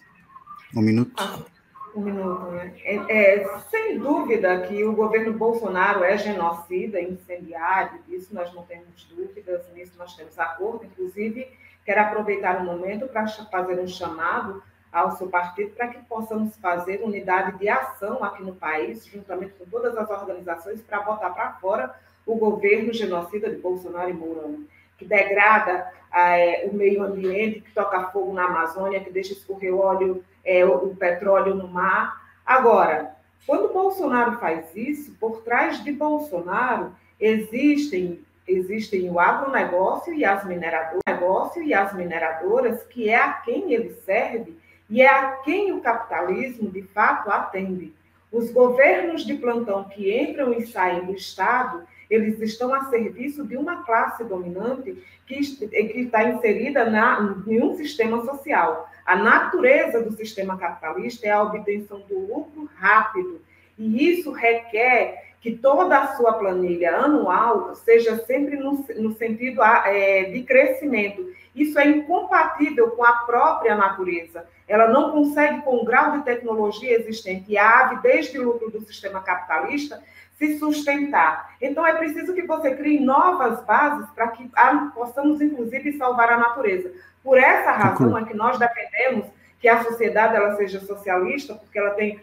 Um 0.75 0.81
minuto. 0.81 1.11
Ah. 1.17 1.52
Um 1.95 2.01
minuto, 2.01 2.45
né? 2.51 2.73
É, 2.83 2.95
é, 2.95 3.57
sem 3.69 3.99
dúvida 3.99 4.61
que 4.61 4.83
o 4.83 4.93
governo 4.93 5.33
Bolsonaro 5.33 6.03
é 6.03 6.17
genocida, 6.17 6.99
incendiário, 6.99 7.99
isso 8.07 8.33
nós 8.33 8.51
não 8.53 8.63
temos 8.63 9.03
dúvidas, 9.05 9.61
nisso 9.75 9.93
nós 9.97 10.15
temos 10.15 10.37
acordo. 10.39 10.85
Inclusive, 10.85 11.47
quero 11.85 12.01
aproveitar 12.01 12.61
o 12.61 12.65
momento 12.65 13.07
para 13.07 13.27
fazer 13.27 13.79
um 13.79 13.87
chamado 13.87 14.63
ao 14.91 15.11
seu 15.17 15.27
partido 15.27 15.71
para 15.71 15.87
que 15.87 15.99
possamos 16.05 16.55
fazer 16.57 17.01
unidade 17.03 17.57
de 17.57 17.67
ação 17.67 18.23
aqui 18.23 18.43
no 18.43 18.55
país, 18.55 19.05
juntamente 19.05 19.53
com 19.53 19.65
todas 19.65 19.97
as 19.97 20.09
organizações, 20.09 20.81
para 20.81 21.01
botar 21.01 21.31
para 21.31 21.53
fora 21.53 21.93
o 22.25 22.35
governo 22.35 22.93
genocida 22.93 23.49
de 23.49 23.57
Bolsonaro 23.57 24.09
e 24.09 24.13
Mourão, 24.13 24.63
que 24.97 25.05
degrada 25.05 25.91
é, 26.13 26.69
o 26.71 26.75
meio 26.75 27.03
ambiente, 27.03 27.61
que 27.61 27.71
toca 27.71 28.09
fogo 28.11 28.33
na 28.33 28.45
Amazônia, 28.45 28.99
que 28.99 29.09
deixa 29.09 29.33
escorrer 29.33 29.75
óleo 29.75 30.23
é, 30.43 30.65
o 30.65 30.95
petróleo 30.95 31.55
no 31.55 31.67
mar. 31.67 32.21
Agora, 32.45 33.15
quando 33.45 33.73
Bolsonaro 33.73 34.39
faz 34.39 34.75
isso, 34.75 35.13
por 35.19 35.41
trás 35.41 35.83
de 35.83 35.91
Bolsonaro 35.91 36.93
existem 37.19 38.23
existem 38.47 39.09
o 39.09 39.19
agronegócio 39.19 40.13
e 40.13 40.25
as 40.25 40.45
mineradoras, 40.45 41.01
negócio 41.07 41.63
e 41.63 41.73
as 41.73 41.93
mineradoras, 41.93 42.83
que 42.83 43.09
é 43.09 43.15
a 43.15 43.33
quem 43.33 43.73
ele 43.73 43.93
serve 44.05 44.57
e 44.89 45.01
é 45.01 45.07
a 45.07 45.31
quem 45.37 45.71
o 45.71 45.81
capitalismo 45.81 46.69
de 46.69 46.83
fato 46.83 47.31
atende. 47.31 47.93
Os 48.31 48.51
governos 48.51 49.25
de 49.25 49.35
plantão 49.35 49.83
que 49.85 50.13
entram 50.13 50.53
e 50.53 50.65
saem 50.67 51.05
do 51.05 51.13
Estado, 51.13 51.83
eles 52.09 52.39
estão 52.41 52.73
a 52.73 52.85
serviço 52.85 53.45
de 53.45 53.55
uma 53.55 53.83
classe 53.83 54.23
dominante 54.23 55.01
que, 55.25 55.39
que 55.39 55.99
está 55.99 56.23
inserida 56.25 56.89
na, 56.89 57.37
em 57.47 57.61
um 57.61 57.75
sistema 57.75 58.25
social. 58.25 58.89
A 59.05 59.15
natureza 59.15 60.01
do 60.01 60.11
sistema 60.13 60.57
capitalista 60.57 61.27
é 61.27 61.31
a 61.31 61.41
obtenção 61.41 61.99
do 62.01 62.19
lucro 62.19 62.69
rápido, 62.75 63.41
e 63.77 64.09
isso 64.09 64.31
requer 64.31 65.33
que 65.41 65.51
toda 65.51 65.99
a 65.99 66.15
sua 66.15 66.33
planilha 66.33 66.95
anual 66.95 67.75
seja 67.75 68.17
sempre 68.25 68.55
no, 68.55 68.85
no 68.97 69.13
sentido 69.13 69.61
é, 69.61 70.23
de 70.23 70.41
crescimento. 70.43 71.33
Isso 71.53 71.77
é 71.77 71.85
incompatível 71.85 72.91
com 72.91 73.03
a 73.03 73.11
própria 73.11 73.75
natureza. 73.75 74.47
Ela 74.65 74.87
não 74.87 75.11
consegue, 75.11 75.61
com 75.63 75.77
o 75.77 75.85
grau 75.85 76.13
de 76.13 76.23
tecnologia 76.23 76.97
existente 76.97 77.51
e 77.51 77.57
a 77.57 77.81
avidez 77.81 78.31
de 78.31 78.37
lucro 78.37 78.71
do 78.71 78.81
sistema 78.85 79.19
capitalista, 79.19 80.01
se 80.37 80.57
sustentar. 80.57 81.55
Então, 81.61 81.85
é 81.85 81.93
preciso 81.93 82.33
que 82.33 82.47
você 82.47 82.75
crie 82.75 82.99
novas 82.99 83.63
bases 83.65 84.09
para 84.11 84.29
que 84.29 84.49
possamos, 84.95 85.41
inclusive, 85.41 85.97
salvar 85.97 86.31
a 86.31 86.37
natureza. 86.37 86.91
Por 87.23 87.37
essa 87.37 87.71
razão 87.71 88.17
é 88.17 88.25
que 88.25 88.33
nós 88.33 88.59
defendemos 88.59 89.27
que 89.59 89.67
a 89.67 89.83
sociedade 89.83 90.35
ela 90.35 90.55
seja 90.55 90.79
socialista, 90.81 91.55
porque 91.55 91.79
ela 91.79 91.91
tem 91.91 92.19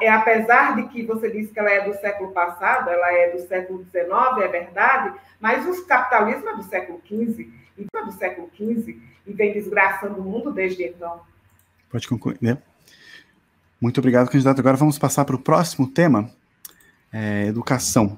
é, 0.00 0.08
apesar 0.08 0.76
de 0.76 0.88
que 0.88 1.04
você 1.04 1.30
disse 1.30 1.52
que 1.52 1.58
ela 1.58 1.70
é 1.70 1.84
do 1.88 1.94
século 1.98 2.30
passado, 2.30 2.88
ela 2.90 3.12
é 3.12 3.32
do 3.32 3.40
século 3.40 3.84
XIX, 3.90 4.44
é 4.44 4.48
verdade, 4.48 5.18
mas 5.40 5.66
o 5.66 5.84
capitalismo 5.84 6.48
é 6.48 6.56
do 6.56 6.62
século 6.62 7.02
XV, 7.04 7.50
e 7.76 7.86
é 7.92 8.04
do 8.04 8.12
século 8.12 8.48
XV, 8.54 8.96
e 9.26 9.32
vem 9.32 9.52
desgraçando 9.52 10.20
o 10.20 10.22
mundo 10.22 10.52
desde 10.52 10.84
então. 10.84 11.20
Pode 11.90 12.06
concluir, 12.06 12.38
né? 12.40 12.56
Muito 13.80 13.98
obrigado, 13.98 14.30
candidato. 14.30 14.60
Agora 14.60 14.76
vamos 14.76 14.96
passar 14.96 15.24
para 15.24 15.34
o 15.34 15.40
próximo 15.40 15.88
tema, 15.88 16.30
é, 17.12 17.46
educação. 17.46 18.16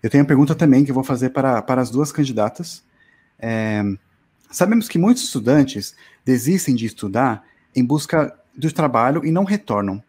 Eu 0.00 0.08
tenho 0.08 0.22
uma 0.22 0.28
pergunta 0.28 0.54
também 0.54 0.84
que 0.84 0.90
eu 0.90 0.94
vou 0.94 1.04
fazer 1.04 1.30
para, 1.30 1.60
para 1.62 1.80
as 1.80 1.90
duas 1.90 2.12
candidatas. 2.12 2.84
É, 3.38 3.82
sabemos 4.52 4.88
que 4.88 4.98
muitos 4.98 5.24
estudantes 5.24 5.96
desistem 6.24 6.74
de 6.74 6.86
estudar 6.86 7.44
em 7.74 7.84
busca 7.84 8.38
do 8.54 8.70
trabalho 8.70 9.24
e 9.24 9.32
não 9.32 9.44
retornam. 9.44 10.02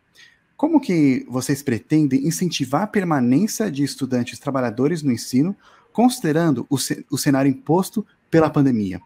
Como 0.56 0.80
que 0.80 1.26
vocês 1.28 1.64
pretendem 1.64 2.28
incentivar 2.28 2.84
a 2.84 2.88
permanência 2.88 3.72
de 3.72 3.84
estudantes 3.84 4.38
trabalhadores 4.38 5.02
no 5.02 5.12
ensino, 5.12 5.56
considerando 5.92 6.68
o, 6.70 6.76
o 7.10 7.18
cenário 7.18 7.50
imposto 7.50 8.06
pela 8.30 8.50
pandemia? 8.50 9.02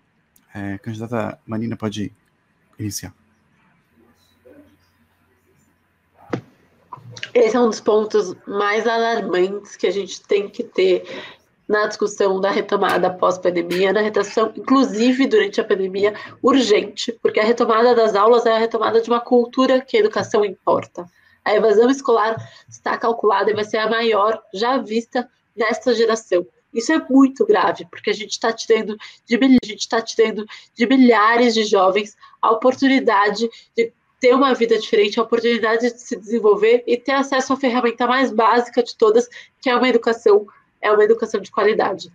É, 0.54 0.78
candidata 0.80 1.40
Marina 1.46 1.78
pode 1.78 2.12
iniciar. 2.78 3.14
Esse 7.34 7.56
é 7.56 7.60
um 7.60 7.70
dos 7.70 7.80
pontos 7.80 8.36
mais 8.48 8.88
alarmantes 8.88 9.76
que 9.76 9.86
a 9.86 9.92
gente 9.92 10.22
tem 10.22 10.50
que 10.50 10.64
ter 10.64 11.04
na 11.68 11.86
discussão 11.86 12.40
da 12.40 12.50
retomada 12.50 13.10
pós-pandemia, 13.10 13.92
na 13.92 14.02
retração, 14.02 14.54
inclusive 14.56 15.28
durante 15.28 15.60
a 15.60 15.64
pandemia, 15.64 16.14
urgente, 16.42 17.12
porque 17.22 17.40
a 17.40 17.44
retomada 17.44 17.94
das 17.94 18.16
aulas 18.16 18.46
é 18.46 18.54
a 18.54 18.60
retomada 18.60 19.02
de 19.02 19.10
uma 19.10 19.20
cultura 19.20 19.82
que 19.82 19.98
a 19.98 20.00
educação 20.00 20.46
importa. 20.46 21.06
A 21.44 21.56
evasão 21.56 21.90
escolar 21.90 22.36
está 22.70 22.98
calculada 22.98 23.52
e 23.52 23.54
vai 23.54 23.64
ser 23.64 23.78
a 23.78 23.90
maior 23.90 24.42
já 24.54 24.78
vista 24.78 25.30
nesta 25.56 25.94
geração. 25.94 26.46
Isso 26.74 26.92
é 26.92 27.02
muito 27.10 27.46
grave, 27.46 27.86
porque 27.90 28.10
a 28.10 28.14
gente 28.14 28.32
está 28.32 28.52
tirando 28.52 28.98
de 29.26 29.40
está 29.76 30.02
tirando 30.02 30.46
de 30.76 30.86
milhares 30.86 31.54
de 31.54 31.64
jovens 31.64 32.16
a 32.42 32.52
oportunidade 32.52 33.50
de 33.76 33.92
ter 34.20 34.34
uma 34.34 34.54
vida 34.54 34.78
diferente, 34.78 35.20
a 35.20 35.24
oportunidade 35.24 35.92
de 35.92 36.00
se 36.00 36.16
desenvolver 36.16 36.84
e 36.86 36.98
ter 36.98 37.14
acesso 37.14 37.54
à 37.54 37.58
ferramenta 37.58 38.06
mais 38.08 38.32
básica 38.32 38.84
de 38.84 38.96
todas, 38.96 39.28
que 39.62 39.70
é 39.70 39.76
uma 39.76 39.88
educação, 39.88 40.46
é 40.82 40.92
uma 40.92 41.04
educação 41.04 41.42
de 41.42 41.52
qualidade. 41.52 42.12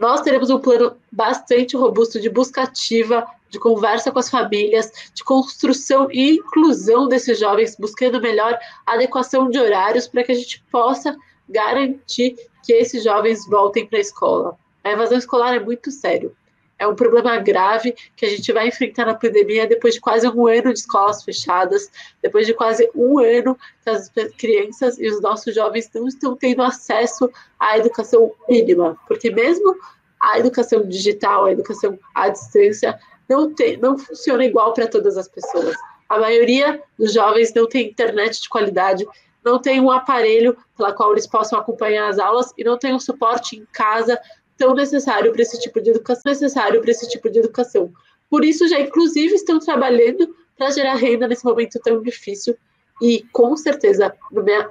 Nós 0.00 0.22
teremos 0.22 0.50
um 0.50 0.58
plano 0.58 0.96
bastante 1.10 1.76
robusto 1.76 2.20
de 2.20 2.28
busca 2.28 2.62
ativa 2.62 3.26
de 3.48 3.58
conversa 3.60 4.10
com 4.10 4.18
as 4.18 4.28
famílias, 4.28 4.90
de 5.14 5.22
construção 5.22 6.08
e 6.10 6.38
inclusão 6.38 7.08
desses 7.08 7.38
jovens, 7.38 7.76
buscando 7.78 8.20
melhor 8.20 8.58
adequação 8.84 9.48
de 9.48 9.58
horários 9.58 10.08
para 10.08 10.24
que 10.24 10.32
a 10.32 10.34
gente 10.34 10.62
possa 10.72 11.16
garantir 11.48 12.36
que 12.64 12.72
esses 12.72 13.04
jovens 13.04 13.46
voltem 13.46 13.86
para 13.86 13.98
a 13.98 14.00
escola. 14.00 14.58
A 14.82 14.90
evasão 14.90 15.16
escolar 15.16 15.54
é 15.54 15.60
muito 15.60 15.90
sério. 15.92 16.34
É 16.78 16.86
um 16.86 16.94
problema 16.94 17.38
grave 17.38 17.94
que 18.16 18.26
a 18.26 18.28
gente 18.28 18.52
vai 18.52 18.68
enfrentar 18.68 19.06
na 19.06 19.14
pandemia 19.14 19.66
depois 19.66 19.94
de 19.94 20.00
quase 20.00 20.28
um 20.28 20.46
ano 20.46 20.72
de 20.72 20.80
escolas 20.80 21.22
fechadas, 21.22 21.90
depois 22.20 22.46
de 22.46 22.54
quase 22.54 22.90
um 22.94 23.18
ano 23.18 23.56
que 23.82 23.90
as 23.90 24.10
crianças 24.36 24.98
e 24.98 25.08
os 25.08 25.20
nossos 25.20 25.54
jovens 25.54 25.88
não 25.94 26.08
estão 26.08 26.36
tendo 26.36 26.62
acesso 26.62 27.30
à 27.58 27.78
educação 27.78 28.32
mínima, 28.48 28.98
porque 29.06 29.30
mesmo 29.30 29.76
a 30.20 30.38
educação 30.38 30.82
digital, 30.88 31.44
a 31.44 31.52
educação 31.52 31.98
à 32.14 32.28
distância, 32.28 32.98
não, 33.28 33.54
tem, 33.54 33.76
não 33.76 33.98
funciona 33.98 34.44
igual 34.44 34.72
para 34.72 34.86
todas 34.86 35.16
as 35.16 35.28
pessoas. 35.28 35.76
A 36.08 36.18
maioria 36.18 36.82
dos 36.98 37.12
jovens 37.12 37.52
não 37.54 37.68
tem 37.68 37.88
internet 37.88 38.42
de 38.42 38.48
qualidade, 38.48 39.06
não 39.44 39.60
tem 39.60 39.80
um 39.80 39.90
aparelho 39.90 40.56
pela 40.76 40.92
qual 40.92 41.12
eles 41.12 41.26
possam 41.26 41.58
acompanhar 41.58 42.08
as 42.08 42.18
aulas 42.18 42.52
e 42.56 42.64
não 42.64 42.78
tem 42.78 42.94
um 42.94 43.00
suporte 43.00 43.56
em 43.56 43.66
casa 43.72 44.18
tão 44.56 44.74
necessário 44.74 45.32
para 45.32 45.42
esse 45.42 45.60
tipo 45.60 45.80
de 45.80 45.90
educação, 45.90 46.22
necessário 46.26 46.80
para 46.80 46.90
esse 46.90 47.08
tipo 47.08 47.30
de 47.30 47.38
educação. 47.38 47.92
Por 48.30 48.44
isso 48.44 48.66
já 48.68 48.80
inclusive 48.80 49.34
estão 49.34 49.58
trabalhando 49.58 50.34
para 50.56 50.70
gerar 50.70 50.94
renda 50.94 51.26
nesse 51.26 51.44
momento 51.44 51.78
tão 51.80 52.02
difícil 52.02 52.56
e 53.02 53.22
com 53.32 53.56
certeza, 53.56 54.14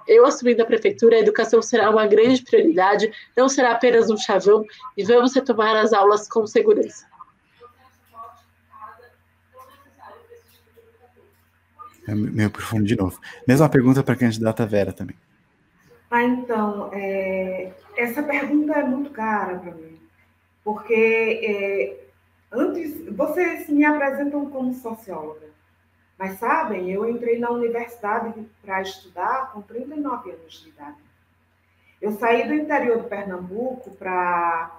eu 0.08 0.26
assumindo 0.26 0.62
a 0.62 0.66
prefeitura, 0.66 1.18
a 1.18 1.20
educação 1.20 1.62
será 1.62 1.90
uma 1.90 2.08
grande 2.08 2.42
prioridade, 2.42 3.12
não 3.36 3.50
será 3.50 3.72
apenas 3.72 4.10
um 4.10 4.18
chavão 4.18 4.66
e 4.98 5.04
vamos 5.04 5.34
retomar 5.36 5.76
as 5.76 5.92
aulas 5.92 6.28
com 6.28 6.48
segurança. 6.48 7.06
É 12.08 12.14
meio 12.14 12.50
profundo 12.50 12.86
de 12.86 12.96
novo. 12.98 13.20
Mesma 13.48 13.70
pergunta 13.70 14.04
para 14.04 14.14
a 14.14 14.18
candidata 14.18 14.66
Vera 14.66 14.92
também. 14.92 15.16
Ah, 16.14 16.22
então, 16.22 16.91
é, 16.93 17.74
essa 17.97 18.22
pergunta 18.22 18.72
é 18.74 18.84
muito 18.84 19.09
cara 19.09 19.57
para 19.57 19.72
mim, 19.72 19.99
porque 20.64 20.93
é, 21.43 22.05
antes 22.51 23.03
vocês 23.16 23.68
me 23.68 23.84
apresentam 23.84 24.47
como 24.51 24.76
socióloga, 24.76 25.47
mas 26.16 26.38
sabem, 26.38 26.91
eu 26.91 27.09
entrei 27.09 27.39
na 27.39 27.49
universidade 27.49 28.32
para 28.61 28.84
estudar 28.84 29.53
com 29.53 29.64
39 29.64 30.30
anos 30.30 30.61
de 30.61 30.70
idade. 30.70 30.97
Eu 31.99 32.11
saí 32.11 32.47
do 32.47 32.53
interior 32.53 32.99
do 32.99 33.09
Pernambuco 33.09 33.89
para 33.95 34.70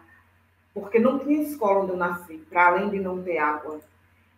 porque 0.72 1.00
não 1.00 1.18
tinha 1.18 1.42
escola 1.42 1.80
onde 1.80 1.90
eu 1.90 1.96
nasci, 1.96 2.36
para 2.48 2.68
além 2.68 2.90
de 2.90 3.00
não 3.00 3.20
ter 3.20 3.38
água. 3.38 3.80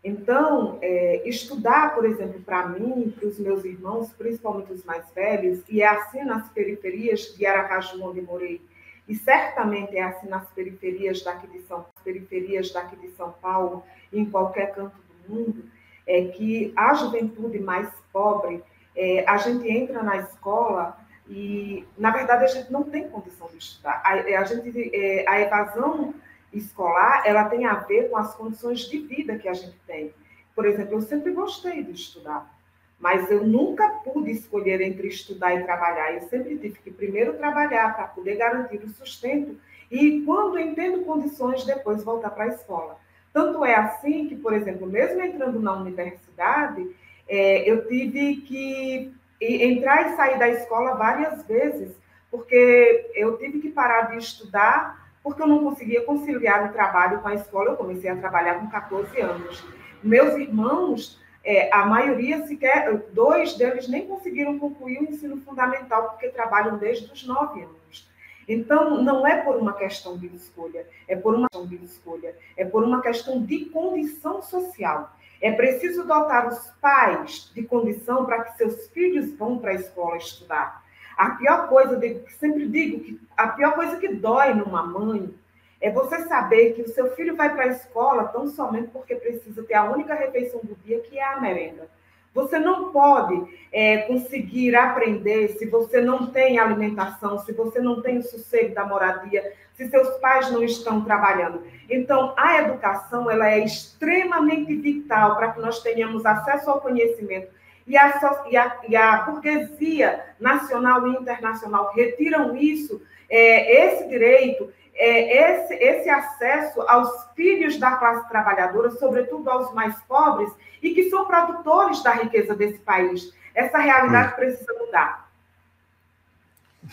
Então, 0.06 0.78
é, 0.82 1.28
estudar, 1.28 1.92
por 1.92 2.04
exemplo, 2.04 2.40
para 2.40 2.68
mim, 2.68 3.12
para 3.18 3.26
os 3.26 3.40
meus 3.40 3.64
irmãos, 3.64 4.12
principalmente 4.12 4.72
os 4.72 4.84
mais 4.84 5.04
velhos, 5.10 5.64
e 5.68 5.82
é 5.82 5.88
assim 5.88 6.22
nas 6.22 6.48
periferias 6.50 7.34
de 7.36 7.44
Aracaju, 7.44 8.04
onde 8.04 8.22
morei, 8.22 8.60
e 9.08 9.16
certamente 9.16 9.96
é 9.96 10.02
assim 10.04 10.28
nas 10.28 10.48
periferias 10.50 11.24
daqui 11.24 11.48
de 11.48 11.60
São, 11.62 11.84
periferias 12.04 12.70
daqui 12.70 12.94
de 12.94 13.10
São 13.16 13.32
Paulo, 13.42 13.82
em 14.12 14.24
qualquer 14.24 14.72
canto 14.76 14.94
do 14.96 15.34
mundo, 15.34 15.64
é 16.06 16.26
que 16.26 16.72
a 16.76 16.94
juventude 16.94 17.58
mais 17.58 17.88
pobre, 18.12 18.62
é, 18.94 19.24
a 19.28 19.36
gente 19.38 19.68
entra 19.68 20.04
na 20.04 20.18
escola 20.18 20.96
e, 21.28 21.84
na 21.98 22.12
verdade, 22.12 22.44
a 22.44 22.46
gente 22.46 22.70
não 22.70 22.84
tem 22.84 23.08
condição 23.08 23.48
de 23.48 23.58
estudar. 23.58 24.00
A, 24.04 24.12
a 24.12 24.44
gente, 24.44 24.94
é, 24.94 25.28
a 25.28 25.40
evasão 25.40 26.14
escolar, 26.58 27.22
ela 27.24 27.44
tem 27.44 27.66
a 27.66 27.74
ver 27.74 28.10
com 28.10 28.16
as 28.16 28.34
condições 28.34 28.80
de 28.80 28.98
vida 28.98 29.38
que 29.38 29.48
a 29.48 29.54
gente 29.54 29.78
tem. 29.86 30.12
Por 30.54 30.64
exemplo, 30.64 30.94
eu 30.94 31.02
sempre 31.02 31.32
gostei 31.32 31.82
de 31.82 31.92
estudar, 31.92 32.50
mas 32.98 33.30
eu 33.30 33.46
nunca 33.46 33.88
pude 34.04 34.30
escolher 34.30 34.80
entre 34.80 35.08
estudar 35.08 35.54
e 35.54 35.64
trabalhar. 35.64 36.14
Eu 36.14 36.22
sempre 36.22 36.56
tive 36.56 36.78
que 36.78 36.90
primeiro 36.90 37.34
trabalhar 37.34 37.94
para 37.94 38.06
poder 38.06 38.36
garantir 38.36 38.82
o 38.82 38.88
sustento 38.88 39.58
e, 39.90 40.22
quando 40.22 40.58
entendo 40.58 41.04
condições, 41.04 41.64
depois 41.64 42.02
voltar 42.02 42.30
para 42.30 42.44
a 42.44 42.48
escola. 42.48 42.98
Tanto 43.32 43.64
é 43.64 43.74
assim 43.74 44.28
que, 44.28 44.36
por 44.36 44.54
exemplo, 44.54 44.86
mesmo 44.86 45.20
entrando 45.20 45.60
na 45.60 45.74
universidade, 45.74 46.90
é, 47.28 47.70
eu 47.70 47.86
tive 47.86 48.36
que 48.36 49.12
entrar 49.40 50.10
e 50.10 50.16
sair 50.16 50.38
da 50.38 50.48
escola 50.48 50.94
várias 50.94 51.44
vezes, 51.44 51.94
porque 52.30 53.10
eu 53.14 53.36
tive 53.36 53.60
que 53.60 53.68
parar 53.70 54.10
de 54.10 54.18
estudar 54.18 55.05
porque 55.26 55.42
eu 55.42 55.48
não 55.48 55.58
conseguia 55.64 56.04
conciliar 56.04 56.70
o 56.70 56.72
trabalho 56.72 57.20
com 57.20 57.26
a 57.26 57.34
escola. 57.34 57.70
Eu 57.70 57.76
comecei 57.76 58.08
a 58.08 58.14
trabalhar 58.14 58.60
com 58.60 58.70
14 58.70 59.20
anos. 59.20 59.66
Meus 60.00 60.36
irmãos, 60.36 61.20
é, 61.42 61.68
a 61.74 61.84
maioria 61.84 62.46
sequer, 62.46 62.96
dois 63.12 63.54
deles 63.54 63.88
nem 63.88 64.06
conseguiram 64.06 64.56
concluir 64.56 65.00
o 65.00 65.10
ensino 65.10 65.40
fundamental, 65.40 66.10
porque 66.10 66.28
trabalham 66.28 66.78
desde 66.78 67.12
os 67.12 67.26
9 67.26 67.60
anos. 67.60 68.08
Então, 68.46 69.02
não 69.02 69.26
é 69.26 69.42
por 69.42 69.56
uma 69.56 69.72
questão 69.72 70.16
de 70.16 70.28
escolha, 70.28 70.86
é 71.08 71.16
por 71.16 71.34
uma 71.34 71.48
questão 71.48 71.66
de 71.66 71.84
escolha, 71.84 72.36
é 72.56 72.64
por 72.64 72.84
uma 72.84 73.02
questão 73.02 73.42
de 73.42 73.64
condição 73.64 74.40
social. 74.40 75.10
É 75.40 75.50
preciso 75.50 76.06
dotar 76.06 76.46
os 76.46 76.70
pais 76.80 77.50
de 77.52 77.64
condição 77.64 78.24
para 78.26 78.44
que 78.44 78.58
seus 78.58 78.86
filhos 78.90 79.36
vão 79.36 79.58
para 79.58 79.72
a 79.72 79.74
escola 79.74 80.18
estudar. 80.18 80.85
A 81.16 81.30
pior 81.30 81.68
coisa, 81.68 81.98
sempre 82.38 82.68
digo 82.68 83.00
que 83.00 83.20
a 83.36 83.48
pior 83.48 83.74
coisa 83.74 83.96
que 83.96 84.08
dói 84.08 84.52
numa 84.52 84.82
mãe 84.82 85.32
é 85.80 85.90
você 85.90 86.22
saber 86.22 86.74
que 86.74 86.82
o 86.82 86.88
seu 86.88 87.14
filho 87.14 87.36
vai 87.36 87.54
para 87.54 87.64
a 87.64 87.68
escola 87.68 88.24
tão 88.24 88.46
somente 88.48 88.88
porque 88.88 89.14
precisa 89.14 89.62
ter 89.62 89.74
a 89.74 89.84
única 89.84 90.14
refeição 90.14 90.60
do 90.62 90.74
dia, 90.84 91.00
que 91.00 91.18
é 91.18 91.24
a 91.24 91.40
merenda. 91.40 91.88
Você 92.34 92.58
não 92.58 92.92
pode 92.92 93.46
é, 93.72 94.02
conseguir 94.02 94.76
aprender 94.76 95.56
se 95.56 95.64
você 95.64 96.02
não 96.02 96.26
tem 96.26 96.58
alimentação, 96.58 97.38
se 97.38 97.52
você 97.52 97.80
não 97.80 98.02
tem 98.02 98.18
o 98.18 98.22
sossego 98.22 98.74
da 98.74 98.84
moradia, 98.84 99.54
se 99.72 99.88
seus 99.88 100.18
pais 100.18 100.50
não 100.50 100.62
estão 100.62 101.02
trabalhando. 101.02 101.62
Então, 101.88 102.34
a 102.36 102.58
educação 102.58 103.30
ela 103.30 103.48
é 103.48 103.60
extremamente 103.60 104.74
vital 104.74 105.36
para 105.36 105.52
que 105.52 105.60
nós 105.60 105.82
tenhamos 105.82 106.26
acesso 106.26 106.70
ao 106.70 106.80
conhecimento. 106.80 107.48
E 107.86 107.96
a, 107.96 108.46
e 108.50 108.56
a, 108.56 108.76
e 108.88 108.96
a 108.96 109.16
burguesia 109.22 110.24
nacional 110.40 111.06
e 111.06 111.16
internacional 111.16 111.92
retiram 111.94 112.56
isso, 112.56 113.00
é, 113.30 113.86
esse 113.86 114.08
direito, 114.08 114.72
é, 114.94 115.52
esse, 115.52 115.74
esse 115.74 116.08
acesso 116.08 116.80
aos 116.82 117.08
filhos 117.36 117.78
da 117.78 117.92
classe 117.96 118.28
trabalhadora, 118.28 118.90
sobretudo 118.90 119.48
aos 119.50 119.72
mais 119.72 119.94
pobres, 120.02 120.50
e 120.82 120.94
que 120.94 121.08
são 121.10 121.26
produtores 121.26 122.02
da 122.02 122.12
riqueza 122.12 122.54
desse 122.54 122.78
país. 122.78 123.32
Essa 123.54 123.78
realidade 123.78 124.30
Oi. 124.30 124.34
precisa 124.34 124.72
mudar. 124.74 125.30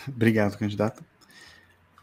Obrigado, 0.08 0.58
candidato. 0.58 1.04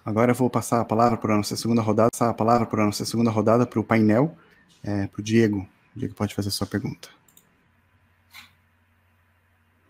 Agora 0.03 0.31
eu 0.31 0.35
vou 0.35 0.49
passar 0.49 0.81
a 0.81 0.85
palavra 0.85 1.17
para 1.17 1.33
a 1.33 1.37
nossa 1.37 1.55
segunda 1.55 1.81
rodada, 1.81 2.09
passar 2.11 2.29
a 2.29 2.33
palavra 2.33 2.65
para 2.65 2.81
a 2.81 2.85
nossa 2.85 3.05
segunda 3.05 3.29
rodada 3.29 3.67
para 3.67 3.79
o 3.79 3.83
painel, 3.83 4.35
é, 4.83 5.07
para 5.07 5.19
o 5.19 5.23
Diego. 5.23 5.67
O 5.95 5.99
Diego 5.99 6.15
pode 6.15 6.33
fazer 6.33 6.49
a 6.49 6.51
sua 6.51 6.65
pergunta. 6.65 7.09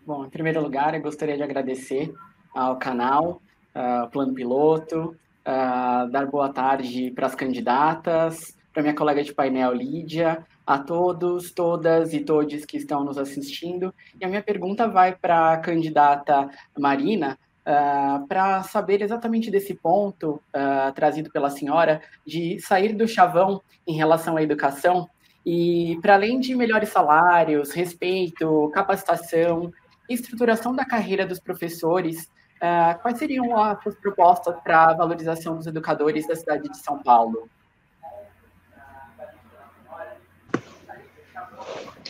Bom, 0.04 0.24
em 0.24 0.30
primeiro 0.30 0.60
lugar, 0.60 0.94
eu 0.94 1.00
gostaria 1.00 1.36
de 1.36 1.44
agradecer 1.44 2.12
ao 2.52 2.76
canal, 2.76 3.40
uh, 3.72 4.10
Plano 4.10 4.34
Piloto, 4.34 5.16
uh, 5.46 6.10
dar 6.10 6.26
boa 6.26 6.52
tarde 6.52 7.12
para 7.12 7.28
as 7.28 7.36
candidatas, 7.36 8.58
para 8.72 8.82
minha 8.82 8.96
colega 8.96 9.22
de 9.22 9.32
painel 9.32 9.72
Lídia, 9.72 10.44
a 10.66 10.76
todos, 10.76 11.52
todas 11.52 12.12
e 12.12 12.18
todos 12.18 12.64
que 12.64 12.78
estão 12.78 13.04
nos 13.04 13.16
assistindo. 13.16 13.94
E 14.20 14.24
a 14.24 14.28
minha 14.28 14.42
pergunta 14.42 14.88
vai 14.88 15.14
para 15.14 15.52
a 15.52 15.58
candidata 15.58 16.50
Marina, 16.76 17.38
uh, 17.60 18.26
para 18.26 18.64
saber 18.64 19.02
exatamente 19.02 19.52
desse 19.52 19.72
ponto 19.72 20.42
uh, 20.52 20.92
trazido 20.96 21.30
pela 21.30 21.48
senhora, 21.48 22.02
de 22.26 22.58
sair 22.58 22.92
do 22.92 23.06
chavão 23.06 23.62
em 23.86 23.94
relação 23.94 24.36
à 24.36 24.42
educação. 24.42 25.08
E, 25.46 25.96
para 26.02 26.14
além 26.14 26.40
de 26.40 26.56
melhores 26.56 26.88
salários, 26.88 27.70
respeito, 27.70 28.68
capacitação, 28.74 29.72
estruturação 30.12 30.74
da 30.74 30.84
carreira 30.84 31.26
dos 31.26 31.40
professores, 31.40 32.30
Uh, 32.62 32.96
quais 33.02 33.18
seriam 33.18 33.60
as 33.60 33.96
propostas 33.96 34.54
para 34.62 34.90
a 34.90 34.94
valorização 34.94 35.56
dos 35.56 35.66
educadores 35.66 36.28
da 36.28 36.36
cidade 36.36 36.68
de 36.68 36.78
São 36.78 37.02
Paulo? 37.02 37.50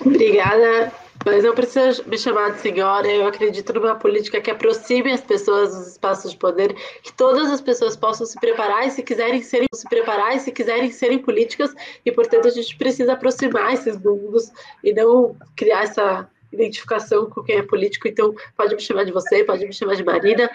Obrigada, 0.04 0.92
mas 1.24 1.42
não 1.42 1.54
precisa 1.54 2.02
me 2.04 2.18
chamar 2.18 2.52
de 2.52 2.60
senhora. 2.60 3.06
Eu 3.08 3.26
acredito 3.26 3.72
numa 3.72 3.94
política 3.94 4.42
que 4.42 4.50
aproxime 4.50 5.12
as 5.12 5.22
pessoas 5.22 5.74
dos 5.74 5.86
espaços 5.92 6.32
de 6.32 6.36
poder, 6.36 6.74
que 7.02 7.14
todas 7.14 7.50
as 7.50 7.62
pessoas 7.62 7.96
possam 7.96 8.26
se 8.26 8.38
preparar 8.38 8.86
e 8.86 8.90
se 8.90 9.02
quiserem 9.02 9.42
serem 9.42 9.68
se 9.74 9.88
preparar 9.88 10.36
e 10.36 10.40
se 10.40 10.52
quiserem 10.52 10.90
serem 10.90 11.18
políticas 11.18 11.74
e 12.04 12.12
portanto 12.12 12.48
a 12.48 12.50
gente 12.50 12.76
precisa 12.76 13.14
aproximar 13.14 13.72
esses 13.72 13.96
mundos 13.96 14.52
e 14.84 14.92
não 14.92 15.34
criar 15.56 15.84
essa 15.84 16.28
identificação 16.52 17.28
com 17.28 17.42
quem 17.42 17.56
é 17.56 17.62
político, 17.62 18.08
então 18.08 18.34
pode 18.56 18.74
me 18.74 18.80
chamar 18.80 19.04
de 19.04 19.12
você, 19.12 19.44
pode 19.44 19.64
me 19.64 19.72
chamar 19.72 19.96
de 19.96 20.04
Marina. 20.04 20.50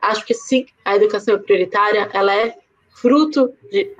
Acho 0.00 0.24
que 0.24 0.34
sim, 0.34 0.66
a 0.84 0.96
educação 0.96 1.34
é 1.34 1.38
prioritária, 1.38 2.08
ela 2.12 2.34
é 2.34 2.56
fruto 2.90 3.52
de 3.70 3.94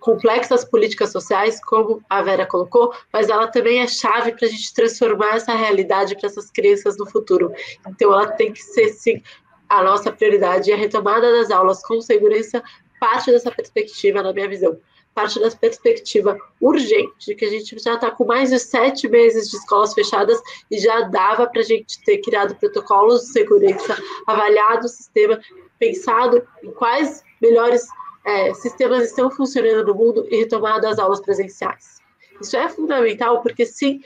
complexas 0.00 0.64
políticas 0.64 1.10
sociais, 1.10 1.60
como 1.64 2.00
a 2.08 2.22
Vera 2.22 2.46
colocou, 2.46 2.94
mas 3.12 3.28
ela 3.28 3.48
também 3.48 3.80
é 3.80 3.88
chave 3.88 4.32
para 4.32 4.46
a 4.46 4.50
gente 4.50 4.72
transformar 4.72 5.36
essa 5.36 5.54
realidade 5.54 6.16
para 6.16 6.28
essas 6.28 6.50
crianças 6.50 6.96
no 6.96 7.06
futuro. 7.06 7.52
Então, 7.88 8.12
ela 8.12 8.28
tem 8.28 8.52
que 8.52 8.62
ser, 8.62 8.90
sim, 8.90 9.20
a 9.68 9.82
nossa 9.82 10.12
prioridade 10.12 10.70
e 10.70 10.72
a 10.72 10.76
retomada 10.76 11.32
das 11.32 11.50
aulas 11.50 11.82
com 11.82 12.00
segurança 12.00 12.62
parte 13.00 13.32
dessa 13.32 13.50
perspectiva, 13.50 14.22
na 14.22 14.32
minha 14.32 14.48
visão 14.48 14.78
parte 15.16 15.40
da 15.40 15.50
perspectiva 15.50 16.38
urgente, 16.60 17.34
que 17.34 17.44
a 17.46 17.48
gente 17.48 17.78
já 17.78 17.94
está 17.94 18.10
com 18.10 18.26
mais 18.26 18.50
de 18.50 18.58
sete 18.58 19.08
meses 19.08 19.48
de 19.48 19.56
escolas 19.56 19.94
fechadas 19.94 20.38
e 20.70 20.78
já 20.78 21.00
dava 21.08 21.46
para 21.46 21.62
a 21.62 21.64
gente 21.64 22.04
ter 22.04 22.18
criado 22.18 22.54
protocolos 22.54 23.22
de 23.22 23.32
segurança, 23.32 23.96
avaliado 24.26 24.84
o 24.84 24.90
sistema, 24.90 25.40
pensado 25.78 26.46
em 26.62 26.70
quais 26.70 27.24
melhores 27.40 27.88
é, 28.26 28.52
sistemas 28.52 29.06
estão 29.06 29.30
funcionando 29.30 29.86
no 29.86 29.94
mundo 29.94 30.26
e 30.30 30.36
retomado 30.36 30.86
as 30.86 30.98
aulas 30.98 31.22
presenciais. 31.22 31.96
Isso 32.38 32.54
é 32.54 32.68
fundamental 32.68 33.40
porque, 33.40 33.64
sim, 33.64 34.02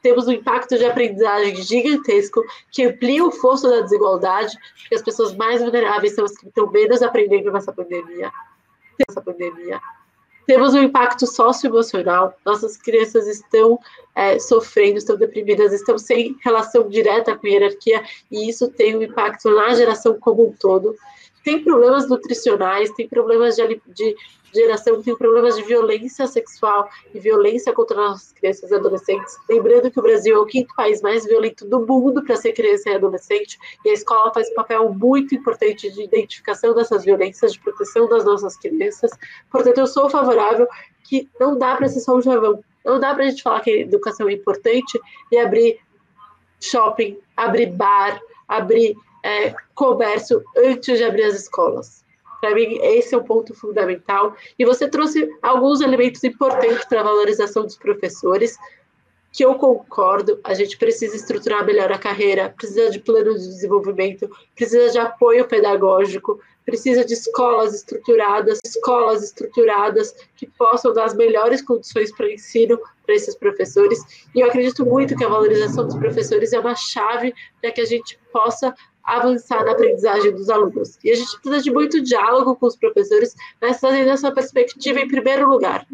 temos 0.00 0.28
um 0.28 0.32
impacto 0.32 0.78
de 0.78 0.84
aprendizagem 0.84 1.56
gigantesco 1.56 2.40
que 2.70 2.84
amplia 2.84 3.24
o 3.24 3.32
fosso 3.32 3.68
da 3.68 3.80
desigualdade, 3.80 4.56
porque 4.80 4.94
as 4.94 5.02
pessoas 5.02 5.34
mais 5.34 5.60
vulneráveis 5.60 6.14
são 6.14 6.24
as 6.24 6.38
que 6.38 6.46
estão 6.46 6.70
menos 6.70 7.02
aprendendo 7.02 7.50
nessa 7.50 7.72
pandemia. 7.72 8.30
Nessa 9.08 9.20
pandemia. 9.20 9.80
Temos 10.46 10.74
um 10.74 10.82
impacto 10.82 11.26
socioemocional, 11.26 12.34
nossas 12.44 12.76
crianças 12.76 13.26
estão 13.26 13.78
é, 14.14 14.38
sofrendo, 14.38 14.98
estão 14.98 15.16
deprimidas, 15.16 15.72
estão 15.72 15.96
sem 15.96 16.36
relação 16.44 16.88
direta 16.88 17.36
com 17.36 17.46
hierarquia, 17.46 18.02
e 18.30 18.48
isso 18.48 18.68
tem 18.68 18.96
um 18.96 19.02
impacto 19.02 19.50
na 19.50 19.74
geração 19.74 20.18
como 20.18 20.48
um 20.48 20.52
todo. 20.52 20.96
Tem 21.44 21.62
problemas 21.62 22.08
nutricionais, 22.08 22.90
tem 22.92 23.08
problemas 23.08 23.56
de, 23.56 23.80
de 23.88 24.16
geração 24.54 25.02
tem 25.02 25.16
problemas 25.16 25.56
de 25.56 25.62
violência 25.62 26.26
sexual 26.26 26.88
e 27.14 27.18
violência 27.18 27.72
contra 27.72 27.96
nossas 27.96 28.32
crianças 28.32 28.70
e 28.70 28.74
adolescentes. 28.74 29.36
Lembrando 29.48 29.90
que 29.90 29.98
o 29.98 30.02
Brasil 30.02 30.36
é 30.36 30.38
o 30.38 30.46
quinto 30.46 30.74
país 30.74 31.00
mais 31.00 31.24
violento 31.24 31.66
do 31.66 31.80
mundo 31.80 32.22
para 32.22 32.36
ser 32.36 32.52
criança 32.52 32.90
e 32.90 32.94
adolescente, 32.94 33.58
e 33.84 33.90
a 33.90 33.92
escola 33.92 34.32
faz 34.32 34.50
um 34.50 34.54
papel 34.54 34.92
muito 34.92 35.34
importante 35.34 35.90
de 35.90 36.02
identificação 36.02 36.74
dessas 36.74 37.04
violências, 37.04 37.54
de 37.54 37.60
proteção 37.60 38.08
das 38.08 38.24
nossas 38.24 38.56
crianças. 38.56 39.10
Portanto, 39.50 39.78
eu 39.78 39.86
sou 39.86 40.10
favorável 40.10 40.68
que 41.04 41.28
não 41.40 41.58
dá 41.58 41.76
para 41.76 41.88
ser 41.88 42.00
só 42.00 42.16
um 42.16 42.22
javão. 42.22 42.62
Não 42.84 42.98
dá 42.98 43.14
para 43.14 43.24
a 43.24 43.30
gente 43.30 43.42
falar 43.42 43.60
que 43.60 43.70
educação 43.70 44.28
é 44.28 44.32
importante 44.32 45.00
e 45.30 45.38
abrir 45.38 45.78
shopping, 46.60 47.18
abrir 47.36 47.66
bar, 47.66 48.20
abrir 48.46 48.96
é, 49.22 49.54
comércio 49.74 50.42
antes 50.56 50.98
de 50.98 51.04
abrir 51.04 51.24
as 51.24 51.34
escolas. 51.34 52.02
Para 52.40 52.54
mim, 52.56 52.78
esse 52.82 53.14
é 53.14 53.18
o 53.18 53.22
ponto 53.22 53.54
fundamental. 53.54 54.34
E 54.58 54.64
você 54.64 54.88
trouxe 54.88 55.30
alguns 55.40 55.80
elementos 55.80 56.24
importantes 56.24 56.84
para 56.86 57.00
a 57.00 57.04
valorização 57.04 57.62
dos 57.62 57.76
professores, 57.76 58.58
que 59.32 59.44
eu 59.44 59.54
concordo. 59.54 60.40
A 60.42 60.52
gente 60.52 60.76
precisa 60.76 61.14
estruturar 61.16 61.64
melhor 61.64 61.90
a 61.92 61.98
carreira, 61.98 62.52
precisa 62.56 62.90
de 62.90 62.98
plano 62.98 63.32
de 63.34 63.46
desenvolvimento, 63.46 64.28
precisa 64.54 64.90
de 64.90 64.98
apoio 64.98 65.46
pedagógico, 65.46 66.40
precisa 66.64 67.04
de 67.04 67.14
escolas 67.14 67.74
estruturadas, 67.74 68.60
escolas 68.64 69.22
estruturadas 69.22 70.14
que 70.36 70.46
possam 70.46 70.92
dar 70.92 71.04
as 71.04 71.14
melhores 71.14 71.62
condições 71.62 72.12
para 72.14 72.26
o 72.26 72.30
ensino 72.30 72.78
para 73.04 73.14
esses 73.14 73.34
professores. 73.34 74.00
E 74.34 74.40
eu 74.40 74.46
acredito 74.46 74.84
muito 74.84 75.16
que 75.16 75.24
a 75.24 75.28
valorização 75.28 75.86
dos 75.86 75.96
professores 75.96 76.52
é 76.52 76.60
uma 76.60 76.74
chave 76.74 77.34
para 77.60 77.72
que 77.72 77.80
a 77.80 77.86
gente 77.86 78.18
possa 78.32 78.74
avançar 79.04 79.64
na 79.64 79.72
aprendizagem 79.72 80.32
dos 80.32 80.48
alunos. 80.48 80.98
E 81.02 81.10
a 81.10 81.14
gente 81.14 81.40
precisa 81.40 81.62
de 81.62 81.70
muito 81.70 82.00
diálogo 82.00 82.56
com 82.56 82.66
os 82.66 82.76
professores, 82.76 83.34
mas 83.60 83.80
trazendo 83.80 84.10
essa 84.10 84.30
perspectiva 84.30 85.00
em 85.00 85.08
primeiro 85.08 85.48
lugar. 85.48 85.86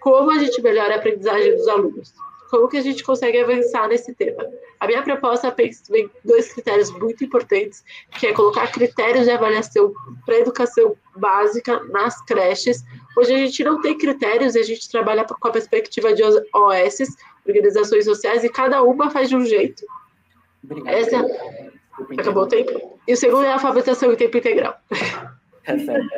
Como 0.00 0.30
a 0.30 0.38
gente 0.38 0.60
melhora 0.62 0.94
a 0.94 0.96
aprendizagem 0.96 1.56
dos 1.56 1.68
alunos? 1.68 2.14
Como 2.50 2.68
que 2.68 2.78
a 2.78 2.82
gente 2.82 3.04
consegue 3.04 3.38
avançar 3.38 3.86
nesse 3.86 4.12
tema? 4.14 4.44
A 4.80 4.86
minha 4.86 5.02
proposta 5.02 5.54
vem 5.88 6.10
dois 6.24 6.52
critérios 6.52 6.90
muito 6.90 7.22
importantes, 7.22 7.84
que 8.18 8.26
é 8.26 8.32
colocar 8.32 8.66
critérios 8.72 9.26
de 9.26 9.30
avaliação 9.30 9.92
para 10.26 10.34
a 10.34 10.38
educação 10.38 10.96
básica 11.14 11.78
nas 11.90 12.20
creches. 12.24 12.82
Hoje 13.16 13.34
a 13.34 13.38
gente 13.38 13.62
não 13.62 13.80
tem 13.80 13.96
critérios, 13.96 14.56
a 14.56 14.62
gente 14.62 14.90
trabalha 14.90 15.24
com 15.24 15.48
a 15.48 15.52
perspectiva 15.52 16.12
de 16.12 16.22
OS, 16.24 17.16
organizações 17.46 18.04
sociais, 18.06 18.42
e 18.42 18.48
cada 18.48 18.82
uma 18.82 19.10
faz 19.10 19.28
de 19.28 19.36
um 19.36 19.44
jeito. 19.44 19.84
Obrigado. 20.64 20.94
Essa, 20.94 21.69
Acabou 22.18 22.44
o 22.44 22.48
tempo. 22.48 22.98
E 23.06 23.12
o 23.12 23.16
segundo 23.16 23.44
é 23.44 23.48
a 23.48 23.54
alfabetização 23.54 24.12
em 24.12 24.16
tempo 24.16 24.36
integral. 24.36 24.76
Tá 25.64 25.78
certo. 25.78 26.08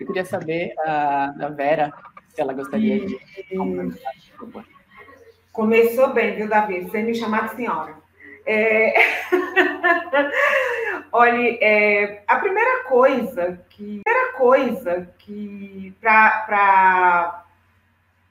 Eu 0.00 0.06
queria 0.06 0.24
saber 0.24 0.72
uh, 0.78 1.38
da 1.38 1.48
Vera 1.48 1.92
se 2.28 2.40
ela 2.40 2.52
gostaria 2.52 3.04
de 3.04 3.18
Começou 5.52 6.12
bem, 6.12 6.36
viu, 6.36 6.48
Davi? 6.48 6.88
Sem 6.90 7.04
me 7.04 7.14
chamar 7.14 7.48
de 7.48 7.56
senhora. 7.56 7.94
É... 8.46 8.94
Olha, 11.10 11.58
é, 11.60 12.22
a 12.26 12.36
primeira 12.36 12.84
coisa 12.84 13.60
que, 13.70 14.02
primeira 14.04 14.32
coisa 14.34 15.08
que 15.18 15.94
para 16.00 17.44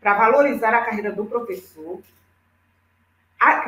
valorizar 0.03 0.74
a 0.74 0.86
carreira 0.86 1.11
do 1.11 1.26
professor, 1.26 1.99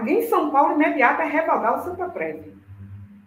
em 0.06 0.28
São 0.28 0.52
Paulo, 0.52 0.74
imediato 0.74 1.22
é 1.22 1.26
revogar 1.26 1.80
o 1.80 1.84
Santa 1.84 2.10
Prévio. 2.10 2.58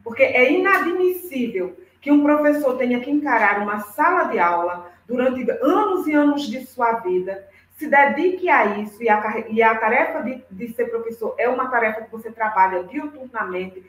Porque 0.03 0.23
é 0.23 0.53
inadmissível 0.53 1.77
que 2.01 2.11
um 2.11 2.23
professor 2.23 2.77
tenha 2.77 3.01
que 3.01 3.11
encarar 3.11 3.63
uma 3.63 3.81
sala 3.81 4.25
de 4.25 4.39
aula 4.39 4.91
durante 5.07 5.49
anos 5.51 6.07
e 6.07 6.13
anos 6.13 6.43
de 6.43 6.67
sua 6.67 6.95
vida, 6.95 7.47
se 7.77 7.89
dedique 7.89 8.49
a 8.49 8.79
isso, 8.79 9.03
e 9.03 9.09
a, 9.09 9.45
e 9.49 9.63
a 9.63 9.77
tarefa 9.77 10.23
de, 10.23 10.45
de 10.51 10.73
ser 10.73 10.87
professor 10.87 11.35
é 11.39 11.49
uma 11.49 11.69
tarefa 11.69 12.03
que 12.03 12.11
você 12.11 12.31
trabalha 12.31 12.85
diuturnamente, 12.85 13.85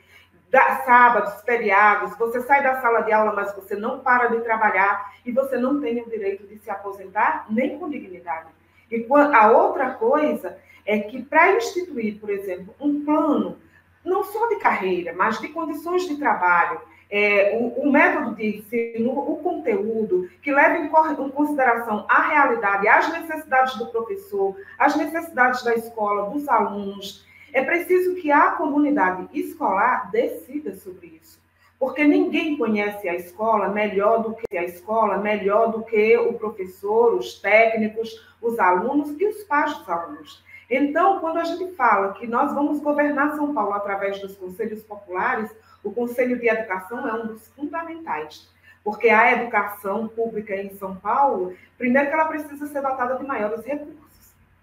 da, 0.50 0.82
sábados, 0.82 1.42
feriados, 1.42 2.16
você 2.16 2.40
sai 2.42 2.62
da 2.62 2.80
sala 2.80 3.00
de 3.00 3.12
aula, 3.12 3.32
mas 3.32 3.52
você 3.54 3.74
não 3.74 3.98
para 3.98 4.28
de 4.28 4.40
trabalhar 4.40 5.12
e 5.26 5.32
você 5.32 5.56
não 5.56 5.80
tem 5.80 6.00
o 6.00 6.08
direito 6.08 6.46
de 6.46 6.58
se 6.58 6.70
aposentar 6.70 7.46
nem 7.50 7.76
com 7.78 7.90
dignidade. 7.90 8.48
E 8.94 9.06
a 9.10 9.50
outra 9.50 9.90
coisa 9.90 10.56
é 10.86 10.98
que 10.98 11.22
para 11.22 11.56
instituir, 11.56 12.20
por 12.20 12.30
exemplo, 12.30 12.74
um 12.80 13.04
plano, 13.04 13.58
não 14.04 14.22
só 14.22 14.48
de 14.48 14.56
carreira, 14.56 15.12
mas 15.12 15.40
de 15.40 15.48
condições 15.48 16.06
de 16.06 16.16
trabalho, 16.16 16.80
é, 17.10 17.56
o, 17.60 17.82
o, 17.82 17.92
método 17.92 18.34
de 18.34 18.58
ensino, 18.58 19.12
o 19.12 19.36
conteúdo, 19.42 20.28
que 20.42 20.52
leva 20.52 20.78
em, 20.78 20.86
em 20.86 21.30
consideração 21.30 22.06
a 22.08 22.22
realidade, 22.28 22.88
as 22.88 23.12
necessidades 23.12 23.76
do 23.76 23.86
professor, 23.86 24.56
as 24.78 24.96
necessidades 24.96 25.62
da 25.62 25.74
escola, 25.74 26.30
dos 26.30 26.48
alunos, 26.48 27.24
é 27.52 27.62
preciso 27.62 28.16
que 28.16 28.32
a 28.32 28.52
comunidade 28.52 29.28
escolar 29.32 30.10
decida 30.10 30.74
sobre 30.74 31.20
isso. 31.22 31.43
Porque 31.84 32.02
ninguém 32.02 32.56
conhece 32.56 33.06
a 33.06 33.14
escola 33.14 33.68
melhor 33.68 34.22
do 34.22 34.34
que 34.34 34.56
a 34.56 34.64
escola, 34.64 35.18
melhor 35.18 35.70
do 35.70 35.82
que 35.82 36.16
o 36.16 36.32
professor, 36.32 37.12
os 37.14 37.38
técnicos, 37.40 38.26
os 38.40 38.58
alunos 38.58 39.14
e 39.20 39.26
os 39.26 39.44
pais 39.44 39.76
dos 39.76 39.88
alunos. 39.90 40.42
Então, 40.70 41.20
quando 41.20 41.40
a 41.40 41.44
gente 41.44 41.74
fala 41.74 42.14
que 42.14 42.26
nós 42.26 42.54
vamos 42.54 42.80
governar 42.80 43.36
São 43.36 43.52
Paulo 43.52 43.74
através 43.74 44.18
dos 44.18 44.34
conselhos 44.34 44.82
populares, 44.82 45.54
o 45.84 45.92
Conselho 45.92 46.38
de 46.38 46.48
Educação 46.48 47.06
é 47.06 47.12
um 47.22 47.26
dos 47.26 47.48
fundamentais. 47.48 48.48
Porque 48.82 49.10
a 49.10 49.32
educação 49.32 50.08
pública 50.08 50.56
em 50.56 50.70
São 50.76 50.96
Paulo, 50.96 51.54
primeiro 51.76 52.08
que 52.08 52.14
ela 52.14 52.24
precisa 52.24 52.66
ser 52.66 52.80
dotada 52.80 53.18
de 53.18 53.26
maiores 53.26 53.62
recursos 53.62 54.04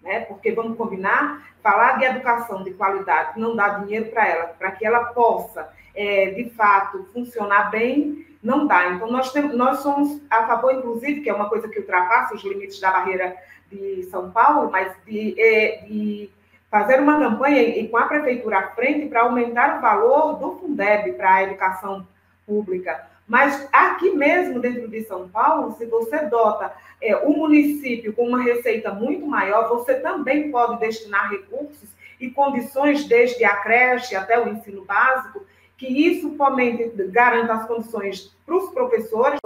né? 0.01 0.21
Porque 0.21 0.51
vamos 0.51 0.77
combinar, 0.77 1.53
falar 1.61 1.97
de 1.97 2.05
educação 2.05 2.63
de 2.63 2.73
qualidade, 2.73 3.39
não 3.39 3.55
dar 3.55 3.83
dinheiro 3.83 4.09
para 4.09 4.27
ela, 4.27 4.47
para 4.47 4.71
que 4.71 4.85
ela 4.85 5.05
possa, 5.05 5.69
é, 5.95 6.31
de 6.31 6.49
fato, 6.51 7.07
funcionar 7.13 7.69
bem, 7.69 8.25
não 8.41 8.65
dá. 8.65 8.89
Então, 8.89 9.11
nós, 9.11 9.31
temos, 9.31 9.55
nós 9.55 9.79
somos 9.79 10.21
a 10.29 10.47
favor, 10.47 10.73
inclusive, 10.73 11.21
que 11.21 11.29
é 11.29 11.33
uma 11.33 11.49
coisa 11.49 11.67
que 11.67 11.79
ultrapassa 11.79 12.35
os 12.35 12.43
limites 12.43 12.79
da 12.79 12.91
barreira 12.91 13.35
de 13.71 14.03
São 14.03 14.31
Paulo, 14.31 14.69
mas 14.71 14.93
de, 15.05 15.35
é, 15.39 15.83
de 15.85 16.29
fazer 16.69 16.99
uma 16.99 17.19
campanha 17.19 17.61
e 17.61 17.87
com 17.87 17.97
a 17.97 18.05
prefeitura 18.05 18.59
à 18.59 18.67
frente 18.69 19.07
para 19.07 19.21
aumentar 19.21 19.77
o 19.77 19.81
valor 19.81 20.39
do 20.39 20.57
Fundeb 20.57 21.13
para 21.13 21.35
a 21.35 21.43
educação 21.43 22.07
pública. 22.45 23.07
Mas 23.27 23.67
aqui 23.71 24.09
mesmo, 24.11 24.59
dentro 24.59 24.89
de 24.89 25.03
São 25.03 25.29
Paulo, 25.29 25.73
se 25.77 25.85
você 25.85 26.25
dota 26.25 26.73
é, 27.01 27.15
o 27.15 27.29
município 27.29 28.13
com 28.13 28.27
uma 28.27 28.43
receita 28.43 28.93
muito 28.93 29.25
maior, 29.25 29.69
você 29.69 29.95
também 29.95 30.51
pode 30.51 30.79
destinar 30.79 31.29
recursos 31.29 31.89
e 32.19 32.29
condições, 32.29 33.05
desde 33.05 33.43
a 33.43 33.55
creche 33.57 34.15
até 34.15 34.39
o 34.39 34.49
ensino 34.49 34.83
básico, 34.83 35.45
que 35.81 35.87
isso 35.87 36.37
fomente, 36.37 36.91
garanta 37.07 37.53
as 37.53 37.67
condições 37.67 38.31
para 38.45 38.55
os 38.55 38.69
professores, 38.69 39.39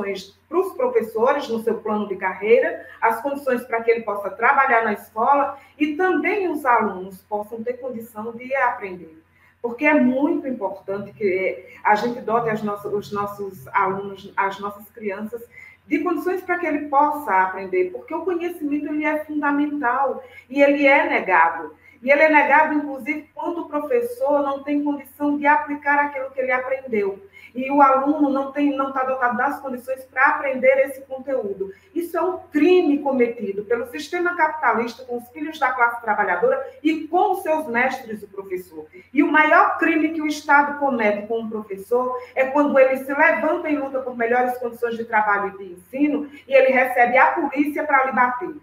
para 0.50 0.60
os 0.60 0.74
professores 0.74 1.48
no 1.48 1.64
seu 1.64 1.76
plano 1.76 2.10
de 2.10 2.18
carreira, 2.18 2.86
as 3.00 3.22
condições 3.22 3.64
para 3.64 3.82
que 3.82 3.90
ele 3.90 4.02
possa 4.02 4.30
trabalhar 4.30 4.84
na 4.84 4.92
escola 4.92 5.58
e 5.80 5.96
também 5.96 6.52
os 6.52 6.66
alunos 6.66 7.22
possam 7.22 7.64
ter 7.64 7.76
condição 7.76 8.34
de 8.34 8.54
aprender. 8.54 9.18
Porque 9.62 9.86
é 9.86 9.94
muito 9.94 10.46
importante 10.46 11.14
que 11.14 11.68
a 11.82 11.96
gente 11.96 12.20
dote 12.20 12.66
nossas, 12.66 12.94
os 12.94 13.14
nossos 13.14 13.66
alunos, 13.70 14.34
as 14.36 14.60
nossas 14.60 14.90
crianças, 14.90 15.42
de 15.88 16.00
condições 16.00 16.42
para 16.42 16.60
que 16.60 16.66
ele 16.66 16.90
possa 16.90 17.32
aprender, 17.44 17.92
porque 17.92 18.14
o 18.14 18.26
conhecimento 18.26 18.88
ele 18.88 19.06
é 19.06 19.24
fundamental 19.24 20.22
e 20.50 20.62
ele 20.62 20.86
é 20.86 21.10
negado. 21.10 21.74
E 22.06 22.12
ele 22.12 22.22
é 22.22 22.30
negado, 22.30 22.76
inclusive, 22.76 23.28
quando 23.34 23.62
o 23.62 23.68
professor 23.68 24.44
não 24.44 24.62
tem 24.62 24.84
condição 24.84 25.40
de 25.40 25.48
aplicar 25.48 25.98
aquilo 25.98 26.30
que 26.30 26.40
ele 26.40 26.52
aprendeu 26.52 27.20
e 27.56 27.72
o 27.72 27.82
aluno 27.82 28.30
não 28.30 28.52
tem, 28.52 28.76
não 28.76 28.90
está 28.90 29.04
dotado 29.04 29.38
das 29.38 29.60
condições 29.62 30.04
para 30.04 30.28
aprender 30.28 30.86
esse 30.86 31.02
conteúdo. 31.02 31.72
Isso 31.96 32.18
é 32.18 32.22
um 32.22 32.38
crime 32.52 33.00
cometido 33.00 33.64
pelo 33.64 33.88
sistema 33.88 34.36
capitalista 34.36 35.06
com 35.06 35.18
os 35.18 35.28
filhos 35.30 35.58
da 35.58 35.72
classe 35.72 36.02
trabalhadora 36.02 36.62
e 36.84 37.08
com 37.08 37.32
os 37.32 37.42
seus 37.42 37.66
mestres, 37.68 38.22
o 38.22 38.28
professor. 38.28 38.86
E 39.14 39.24
o 39.24 39.32
maior 39.32 39.78
crime 39.78 40.10
que 40.10 40.22
o 40.22 40.28
Estado 40.28 40.78
comete 40.80 41.26
com 41.28 41.44
o 41.44 41.50
professor 41.50 42.22
é 42.36 42.46
quando 42.46 42.78
ele 42.78 42.98
se 42.98 43.14
levanta 43.14 43.70
em 43.70 43.78
luta 43.78 44.00
por 44.02 44.18
melhores 44.18 44.58
condições 44.58 44.98
de 44.98 45.06
trabalho 45.06 45.56
e 45.56 45.58
de 45.58 45.74
ensino 45.74 46.30
e 46.48 46.54
ele 46.54 46.74
recebe 46.74 47.18
a 47.18 47.32
polícia 47.32 47.84
para 47.86 48.06
lhe 48.06 48.12
bater. 48.12 48.54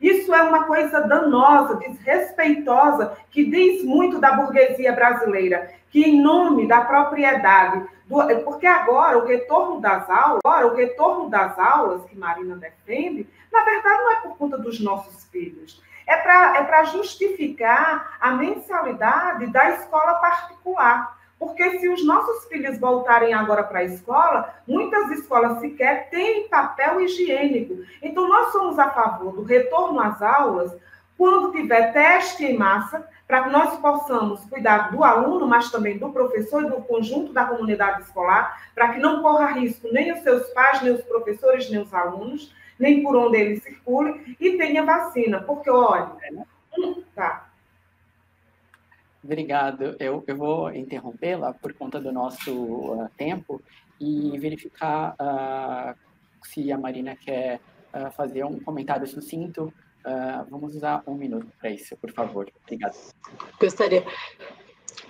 Isso 0.00 0.34
é 0.34 0.42
uma 0.42 0.64
coisa 0.64 1.00
danosa, 1.00 1.76
desrespeitosa, 1.76 3.16
que 3.30 3.44
diz 3.44 3.82
muito 3.82 4.20
da 4.20 4.32
burguesia 4.32 4.92
brasileira, 4.92 5.70
que 5.90 6.02
em 6.02 6.20
nome 6.20 6.68
da 6.68 6.82
propriedade, 6.82 7.86
do, 8.06 8.18
porque 8.44 8.66
agora 8.66 9.18
o 9.18 9.26
retorno 9.26 9.80
das 9.80 10.08
aulas, 10.10 10.40
agora 10.44 10.66
o 10.66 10.76
retorno 10.76 11.30
das 11.30 11.58
aulas 11.58 12.04
que 12.04 12.18
Marina 12.18 12.56
defende, 12.56 13.26
na 13.50 13.64
verdade 13.64 14.02
não 14.02 14.12
é 14.12 14.16
por 14.16 14.36
conta 14.36 14.58
dos 14.58 14.78
nossos 14.80 15.24
filhos, 15.24 15.82
é 16.06 16.16
para 16.16 16.80
é 16.80 16.84
justificar 16.86 18.16
a 18.20 18.32
mensalidade 18.32 19.46
da 19.48 19.70
escola 19.70 20.14
particular. 20.14 21.15
Porque 21.38 21.78
se 21.78 21.88
os 21.88 22.04
nossos 22.04 22.46
filhos 22.46 22.78
voltarem 22.78 23.34
agora 23.34 23.62
para 23.62 23.80
a 23.80 23.84
escola, 23.84 24.54
muitas 24.66 25.10
escolas 25.10 25.60
sequer 25.60 26.08
têm 26.08 26.48
papel 26.48 27.00
higiênico. 27.00 27.82
Então, 28.02 28.28
nós 28.28 28.52
somos 28.52 28.78
a 28.78 28.90
favor 28.90 29.32
do 29.32 29.42
retorno 29.42 30.00
às 30.00 30.20
aulas 30.22 30.74
quando 31.16 31.52
tiver 31.52 31.92
teste 31.92 32.44
em 32.44 32.56
massa, 32.56 33.08
para 33.26 33.44
que 33.44 33.50
nós 33.50 33.78
possamos 33.80 34.44
cuidar 34.44 34.92
do 34.92 35.02
aluno, 35.02 35.46
mas 35.46 35.70
também 35.70 35.98
do 35.98 36.10
professor 36.10 36.62
e 36.64 36.70
do 36.70 36.82
conjunto 36.82 37.32
da 37.32 37.44
comunidade 37.44 38.02
escolar, 38.02 38.62
para 38.74 38.90
que 38.90 39.00
não 39.00 39.22
corra 39.22 39.46
risco 39.46 39.88
nem 39.90 40.12
os 40.12 40.20
seus 40.20 40.46
pais, 40.50 40.82
nem 40.82 40.92
os 40.92 41.02
professores, 41.02 41.68
nem 41.70 41.80
os 41.80 41.92
alunos, 41.92 42.54
nem 42.78 43.02
por 43.02 43.16
onde 43.16 43.38
ele 43.38 43.60
circule, 43.60 44.36
e 44.38 44.56
tenha 44.58 44.84
vacina. 44.84 45.40
Porque, 45.40 45.70
olha, 45.70 46.12
tá, 47.14 47.45
Obrigado. 49.26 49.96
Eu, 49.98 50.22
eu 50.24 50.36
vou 50.36 50.72
interrompê-la 50.72 51.52
por 51.52 51.74
conta 51.74 52.00
do 52.00 52.12
nosso 52.12 52.52
uh, 52.52 53.08
tempo 53.16 53.60
e 54.00 54.38
verificar 54.38 55.16
uh, 55.20 55.98
se 56.44 56.70
a 56.70 56.78
Marina 56.78 57.16
quer 57.16 57.58
uh, 57.92 58.08
fazer 58.12 58.44
um 58.44 58.60
comentário 58.60 59.06
sucinto. 59.06 59.72
vamos 60.48 60.76
usar 60.76 61.02
um 61.08 61.16
minuto 61.16 61.48
para 61.58 61.70
isso, 61.70 61.96
por 61.96 62.12
favor. 62.12 62.48
Obrigado. 62.62 62.94
Gostaria. 63.60 64.04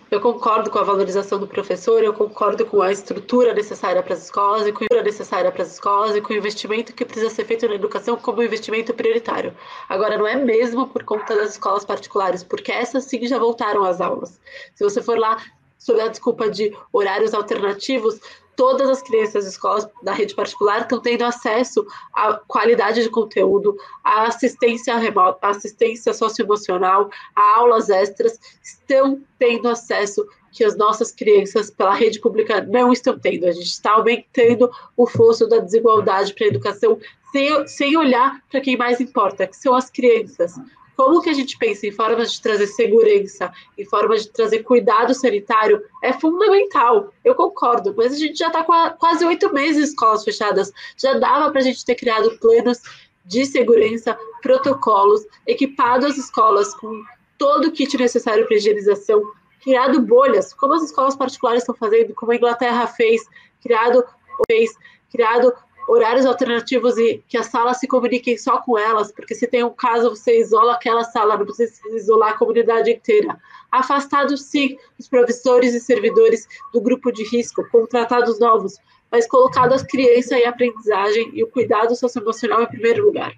Eu 0.09 0.21
concordo 0.21 0.71
com 0.71 0.79
a 0.79 0.85
valorização 0.85 1.37
do 1.37 1.49
professor, 1.49 2.01
eu 2.01 2.15
concordo 2.15 2.65
com 2.65 2.81
a 2.81 2.93
estrutura 2.93 3.53
necessária 3.53 4.01
para 4.01 4.15
as 4.15 4.23
escolas 4.23 4.65
e 4.65 4.73
com 4.73 4.85
a 4.85 5.03
necessária 5.03 5.51
para 5.51 5.63
as 5.63 5.73
escolas 5.73 6.15
e 6.15 6.21
com 6.21 6.33
o 6.33 6.37
investimento 6.37 6.93
que 6.93 7.05
precisa 7.05 7.29
ser 7.29 7.45
feito 7.45 7.67
na 7.67 7.75
educação 7.75 8.17
como 8.17 8.41
investimento 8.41 8.95
prioritário. 8.95 9.53
Agora, 9.89 10.17
não 10.17 10.25
é 10.25 10.37
mesmo 10.37 10.87
por 10.87 11.03
conta 11.03 11.35
das 11.35 11.51
escolas 11.51 11.85
particulares, 11.85 12.45
porque 12.45 12.71
essas 12.71 13.05
sim 13.05 13.27
já 13.27 13.37
voltaram 13.37 13.83
às 13.83 14.01
aulas. 14.01 14.41
Se 14.77 14.85
você 14.85 15.03
for 15.03 15.19
lá 15.19 15.43
sob 15.77 16.01
a 16.01 16.07
desculpa 16.07 16.49
de 16.49 16.73
horários 16.93 17.35
alternativos, 17.35 18.21
todas 18.57 18.89
as 18.89 19.03
crianças 19.03 19.45
das 19.45 19.53
escolas 19.53 19.89
da 20.03 20.13
rede 20.13 20.35
particular 20.35 20.81
estão 20.81 21.01
tendo 21.01 21.23
acesso 21.23 21.87
à 22.13 22.35
qualidade 22.49 23.03
de 23.03 23.11
conteúdo, 23.11 23.77
à 24.03 24.25
assistência 24.25 24.97
remota, 24.97 25.47
à 25.47 25.51
assistência 25.51 26.13
socioemocional, 26.13 27.11
a 27.35 27.59
aulas 27.59 27.91
extras, 27.91 28.41
estão 28.63 29.21
tendo 29.39 29.69
acesso 29.69 30.27
que 30.51 30.65
as 30.65 30.75
nossas 30.77 31.13
crianças 31.13 31.71
pela 31.71 31.95
rede 31.95 32.19
pública 32.19 32.63
não 32.63 32.91
estão 32.91 33.19
tendo. 33.19 33.47
A 33.47 33.53
gente 33.53 33.67
está 33.67 33.93
aumentando 33.93 34.71
o 34.97 35.07
fosso 35.07 35.47
da 35.47 35.59
desigualdade 35.59 36.33
para 36.33 36.47
a 36.47 36.49
educação 36.49 36.99
sem, 37.31 37.67
sem 37.69 37.97
olhar 37.97 38.41
para 38.51 38.63
quem 38.63 38.77
mais 38.77 38.99
importa, 38.99 39.47
que 39.47 39.57
são 39.57 39.75
as 39.75 39.91
crianças. 39.91 40.55
Como 40.97 41.21
que 41.21 41.29
a 41.29 41.35
gente 41.35 41.59
pensa 41.59 41.87
em 41.87 41.93
formas 41.93 42.33
de 42.33 42.41
trazer 42.41 42.67
segurança, 42.67 43.53
em 43.77 43.85
formas 43.85 44.23
de 44.23 44.31
trazer 44.31 44.63
cuidado 44.63 45.13
sanitário, 45.13 45.83
é 46.03 46.13
fundamental. 46.13 47.13
Eu 47.23 47.35
concordo, 47.35 47.95
mas 47.97 48.13
a 48.13 48.17
gente 48.17 48.39
já 48.39 48.47
está 48.47 48.65
quase 48.99 49.25
oito 49.25 49.53
meses 49.53 49.91
escolas 49.91 50.25
fechadas. 50.25 50.73
Já 50.97 51.19
dava 51.19 51.51
para 51.51 51.61
a 51.61 51.65
gente 51.65 51.85
ter 51.85 51.97
criado 51.97 52.39
planos 52.39 52.81
de 53.27 53.45
segurança, 53.45 54.19
protocolos, 54.41 55.27
equipado 55.47 56.07
as 56.07 56.17
escolas 56.17 56.75
com 56.75 57.03
todo 57.37 57.67
o 57.67 57.73
kit 57.73 57.97
necessário 57.99 58.47
para 58.47 58.57
higienização, 58.57 59.23
criado 59.63 60.01
bolhas, 60.01 60.55
como 60.55 60.75
as 60.75 60.85
escolas 60.85 61.17
particulares 61.17 61.63
estão 61.63 61.75
fazendo, 61.75 62.15
como 62.15 62.33
a 62.33 62.37
Inglaterra 62.37 62.87
fez, 62.87 63.23
criado, 63.61 64.05
fez, 64.49 64.71
criado 65.11 65.53
horários 65.89 66.27
alternativos 66.27 66.99
e 66.99 67.23
que 67.29 67.37
as 67.37 67.47
salas 67.47 67.79
se 67.79 67.87
comuniquem 67.87 68.37
só 68.37 68.59
com 68.59 68.77
elas, 68.77 69.13
porque 69.13 69.35
se 69.35 69.47
tem 69.47 69.63
um 69.63 69.71
caso, 69.71 70.11
você 70.11 70.41
isola 70.41 70.75
aquela 70.75 71.05
sala, 71.05 71.37
não 71.37 71.47
precisa 71.47 71.73
isolar 71.95 72.31
a 72.31 72.39
comunidade 72.39 72.91
inteira. 72.91 73.39
Afastados, 73.71 74.43
sim, 74.43 74.77
os 74.99 75.09
professores 75.09 75.75
e 75.75 75.81
servidores 75.81 76.49
do 76.73 76.81
grupo 76.81 77.13
de 77.13 77.25
risco, 77.25 77.67
contratados 77.71 78.39
novos, 78.39 78.77
mas 79.11 79.27
colocado 79.27 79.73
as 79.73 79.83
crianças 79.83 80.33
em 80.33 80.45
aprendizagem 80.45 81.31
e 81.33 81.43
o 81.43 81.47
cuidado 81.47 81.95
socioemocional 81.95 82.63
em 82.63 82.67
primeiro 82.67 83.05
lugar. 83.07 83.33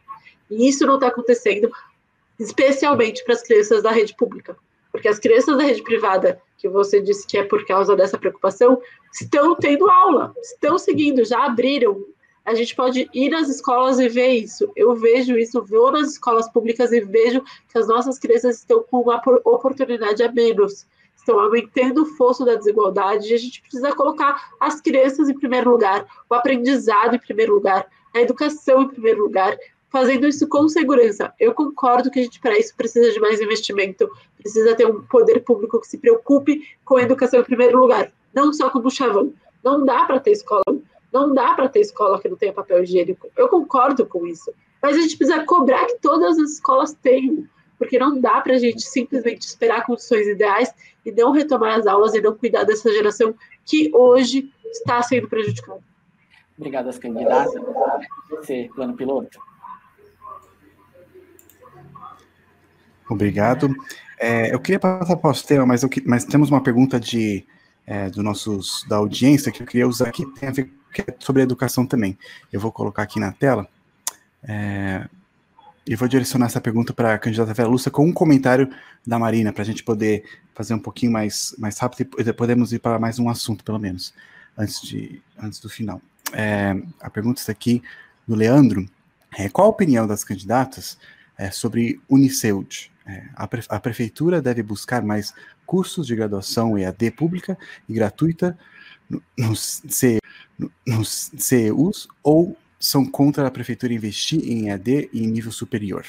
E 0.51 0.69
isso 0.69 0.87
não 0.87 0.95
está 0.95 1.09
acontecendo, 1.09 1.71
especialmente 2.39 3.23
para 3.25 3.35
as 3.35 3.43
crianças 3.43 3.83
da 3.83 3.91
rede 3.91 4.15
pública, 4.17 4.57
porque 4.91 5.09
as 5.09 5.19
crianças 5.19 5.57
da 5.57 5.65
rede 5.65 5.83
privada, 5.83 6.41
que 6.57 6.69
você 6.69 7.01
disse 7.01 7.27
que 7.27 7.37
é 7.37 7.45
por 7.45 7.67
causa 7.67 7.95
dessa 7.95 8.17
preocupação, 8.17 8.81
estão 9.13 9.55
tendo 9.55 9.91
aula, 9.91 10.35
estão 10.41 10.79
seguindo, 10.79 11.25
já 11.25 11.45
abriram 11.45 12.05
a 12.49 12.55
gente 12.55 12.75
pode 12.75 13.09
ir 13.13 13.35
às 13.35 13.49
escolas 13.49 13.99
e 13.99 14.09
ver 14.09 14.29
isso. 14.29 14.73
Eu 14.75 14.97
vejo 14.97 15.37
isso, 15.37 15.63
vou 15.63 15.93
nas 15.93 16.13
escolas 16.13 16.49
públicas 16.49 16.93
e 16.93 17.01
vejo 17.01 17.43
que 17.69 17.79
as 17.79 17.87
nossas 17.87 18.19
crianças 18.19 18.59
estão 18.59 18.83
com 18.83 19.03
uma 19.03 19.21
oportunidade 19.45 20.23
a 20.23 20.33
menos, 20.33 20.87
estão 21.15 21.39
aumentando 21.39 22.03
o 22.03 22.07
fosso 22.07 22.47
da 22.47 22.55
desigualdade 22.55 23.31
e 23.31 23.35
a 23.35 23.39
gente 23.39 23.61
precisa 23.61 23.95
colocar 23.95 24.55
as 24.59 24.81
crianças 24.81 25.29
em 25.29 25.39
primeiro 25.39 25.71
lugar, 25.71 26.07
o 26.29 26.35
aprendizado 26.35 27.17
em 27.17 27.19
primeiro 27.19 27.55
lugar, 27.55 27.87
a 28.15 28.21
educação 28.21 28.83
em 28.83 28.89
primeiro 28.89 29.25
lugar, 29.25 29.55
fazendo 29.91 30.27
isso 30.27 30.49
com 30.49 30.67
segurança. 30.71 31.33
Eu 31.39 31.53
concordo 31.53 32.11
que 32.11 32.19
a 32.19 32.23
gente, 32.23 32.41
para 32.41 32.59
isso, 32.59 32.75
precisa 32.75 33.13
de 33.13 33.21
mais 33.21 33.43
investimento, 33.43 34.11
precisa 34.39 34.75
ter 34.75 34.87
um 34.87 35.03
poder 35.03 35.41
público 35.41 35.79
que 35.81 35.87
se 35.87 35.99
preocupe 35.99 36.63
com 36.83 36.97
a 36.97 37.03
educação 37.03 37.41
em 37.41 37.45
primeiro 37.45 37.79
lugar, 37.79 38.11
não 38.35 38.55
só 38.55 38.71
com 38.71 38.79
o 38.79 38.91
chavão. 38.91 39.35
Não 39.63 39.85
dá 39.85 40.05
para 40.07 40.21
ter 40.21 40.31
escola 40.31 40.63
não 41.13 41.33
dá 41.33 41.55
para 41.55 41.69
ter 41.69 41.81
escola 41.81 42.21
que 42.21 42.29
não 42.29 42.37
tenha 42.37 42.53
papel 42.53 42.83
higiênico. 42.83 43.29
Eu 43.37 43.49
concordo 43.49 44.05
com 44.07 44.27
isso. 44.27 44.53
Mas 44.83 44.97
a 44.97 45.01
gente 45.01 45.17
precisa 45.17 45.45
cobrar 45.45 45.87
que 45.87 45.99
todas 45.99 46.39
as 46.39 46.53
escolas 46.53 46.93
tenham, 46.95 47.45
porque 47.79 47.99
não 47.99 48.21
dá 48.21 48.41
para 48.41 48.55
a 48.55 48.59
gente 48.59 48.83
simplesmente 48.83 49.43
esperar 49.43 49.85
condições 49.85 50.27
ideais 50.27 50.73
e 51.05 51.11
não 51.11 51.33
retomar 51.33 51.79
as 51.79 51.87
aulas 51.87 52.15
e 52.15 52.21
não 52.21 52.35
cuidar 52.35 52.65
dessa 52.65 52.93
geração 52.93 53.35
que 53.65 53.91
hoje 53.95 54.53
está 54.71 55.03
sendo 55.03 55.29
prejudicada. 55.29 55.81
Obrigado 56.57 56.89
às 56.89 56.99
candidatas. 56.99 57.55
Você, 58.31 58.69
plano 58.75 58.95
piloto. 58.95 59.39
Obrigado. 63.09 63.75
É, 64.19 64.53
eu 64.53 64.61
queria 64.61 64.79
passar 64.79 65.17
para 65.17 65.31
o 65.31 65.43
tema, 65.43 65.65
mas, 65.65 65.83
eu, 65.83 65.89
mas 66.05 66.25
temos 66.25 66.51
uma 66.51 66.63
pergunta 66.63 66.99
de, 67.01 67.47
é, 67.87 68.11
do 68.11 68.23
nossos, 68.23 68.85
da 68.89 68.97
audiência 68.97 69.51
que 69.53 69.63
eu 69.63 69.67
queria 69.67 69.89
usar 69.89 70.09
aqui, 70.09 70.27
tem 70.35 70.49
a 70.49 70.53
ver 70.53 70.71
que 70.93 71.03
é 71.03 71.15
sobre 71.19 71.43
educação 71.43 71.87
também. 71.87 72.19
Eu 72.53 72.61
vou 72.61 72.73
colocar 72.73 73.03
aqui 73.03 73.21
na 73.21 73.33
tela. 73.33 73.69
É, 74.43 75.09
e 75.87 75.97
vou 75.97 76.07
direcionar 76.07 76.47
essa 76.47 76.61
pergunta 76.61 76.93
para 76.93 77.15
a 77.15 77.19
candidata 77.19 77.55
Vera 77.55 77.69
Lúcia 77.69 77.91
com 77.91 78.05
um 78.05 78.13
comentário 78.13 78.71
da 79.07 79.19
Marina, 79.19 79.55
para 79.55 79.63
a 79.63 79.65
gente 79.65 79.83
poder 79.83 80.23
fazer 80.55 80.75
um 80.75 80.79
pouquinho 80.79 81.11
mais, 81.11 81.55
mais 81.59 81.79
rápido 81.79 82.11
e 82.19 82.33
podemos 82.35 82.75
ir 82.75 82.79
para 82.79 82.99
mais 82.99 83.19
um 83.19 83.31
assunto, 83.31 83.65
pelo 83.65 83.79
menos, 83.79 84.13
antes, 84.57 84.83
de, 84.83 85.23
antes 85.39 85.59
do 85.61 85.71
final. 85.71 86.03
É, 86.35 86.77
a 87.01 87.09
pergunta 87.09 87.41
está 87.41 87.53
aqui 87.53 87.83
do 88.27 88.35
Leandro. 88.35 88.87
É, 89.39 89.49
qual 89.49 89.67
a 89.67 89.71
opinião 89.71 90.07
das 90.07 90.25
candidatas 90.25 90.99
é, 91.39 91.51
sobre 91.51 92.01
Uniceud? 92.07 92.93
É, 93.07 93.25
a, 93.35 93.49
pre, 93.49 93.63
a 93.67 93.81
prefeitura 93.81 94.43
deve 94.43 94.63
buscar 94.63 95.03
mais 95.03 95.33
cursos 95.65 96.07
de 96.07 96.15
graduação 96.15 96.77
EAD 96.77 97.13
pública 97.13 97.57
e 97.89 97.95
gratuita 97.95 98.59
no, 99.09 99.23
no, 99.37 99.49
nos 100.87 101.31
CEUs 101.39 102.09
ou 102.23 102.57
são 102.79 103.05
contra 103.05 103.47
a 103.47 103.51
prefeitura 103.51 103.93
investir 103.93 104.41
em 104.49 104.69
EAD 104.69 105.11
em 105.13 105.27
nível 105.27 105.51
superior? 105.51 106.05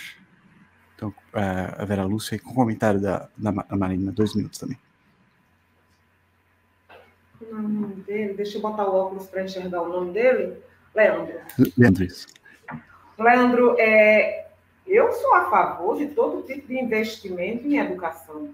Então, 0.95 1.13
a 1.33 1.85
Vera 1.85 2.03
Lúcia, 2.03 2.37
com 2.39 2.51
o 2.51 2.55
comentário 2.55 2.99
da, 2.99 3.29
da 3.37 3.51
Marina, 3.51 4.11
dois 4.11 4.35
minutos 4.35 4.59
também. 4.59 4.77
O 7.41 7.55
nome 7.55 7.95
dele, 8.03 8.33
deixa 8.33 8.57
eu 8.57 8.61
botar 8.61 8.85
o 8.85 8.95
óculos 8.95 9.27
para 9.27 9.43
enxergar 9.43 9.81
o 9.81 9.87
nome 9.87 10.11
dele. 10.11 10.57
Leandro. 10.93 11.39
Leandro, 11.77 12.03
isso. 12.03 12.27
Leandro, 13.17 13.75
é, 13.79 14.49
eu 14.85 15.11
sou 15.13 15.35
a 15.35 15.49
favor 15.49 15.97
de 15.97 16.07
todo 16.07 16.45
tipo 16.45 16.67
de 16.67 16.79
investimento 16.79 17.65
em 17.65 17.77
educação. 17.77 18.53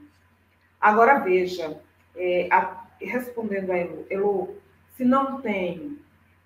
Agora, 0.80 1.20
veja, 1.20 1.82
é, 2.16 2.48
a, 2.52 2.85
respondendo 3.00 3.72
a 3.72 3.78
Elu 3.78 4.56
se 4.96 5.04
não 5.04 5.41
tem 5.41 5.98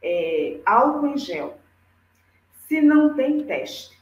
é, 0.01 0.57
álcool 0.65 1.07
em 1.07 1.17
gel, 1.17 1.57
se 2.67 2.81
não 2.81 3.13
tem 3.15 3.43
teste, 3.43 3.97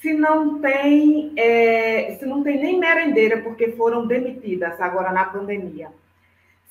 se 0.00 0.12
não 0.12 0.60
tem, 0.60 1.32
é, 1.36 2.16
se 2.18 2.26
não 2.26 2.42
tem 2.42 2.60
nem 2.60 2.78
merendeira 2.78 3.42
porque 3.42 3.72
foram 3.72 4.06
demitidas 4.06 4.80
agora 4.80 5.12
na 5.12 5.24
pandemia, 5.24 5.90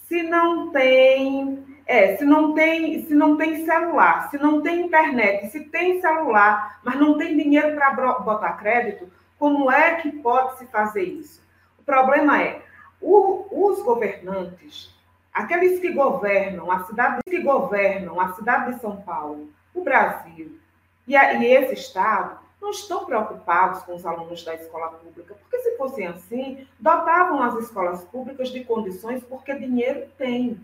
se 0.08 0.22
não 0.22 0.72
tem, 0.72 1.66
é, 1.86 2.16
se 2.16 2.24
não 2.24 2.54
tem, 2.54 3.04
se 3.06 3.14
não 3.14 3.36
tem 3.36 3.66
celular, 3.66 4.30
se 4.30 4.38
não 4.38 4.62
tem 4.62 4.86
internet, 4.86 5.50
se 5.52 5.62
tem 5.66 6.00
celular, 6.00 6.80
mas 6.84 7.00
não 7.00 7.18
tem 7.18 7.36
dinheiro 7.36 7.76
para 7.76 7.92
botar 8.20 8.54
crédito, 8.54 9.12
como 9.40 9.72
é 9.72 9.96
que 9.96 10.12
pode 10.12 10.60
se 10.60 10.68
fazer 10.68 11.04
isso? 11.04 11.42
O 11.80 11.84
problema 11.84 12.42
é, 12.42 12.62
o, 13.02 13.48
os 13.70 13.82
governantes 13.82 14.93
aqueles 15.34 15.80
que 15.80 15.92
governam 15.92 16.72
a 16.72 16.84
cidade 16.86 17.22
que 17.26 17.42
governam 17.42 18.20
a 18.20 18.34
cidade 18.34 18.74
de 18.74 18.82
São 18.82 18.98
Paulo, 18.98 19.50
o 19.74 19.84
Brasil 19.84 20.60
e, 21.08 21.16
a, 21.16 21.34
e 21.34 21.46
esse 21.46 21.74
estado 21.74 22.40
não 22.62 22.70
estão 22.70 23.06
preocupados 23.06 23.84
com 23.84 23.96
os 23.96 24.06
alunos 24.06 24.44
da 24.44 24.56
escola 24.56 24.92
pública, 24.92 25.36
porque 25.36 25.60
se 25.60 25.76
fossem 25.76 26.08
assim, 26.08 26.66
dotavam 26.80 27.42
as 27.44 27.56
escolas 27.56 28.04
públicas 28.06 28.50
de 28.50 28.64
condições 28.64 29.22
porque 29.24 29.54
dinheiro 29.54 30.08
tem. 30.18 30.58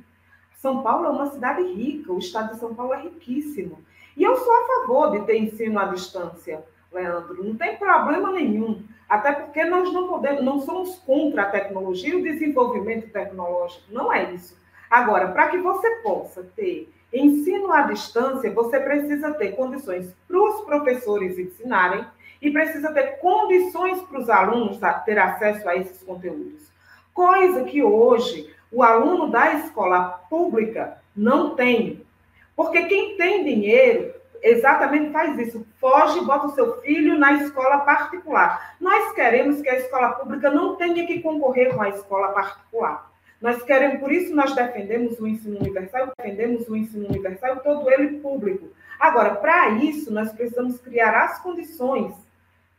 São 0.55 0.82
Paulo 0.82 1.07
é 1.07 1.09
uma 1.09 1.32
cidade 1.32 1.61
rica, 1.63 2.13
o 2.13 2.20
estado 2.20 2.53
de 2.53 2.59
São 2.59 2.74
Paulo 2.74 2.93
é 2.93 3.01
riquíssimo. 3.01 3.80
E 4.15 4.24
eu 4.24 4.36
sou 4.38 4.53
a 4.53 4.67
favor 4.67 5.11
de 5.11 5.26
ter 5.26 5.38
ensino 5.38 5.80
à 5.80 5.86
distância, 5.86 6.63
Leandro, 6.91 7.43
não 7.43 7.55
tem 7.55 7.78
problema 7.78 8.32
nenhum. 8.32 8.84
Até 9.07 9.32
porque 9.32 9.63
nós 9.65 9.91
não 9.91 10.07
podemos, 10.07 10.43
não 10.43 10.59
somos 10.59 10.95
contra 10.99 11.43
a 11.43 11.49
tecnologia 11.49 12.09
e 12.09 12.15
o 12.15 12.24
desenvolvimento 12.24 13.11
tecnológico, 13.11 13.84
não 13.89 14.11
é 14.11 14.34
isso. 14.34 14.59
Agora, 14.90 15.30
para 15.30 15.50
que 15.50 15.58
você 15.58 15.90
possa 16.02 16.44
ter 16.56 16.92
ensino 17.14 17.72
à 17.72 17.84
distância, 17.84 18.52
você 18.52 18.80
precisa 18.80 19.34
ter 19.34 19.52
condições 19.52 20.14
para 20.28 20.42
os 20.42 20.62
professores 20.62 21.38
ensinarem 21.38 22.06
e 22.42 22.52
precisa 22.52 22.92
ter 22.94 23.20
condições 23.20 24.02
para 24.04 24.20
os 24.20 24.30
alunos 24.30 24.80
ter 25.06 25.20
acesso 25.20 25.68
a 25.68 25.76
esses 25.76 26.02
conteúdos. 26.04 26.70
Coisa 27.14 27.64
que 27.64 27.84
hoje 27.84 28.54
o 28.72 28.84
aluno 28.84 29.30
da 29.30 29.56
escola 29.56 30.22
pública 30.30 30.98
não 31.16 31.56
tem. 31.56 32.06
Porque 32.56 32.84
quem 32.86 33.18
tem 33.18 33.44
dinheiro 33.44 34.14
exatamente 34.42 35.12
faz 35.12 35.38
isso. 35.40 35.66
Foge 35.80 36.20
e 36.20 36.26
bota 36.26 36.48
o 36.48 36.56
seu 36.56 36.82
filho 36.82 37.18
na 37.18 37.34
escola 37.34 37.80
particular. 37.80 38.76
Nós 38.80 39.12
queremos 39.14 39.62
que 39.62 39.70
a 39.70 39.78
escola 39.78 40.12
pública 40.12 40.50
não 40.50 40.76
tenha 40.76 41.06
que 41.06 41.22
concorrer 41.22 41.74
com 41.76 41.82
a 41.82 41.90
escola 41.90 42.30
particular. 42.30 43.10
Nós 43.42 43.64
queremos, 43.64 44.00
por 44.00 44.12
isso 44.12 44.36
nós 44.36 44.54
defendemos 44.54 45.20
o 45.20 45.28
ensino 45.28 45.60
universal, 45.60 46.12
defendemos 46.18 46.68
o 46.68 46.76
ensino 46.76 47.08
universal, 47.08 47.62
todo 47.62 47.90
ele 47.90 48.20
público. 48.20 48.70
Agora, 49.00 49.36
para 49.36 49.70
isso, 49.70 50.12
nós 50.12 50.32
precisamos 50.34 50.80
criar 50.80 51.16
as 51.16 51.42
condições 51.42 52.14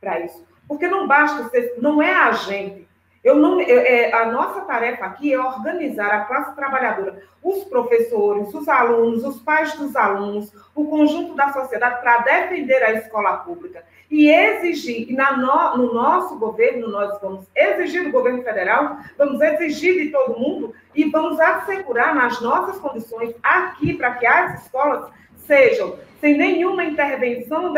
para 0.01 0.21
isso. 0.21 0.45
Porque 0.69 0.87
não 0.87 1.07
basta 1.07 1.49
ser, 1.49 1.77
não 1.79 2.03
é 2.03 2.13
a 2.13 2.33
gente. 2.33 2.87
Eu 3.23 3.37
não, 3.37 3.61
eu, 3.61 3.81
é, 3.81 4.12
a 4.12 4.27
nossa 4.27 4.62
tarefa 4.62 5.05
aqui 5.05 5.33
é 5.33 5.39
organizar 5.39 6.11
a 6.11 6.25
classe 6.25 6.55
trabalhadora, 6.57 7.23
os 7.43 7.64
professores, 7.64 8.53
os 8.55 8.66
alunos, 8.66 9.25
os 9.25 9.41
pais 9.43 9.75
dos 9.75 9.95
alunos, 9.95 10.51
o 10.75 10.87
conjunto 10.87 11.35
da 11.35 11.53
sociedade 11.53 12.01
para 12.01 12.18
defender 12.18 12.83
a 12.83 12.93
escola 12.93 13.39
pública 13.39 13.85
e 14.11 14.29
exigir, 14.29 15.09
e 15.09 15.12
na 15.12 15.37
no, 15.37 15.77
no 15.77 15.95
nosso 15.95 16.39
governo, 16.39 16.89
nós 16.89 17.21
vamos 17.21 17.47
exigir 17.55 18.05
do 18.05 18.11
governo 18.11 18.43
federal, 18.43 18.97
vamos 19.16 19.41
exigir 19.41 20.03
de 20.03 20.11
todo 20.11 20.39
mundo 20.39 20.75
e 20.95 21.05
vamos 21.05 21.39
assegurar 21.39 22.14
nas 22.14 22.41
nossas 22.41 22.79
condições 22.79 23.35
aqui 23.43 23.95
para 23.95 24.14
que 24.14 24.27
as 24.27 24.64
escolas 24.64 25.11
sejam 25.47 25.97
sem 26.21 26.37
nenhuma 26.37 26.85
intervenção, 26.85 27.73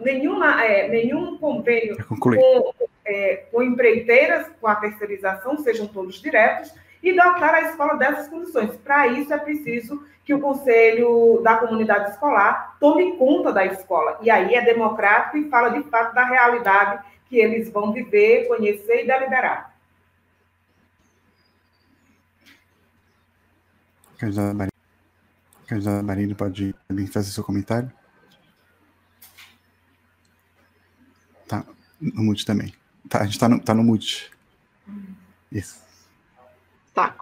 nenhuma, 0.00 0.64
é, 0.64 0.88
nenhum 0.88 1.36
convênio 1.38 1.96
com, 2.20 2.72
é, 3.08 3.46
com 3.50 3.62
empreiteiras, 3.62 4.46
com 4.60 4.68
a 4.68 4.76
terceirização, 4.76 5.56
sejam 5.58 5.86
todos 5.86 6.20
diretos, 6.20 6.72
e 7.02 7.12
dotar 7.12 7.54
a 7.54 7.62
escola 7.62 7.96
dessas 7.96 8.28
condições. 8.28 8.76
Para 8.76 9.08
isso 9.08 9.32
é 9.32 9.38
preciso 9.38 10.04
que 10.24 10.34
o 10.34 10.40
conselho 10.40 11.40
da 11.42 11.56
comunidade 11.56 12.10
escolar 12.10 12.76
tome 12.78 13.16
conta 13.16 13.52
da 13.52 13.64
escola. 13.64 14.18
E 14.20 14.30
aí 14.30 14.54
é 14.54 14.62
democrático 14.62 15.38
e 15.38 15.48
fala 15.48 15.70
de 15.70 15.82
fato 15.88 16.14
da 16.14 16.24
realidade 16.24 17.02
que 17.28 17.36
eles 17.36 17.70
vão 17.70 17.92
viver, 17.92 18.46
conhecer 18.46 19.04
e 19.04 19.06
deliberar. 19.06 19.74
Candidata 24.18 24.52
Marina, 24.52 24.72
Candidata 25.66 26.02
Marina 26.02 26.34
pode 26.34 26.74
também 26.88 27.06
fazer 27.06 27.30
seu 27.30 27.44
comentário? 27.44 27.90
Tá 31.46 31.64
no 32.00 32.24
mute 32.24 32.44
também. 32.44 32.77
Tá, 33.08 33.22
a 33.22 33.24
gente 33.24 33.38
tá 33.38 33.48
no, 33.48 33.60
tá 33.60 33.74
no 33.74 33.82
mute. 33.82 34.30
Isso. 35.50 35.80
Tá. 36.94 37.16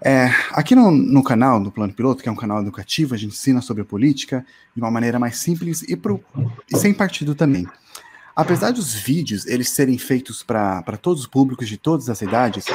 É, 0.09 0.30
aqui 0.52 0.76
no, 0.76 0.92
no, 0.92 1.20
canal 1.20 1.61
do 1.61 1.72
Plano 1.72 1.92
Piloto, 1.92 2.22
que 2.22 2.28
é 2.28 2.32
um 2.32 2.36
canal 2.36 2.62
educativo, 2.62 3.12
a 3.12 3.18
gente 3.18 3.32
ensina 3.32 3.61
sobre 3.61 3.82
política 3.82 4.46
de 4.72 4.80
uma 4.80 4.88
maneira 4.88 5.18
mais 5.18 5.38
simples 5.38 5.82
e, 5.82 5.96
pro, 5.96 6.22
e 6.72 6.78
sem 6.78 6.94
partido 6.94 7.34
também. 7.34 7.66
Apesar 8.36 8.70
dos 8.70 8.94
vídeos 8.94 9.48
eles 9.48 9.68
serem 9.68 9.98
feitos 9.98 10.44
para 10.44 10.96
todos 10.96 11.22
os 11.22 11.26
públicos 11.26 11.68
de 11.68 11.76
todas 11.76 12.09
as 12.09 12.22
idades, 12.22 12.66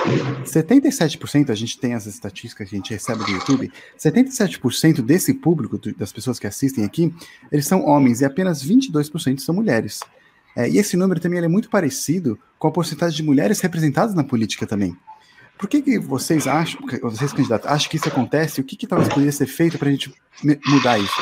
77%, 0.43 1.51
a 1.51 1.55
gente 1.55 1.79
tem 1.79 1.93
as 1.93 2.05
estatísticas 2.05 2.67
que 2.67 2.75
a 2.75 2.77
gente 2.77 2.91
recebe 2.91 3.23
do 3.23 3.31
YouTube, 3.31 3.71
77% 3.97 5.01
desse 5.01 5.33
público, 5.33 5.79
das 5.95 6.11
pessoas 6.11 6.37
que 6.37 6.47
assistem 6.47 6.83
aqui, 6.83 7.15
eles 7.49 7.65
são 7.65 7.85
homens 7.85 8.19
e 8.19 8.25
apenas 8.25 8.61
22% 8.61 9.39
são 9.39 9.55
mulheres. 9.55 10.01
É, 10.53 10.69
e 10.69 10.77
esse 10.77 10.97
número 10.97 11.21
também 11.21 11.39
é 11.39 11.47
muito 11.47 11.69
parecido 11.69 12.37
com 12.59 12.67
a 12.67 12.71
porcentagem 12.71 13.15
de 13.15 13.23
mulheres 13.23 13.61
representadas 13.61 14.13
na 14.13 14.21
política 14.25 14.67
também. 14.67 14.97
Por 15.61 15.69
que, 15.69 15.79
que 15.79 15.99
vocês 15.99 16.47
acham, 16.47 16.81
vocês 17.03 17.31
candidatos, 17.31 17.67
acham 17.67 17.87
que 17.87 17.95
isso 17.95 18.09
acontece? 18.09 18.59
O 18.59 18.63
que, 18.63 18.75
que 18.75 18.87
talvez 18.87 19.07
poderia 19.07 19.31
ser 19.31 19.45
feito 19.45 19.77
para 19.77 19.89
a 19.89 19.91
gente 19.91 20.11
mudar 20.65 20.97
isso? 20.97 21.13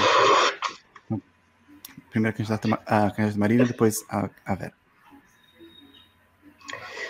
Primeiro 2.10 2.34
a 2.34 2.38
candidata, 2.38 2.70
a 2.86 3.12
candidata 3.12 3.38
Marina, 3.38 3.66
depois 3.66 4.06
a, 4.10 4.30
a 4.46 4.56
Vera. 4.56 4.74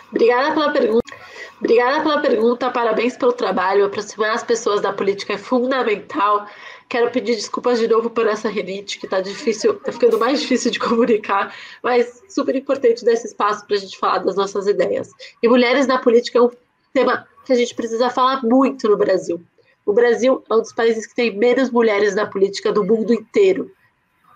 Obrigada 0.09 0.55
pela 0.55 0.73
pergunta. 0.73 1.15
Obrigada 1.59 2.01
pela 2.01 2.19
pergunta, 2.19 2.71
parabéns 2.71 3.15
pelo 3.15 3.31
trabalho. 3.31 3.85
Aproximar 3.85 4.31
as 4.31 4.41
pessoas 4.41 4.81
da 4.81 4.91
política 4.91 5.33
é 5.33 5.37
fundamental. 5.37 6.47
Quero 6.89 7.11
pedir 7.11 7.35
desculpas 7.35 7.77
de 7.77 7.87
novo 7.87 8.09
por 8.09 8.25
essa 8.25 8.49
rinite, 8.49 8.97
que 8.97 9.05
está 9.05 9.21
difícil, 9.21 9.73
está 9.73 9.91
ficando 9.91 10.17
mais 10.17 10.41
difícil 10.41 10.71
de 10.71 10.79
comunicar, 10.79 11.53
mas 11.83 12.23
super 12.27 12.55
importante 12.55 13.05
dar 13.05 13.11
esse 13.11 13.27
espaço 13.27 13.67
para 13.67 13.75
a 13.75 13.79
gente 13.79 13.99
falar 13.99 14.17
das 14.17 14.35
nossas 14.35 14.65
ideias. 14.65 15.11
E 15.43 15.47
mulheres 15.47 15.85
na 15.85 15.99
política 15.99 16.39
é 16.39 16.41
um 16.41 16.49
tema 16.93 17.27
que 17.45 17.53
a 17.53 17.55
gente 17.55 17.73
precisa 17.73 18.09
falar 18.09 18.43
muito 18.43 18.87
no 18.87 18.97
Brasil. 18.97 19.41
O 19.85 19.93
Brasil 19.93 20.43
é 20.49 20.53
um 20.53 20.61
dos 20.61 20.73
países 20.73 21.07
que 21.07 21.15
tem 21.15 21.35
menos 21.35 21.71
mulheres 21.71 22.13
na 22.13 22.25
política 22.25 22.71
do 22.71 22.83
mundo 22.83 23.13
inteiro. 23.13 23.71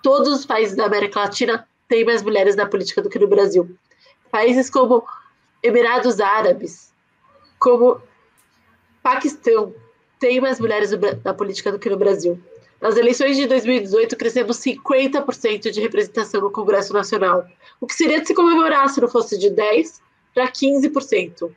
Todos 0.02 0.30
os 0.30 0.46
países 0.46 0.76
da 0.76 0.86
América 0.86 1.20
Latina 1.20 1.68
têm 1.88 2.04
mais 2.04 2.24
mulheres 2.24 2.56
na 2.56 2.66
política 2.66 3.02
do 3.02 3.10
que 3.10 3.20
no 3.20 3.28
Brasil. 3.28 3.70
Países 4.32 4.70
como 4.70 5.04
Emirados 5.62 6.20
Árabes, 6.20 6.92
como 7.60 8.02
Paquistão, 9.04 9.74
têm 10.20 10.42
mais 10.42 10.60
mulheres 10.60 10.92
na 11.24 11.34
política 11.34 11.72
do 11.72 11.78
que 11.78 11.90
no 11.90 11.98
Brasil. 11.98 12.42
Nas 12.82 12.98
eleições 12.98 13.38
de 13.38 13.46
2018, 13.46 14.18
crescemos 14.18 14.58
50% 14.58 15.70
de 15.70 15.80
representação 15.80 16.42
no 16.42 16.52
Congresso 16.52 16.92
Nacional, 16.94 17.46
o 17.80 17.86
que 17.86 17.94
seria 17.94 18.20
de 18.20 18.28
se 18.28 18.34
comemorar 18.34 18.90
se 18.90 19.00
não 19.00 19.08
fosse 19.08 19.38
de 19.38 19.50
10% 19.50 20.02
para 20.34 20.52
15% 20.52 21.52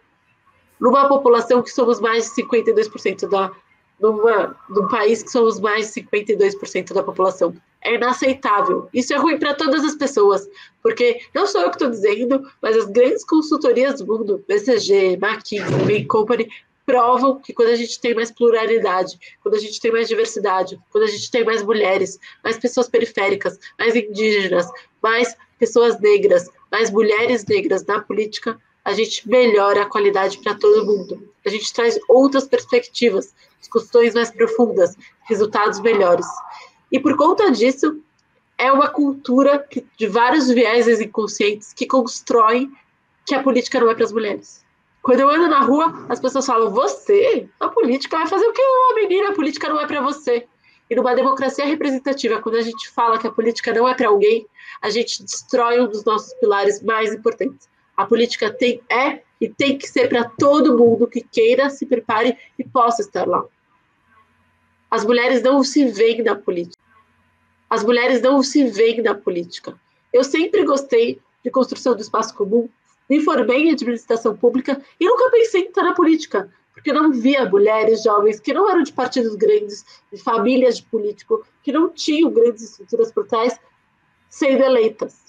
numa 0.81 1.09
população 1.09 1.63
que 1.63 1.71
somos 1.71 2.01
mais 2.01 2.25
de 2.35 2.43
52% 2.43 3.29
da 3.29 3.53
numa, 4.01 4.57
num 4.69 4.89
país 4.89 5.23
que 5.23 5.31
somos 5.31 5.59
mais 5.59 5.93
de 5.93 6.03
52% 6.03 6.93
da 6.93 7.03
população. 7.03 7.55
É 7.83 7.95
inaceitável. 7.95 8.89
Isso 8.93 9.15
é 9.15 9.17
ruim 9.17 9.39
para 9.39 9.55
todas 9.55 9.85
as 9.85 9.95
pessoas, 9.95 10.49
porque 10.83 11.21
não 11.35 11.47
sou 11.47 11.63
eu 11.63 11.71
que 11.71 11.77
estou 11.77 11.91
dizendo, 11.91 12.43
mas 12.61 12.77
as 12.77 12.87
grandes 12.87 13.25
consultorias 13.25 14.01
do 14.01 14.07
mundo, 14.07 14.45
BCG, 14.49 15.19
McKinsey, 15.23 15.85
Bain 15.87 16.07
Company, 16.07 16.49
provam 16.85 17.41
que 17.41 17.53
quando 17.53 17.71
a 17.71 17.77
gente 17.77 18.01
tem 18.01 18.15
mais 18.15 18.31
pluralidade, 18.31 19.19
quando 19.43 19.57
a 19.57 19.59
gente 19.59 19.81
tem 19.81 19.91
mais 19.91 20.09
diversidade, 20.09 20.79
quando 20.91 21.05
a 21.05 21.09
gente 21.09 21.31
tem 21.31 21.45
mais 21.45 21.63
mulheres, 21.63 22.19
mais 22.45 22.59
pessoas 22.59 22.89
periféricas, 22.89 23.59
mais 23.79 23.95
indígenas, 23.95 24.71
mais 25.03 25.37
pessoas 25.59 25.99
negras, 26.01 26.49
mais 26.71 26.91
mulheres 26.91 27.45
negras 27.45 27.85
na 27.85 28.01
política, 28.01 28.59
a 28.87 28.93
gente 28.93 29.29
melhora 29.29 29.83
a 29.83 29.87
qualidade 29.87 30.39
para 30.39 30.55
todo 30.55 30.87
mundo. 30.87 31.29
A 31.45 31.49
gente 31.49 31.73
traz 31.73 31.99
outras 32.09 32.47
perspectivas, 32.47 33.35
discussões 33.59 34.15
mais 34.15 34.31
profundas, 34.31 34.95
resultados 35.25 35.81
melhores. 35.81 36.25
E 36.93 37.01
por 37.01 37.17
conta 37.17 37.51
disso, 37.51 38.01
é 38.57 38.71
uma 38.71 38.89
cultura 38.89 39.59
que, 39.59 39.85
de 39.99 40.07
vários 40.07 40.49
vieses 40.49 41.01
inconscientes 41.01 41.73
que 41.73 41.85
constroem 41.85 42.71
que 43.27 43.35
a 43.35 43.43
política 43.43 43.81
não 43.81 43.91
é 43.91 43.95
para 43.97 44.05
as 44.05 44.13
mulheres. 44.13 44.65
Quando 45.03 45.19
eu 45.19 45.29
ando 45.29 45.49
na 45.49 45.63
rua, 45.63 46.07
as 46.09 46.21
pessoas 46.21 46.47
falam: 46.47 46.71
Você? 46.71 47.49
A 47.59 47.69
política 47.69 48.19
vai 48.19 48.29
fazer 48.29 48.47
o 48.47 48.53
que 48.53 48.63
uma 48.63 48.95
menina? 48.95 49.31
A 49.31 49.35
política 49.35 49.69
não 49.69 49.81
é 49.81 49.87
para 49.89 50.01
você. 50.01 50.47
E 50.89 50.95
numa 50.95 51.13
democracia 51.17 51.67
representativa, 51.67 52.41
quando 52.41 52.55
a 52.55 52.63
gente 52.63 52.89
fala 52.91 53.19
que 53.19 53.27
a 53.27 53.33
política 53.33 53.73
não 53.73 53.89
é 53.89 53.95
para 53.95 54.07
alguém, 54.07 54.47
a 54.81 54.91
gente 54.91 55.25
destrói 55.25 55.81
um 55.81 55.89
dos 55.89 56.05
nossos 56.05 56.33
pilares 56.35 56.81
mais 56.85 57.13
importantes, 57.13 57.69
a 57.97 58.05
política 58.05 58.53
tem, 58.53 58.83
é 58.91 59.23
e 59.41 59.49
tem 59.49 59.77
que 59.79 59.87
ser 59.87 60.09
para 60.09 60.25
todo 60.25 60.77
mundo 60.77 61.07
que 61.07 61.21
queira, 61.21 61.71
se 61.71 61.87
prepare 61.87 62.37
e 62.59 62.65
possa 62.65 63.03
estar 63.03 63.27
lá. 63.27 63.45
As 64.91 65.05
mulheres 65.05 65.43
não 65.43 65.63
se 65.63 65.87
veem 65.87 66.23
na 66.23 66.35
política. 66.35 66.83
As 67.69 67.83
mulheres 67.83 68.23
não 68.23 68.43
se 68.43 68.65
veem 68.65 69.03
na 69.03 69.15
política. 69.15 69.79
Eu 70.13 70.23
sempre 70.23 70.65
gostei 70.65 71.21
de 71.45 71.51
construção 71.51 71.95
do 71.95 72.01
espaço 72.01 72.35
comum, 72.35 72.69
me 73.09 73.21
formei 73.21 73.65
em 73.65 73.73
administração 73.73 74.37
pública 74.37 74.81
e 74.99 75.05
nunca 75.05 75.31
pensei 75.31 75.63
em 75.63 75.69
estar 75.69 75.83
na 75.83 75.95
política, 75.95 76.51
porque 76.73 76.93
não 76.93 77.13
via 77.13 77.49
mulheres 77.49 78.03
jovens 78.03 78.41
que 78.41 78.53
não 78.53 78.69
eram 78.71 78.83
de 78.83 78.93
partidos 78.93 79.35
grandes, 79.35 79.85
de 80.13 80.23
famílias 80.23 80.79
de 80.79 80.85
político, 80.85 81.45
que 81.63 81.73
não 81.73 81.89
tinham 81.89 82.31
grandes 82.31 82.63
estruturas 82.63 83.13
por 83.13 83.27
trás, 83.27 83.59
sendo 84.29 84.63
eleitas. 84.63 85.26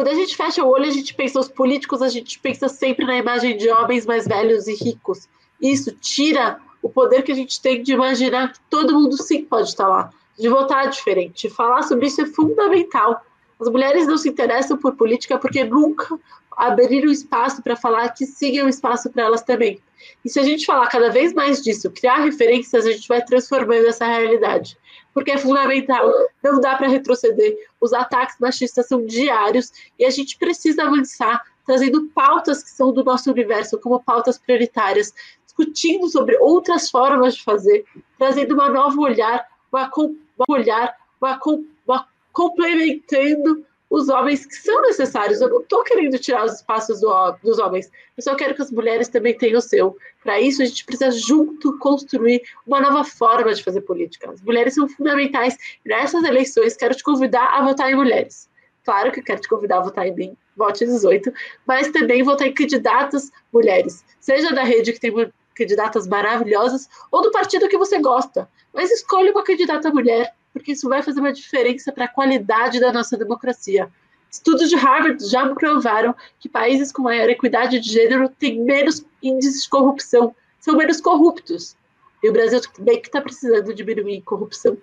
Quando 0.00 0.08
a 0.08 0.14
gente 0.14 0.34
fecha 0.34 0.64
o 0.64 0.68
olho, 0.70 0.86
a 0.86 0.90
gente 0.90 1.12
pensa 1.12 1.38
os 1.38 1.48
políticos, 1.48 2.00
a 2.00 2.08
gente 2.08 2.38
pensa 2.38 2.70
sempre 2.70 3.04
na 3.04 3.18
imagem 3.18 3.54
de 3.54 3.68
homens 3.68 4.06
mais 4.06 4.26
velhos 4.26 4.66
e 4.66 4.74
ricos. 4.74 5.28
Isso 5.60 5.92
tira 5.92 6.58
o 6.80 6.88
poder 6.88 7.20
que 7.20 7.30
a 7.30 7.34
gente 7.34 7.60
tem 7.60 7.82
de 7.82 7.92
imaginar 7.92 8.50
que 8.50 8.60
todo 8.70 8.98
mundo 8.98 9.22
sim 9.22 9.44
pode 9.44 9.68
estar 9.68 9.86
lá, 9.86 10.10
de 10.38 10.48
votar 10.48 10.88
diferente. 10.88 11.50
Falar 11.50 11.82
sobre 11.82 12.06
isso 12.06 12.22
é 12.22 12.24
fundamental. 12.24 13.22
As 13.60 13.68
mulheres 13.68 14.06
não 14.06 14.16
se 14.16 14.30
interessam 14.30 14.78
por 14.78 14.96
política 14.96 15.36
porque 15.36 15.64
nunca 15.64 16.18
abriram 16.56 17.10
espaço 17.10 17.62
para 17.62 17.76
falar 17.76 18.08
que 18.08 18.24
sigam 18.24 18.70
espaço 18.70 19.10
para 19.10 19.24
elas 19.24 19.42
também. 19.42 19.82
E 20.24 20.30
se 20.30 20.40
a 20.40 20.42
gente 20.42 20.64
falar 20.64 20.86
cada 20.86 21.10
vez 21.10 21.34
mais 21.34 21.62
disso, 21.62 21.90
criar 21.90 22.24
referências, 22.24 22.86
a 22.86 22.90
gente 22.92 23.06
vai 23.06 23.22
transformando 23.22 23.86
essa 23.86 24.06
realidade. 24.06 24.78
Porque 25.12 25.32
é 25.32 25.38
fundamental, 25.38 26.08
não 26.42 26.60
dá 26.60 26.76
para 26.76 26.88
retroceder. 26.88 27.56
Os 27.80 27.92
ataques 27.92 28.36
machistas 28.38 28.86
são 28.86 29.04
diários 29.04 29.72
e 29.98 30.04
a 30.04 30.10
gente 30.10 30.38
precisa 30.38 30.84
avançar, 30.84 31.42
trazendo 31.66 32.08
pautas 32.14 32.62
que 32.62 32.70
são 32.70 32.92
do 32.92 33.02
nosso 33.02 33.30
universo 33.30 33.78
como 33.78 34.02
pautas 34.02 34.38
prioritárias, 34.38 35.12
discutindo 35.44 36.08
sobre 36.08 36.36
outras 36.36 36.90
formas 36.90 37.34
de 37.34 37.42
fazer, 37.42 37.84
trazendo 38.18 38.54
uma 38.54 38.68
nova 38.70 39.00
olhar, 39.00 39.46
uma, 39.72 39.90
uma 39.96 40.46
olhar, 40.48 40.96
uma, 41.20 41.40
uma 41.86 42.08
complementando 42.32 43.64
os 43.90 44.08
homens 44.08 44.46
que 44.46 44.54
são 44.54 44.80
necessários. 44.82 45.40
Eu 45.40 45.50
não 45.50 45.60
estou 45.60 45.82
querendo 45.82 46.16
tirar 46.18 46.44
os 46.44 46.54
espaços 46.54 47.00
do, 47.00 47.32
dos 47.42 47.58
homens, 47.58 47.90
eu 48.16 48.22
só 48.22 48.36
quero 48.36 48.54
que 48.54 48.62
as 48.62 48.70
mulheres 48.70 49.08
também 49.08 49.36
tenham 49.36 49.58
o 49.58 49.62
seu. 49.62 49.96
Para 50.22 50.40
isso, 50.40 50.62
a 50.62 50.64
gente 50.64 50.84
precisa 50.84 51.10
junto 51.10 51.76
construir 51.78 52.40
uma 52.66 52.80
nova 52.80 53.02
forma 53.02 53.52
de 53.52 53.64
fazer 53.64 53.80
política. 53.80 54.30
As 54.30 54.40
mulheres 54.40 54.74
são 54.74 54.88
fundamentais. 54.88 55.56
nessas 55.84 56.22
eleições, 56.22 56.76
quero 56.76 56.94
te 56.94 57.02
convidar 57.02 57.46
a 57.52 57.64
votar 57.64 57.90
em 57.90 57.96
mulheres. 57.96 58.48
Claro 58.84 59.10
que 59.10 59.20
quero 59.20 59.40
te 59.40 59.48
convidar 59.48 59.78
a 59.78 59.82
votar 59.82 60.06
em 60.06 60.14
mim, 60.14 60.36
vote 60.56 60.86
18, 60.86 61.32
mas 61.66 61.90
também 61.90 62.22
votar 62.22 62.46
em 62.48 62.54
candidatas 62.54 63.30
mulheres, 63.52 64.04
seja 64.18 64.54
da 64.54 64.64
rede 64.64 64.92
que 64.92 65.00
tem 65.00 65.12
candidatas 65.54 66.06
maravilhosas 66.06 66.88
ou 67.12 67.20
do 67.20 67.30
partido 67.30 67.68
que 67.68 67.76
você 67.76 67.98
gosta. 67.98 68.48
Mas 68.72 68.90
escolha 68.90 69.32
uma 69.32 69.44
candidata 69.44 69.90
mulher 69.90 70.34
porque 70.52 70.72
isso 70.72 70.88
vai 70.88 71.02
fazer 71.02 71.20
uma 71.20 71.32
diferença 71.32 71.92
para 71.92 72.04
a 72.04 72.08
qualidade 72.08 72.80
da 72.80 72.92
nossa 72.92 73.16
democracia. 73.16 73.90
Estudos 74.30 74.68
de 74.68 74.76
Harvard 74.76 75.24
já 75.28 75.48
provaram 75.54 76.14
que 76.38 76.48
países 76.48 76.92
com 76.92 77.02
maior 77.02 77.28
equidade 77.28 77.80
de 77.80 77.90
gênero 77.90 78.28
têm 78.28 78.62
menos 78.62 79.04
índices 79.22 79.64
de 79.64 79.68
corrupção, 79.68 80.34
são 80.60 80.76
menos 80.76 81.00
corruptos. 81.00 81.76
E 82.22 82.28
o 82.28 82.32
Brasil 82.32 82.60
também 82.60 83.00
está 83.00 83.20
precisando 83.20 83.74
diminuir 83.74 84.22
corrupção. 84.22 84.76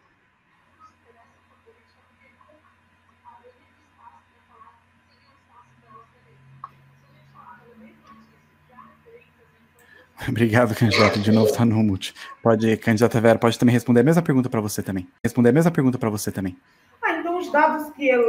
Obrigado, 10.27 10.75
candidato. 10.75 11.19
De 11.19 11.31
novo 11.31 11.49
está 11.49 11.65
no 11.65 11.75
mute. 11.83 12.13
Pode, 12.41 12.77
candidata 12.77 13.21
Vera, 13.21 13.37
pode 13.37 13.57
também 13.57 13.73
responder 13.73 14.01
a 14.01 14.03
mesma 14.03 14.21
pergunta 14.21 14.49
para 14.49 14.61
você 14.61 14.81
também. 14.81 15.07
Responder 15.23 15.49
a 15.49 15.53
mesma 15.53 15.71
pergunta 15.71 15.97
para 15.97 16.09
você 16.09 16.31
também. 16.31 16.57
Ah, 17.01 17.13
então, 17.13 17.37
os 17.37 17.51
dados 17.51 17.91
que 17.93 18.07
ele 18.07 18.25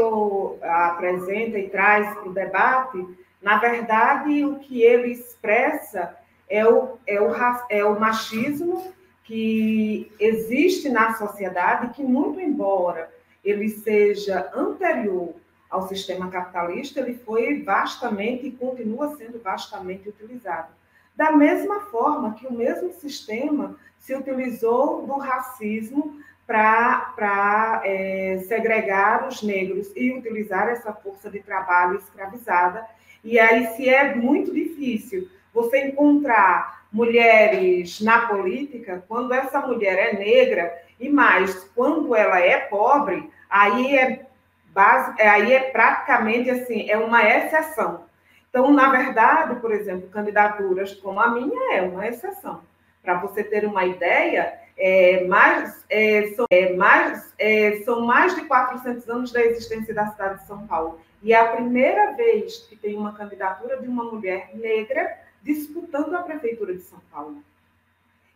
apresenta 0.62 1.58
e 1.58 1.68
traz 1.68 2.14
para 2.14 2.28
o 2.28 2.32
debate, 2.32 3.06
na 3.42 3.58
verdade, 3.58 4.44
o 4.44 4.58
que 4.58 4.82
ele 4.82 5.12
expressa 5.12 6.14
é 6.48 6.66
o, 6.66 6.98
é 7.06 7.20
o, 7.20 7.32
é 7.70 7.84
o 7.84 7.98
machismo 7.98 8.92
que 9.24 10.10
existe 10.18 10.88
na 10.88 11.14
sociedade, 11.14 11.92
que, 11.94 12.02
muito 12.02 12.40
embora 12.40 13.10
ele 13.44 13.68
seja 13.68 14.50
anterior 14.54 15.34
ao 15.70 15.86
sistema 15.86 16.28
capitalista, 16.28 17.00
ele 17.00 17.14
foi 17.14 17.62
vastamente 17.62 18.46
e 18.46 18.50
continua 18.50 19.16
sendo 19.16 19.38
vastamente 19.38 20.08
utilizado 20.08 20.77
da 21.18 21.32
mesma 21.32 21.80
forma 21.80 22.34
que 22.34 22.46
o 22.46 22.52
mesmo 22.52 22.92
sistema 22.92 23.76
se 23.98 24.14
utilizou 24.14 25.04
do 25.04 25.14
racismo 25.14 26.16
para 26.46 27.82
é, 27.84 28.38
segregar 28.46 29.26
os 29.26 29.42
negros 29.42 29.90
e 29.96 30.12
utilizar 30.12 30.68
essa 30.68 30.92
força 30.92 31.28
de 31.28 31.40
trabalho 31.40 31.98
escravizada. 31.98 32.86
E 33.24 33.36
aí, 33.36 33.66
se 33.74 33.88
é 33.88 34.14
muito 34.14 34.54
difícil 34.54 35.28
você 35.52 35.88
encontrar 35.88 36.86
mulheres 36.92 38.00
na 38.00 38.28
política, 38.28 39.04
quando 39.08 39.34
essa 39.34 39.60
mulher 39.60 39.98
é 39.98 40.16
negra, 40.16 40.72
e 41.00 41.08
mais, 41.08 41.64
quando 41.74 42.14
ela 42.14 42.38
é 42.38 42.60
pobre, 42.60 43.28
aí 43.50 43.98
é, 43.98 44.24
base, 44.72 45.20
aí 45.20 45.52
é 45.52 45.60
praticamente 45.70 46.48
assim, 46.48 46.88
é 46.88 46.96
uma 46.96 47.28
exceção. 47.28 48.07
Então, 48.48 48.72
na 48.72 48.90
verdade, 48.90 49.60
por 49.60 49.72
exemplo, 49.72 50.08
candidaturas 50.08 50.94
como 50.94 51.20
a 51.20 51.28
minha 51.30 51.74
é 51.74 51.82
uma 51.82 52.06
exceção. 52.06 52.62
Para 53.02 53.20
você 53.20 53.44
ter 53.44 53.64
uma 53.64 53.84
ideia, 53.84 54.58
é, 54.76 55.24
mais, 55.26 55.84
é, 55.90 56.28
são, 56.34 56.46
é, 56.50 56.72
mais, 56.74 57.34
é, 57.38 57.82
são 57.84 58.02
mais 58.02 58.34
de 58.34 58.44
400 58.44 59.08
anos 59.08 59.32
da 59.32 59.40
existência 59.40 59.94
da 59.94 60.06
cidade 60.08 60.40
de 60.40 60.46
São 60.46 60.66
Paulo. 60.66 61.00
E 61.22 61.32
é 61.32 61.40
a 61.40 61.48
primeira 61.48 62.12
vez 62.12 62.58
que 62.68 62.76
tem 62.76 62.96
uma 62.96 63.12
candidatura 63.12 63.80
de 63.80 63.88
uma 63.88 64.04
mulher 64.04 64.50
negra 64.54 65.18
disputando 65.42 66.14
a 66.14 66.22
prefeitura 66.22 66.74
de 66.74 66.82
São 66.82 67.00
Paulo. 67.10 67.42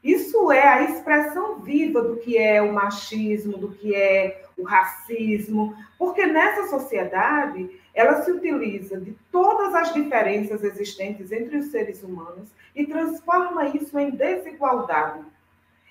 Isso 0.03 0.51
é 0.51 0.67
a 0.67 0.83
expressão 0.83 1.61
viva 1.61 2.03
do 2.03 2.17
que 2.17 2.37
é 2.37 2.61
o 2.61 2.73
machismo, 2.73 3.57
do 3.57 3.71
que 3.71 3.95
é 3.95 4.43
o 4.59 4.65
racismo, 4.65 5.77
porque 5.97 6.27
nessa 6.27 6.67
sociedade 6.67 7.81
ela 7.95 8.23
se 8.23 8.31
utiliza 8.31 8.99
de 8.99 9.17
todas 9.31 9.75
as 9.75 9.93
diferenças 9.93 10.65
existentes 10.65 11.31
entre 11.31 11.59
os 11.59 11.67
seres 11.67 12.03
humanos 12.03 12.49
e 12.75 12.87
transforma 12.87 13.69
isso 13.69 13.99
em 13.99 14.11
desigualdade. 14.11 15.21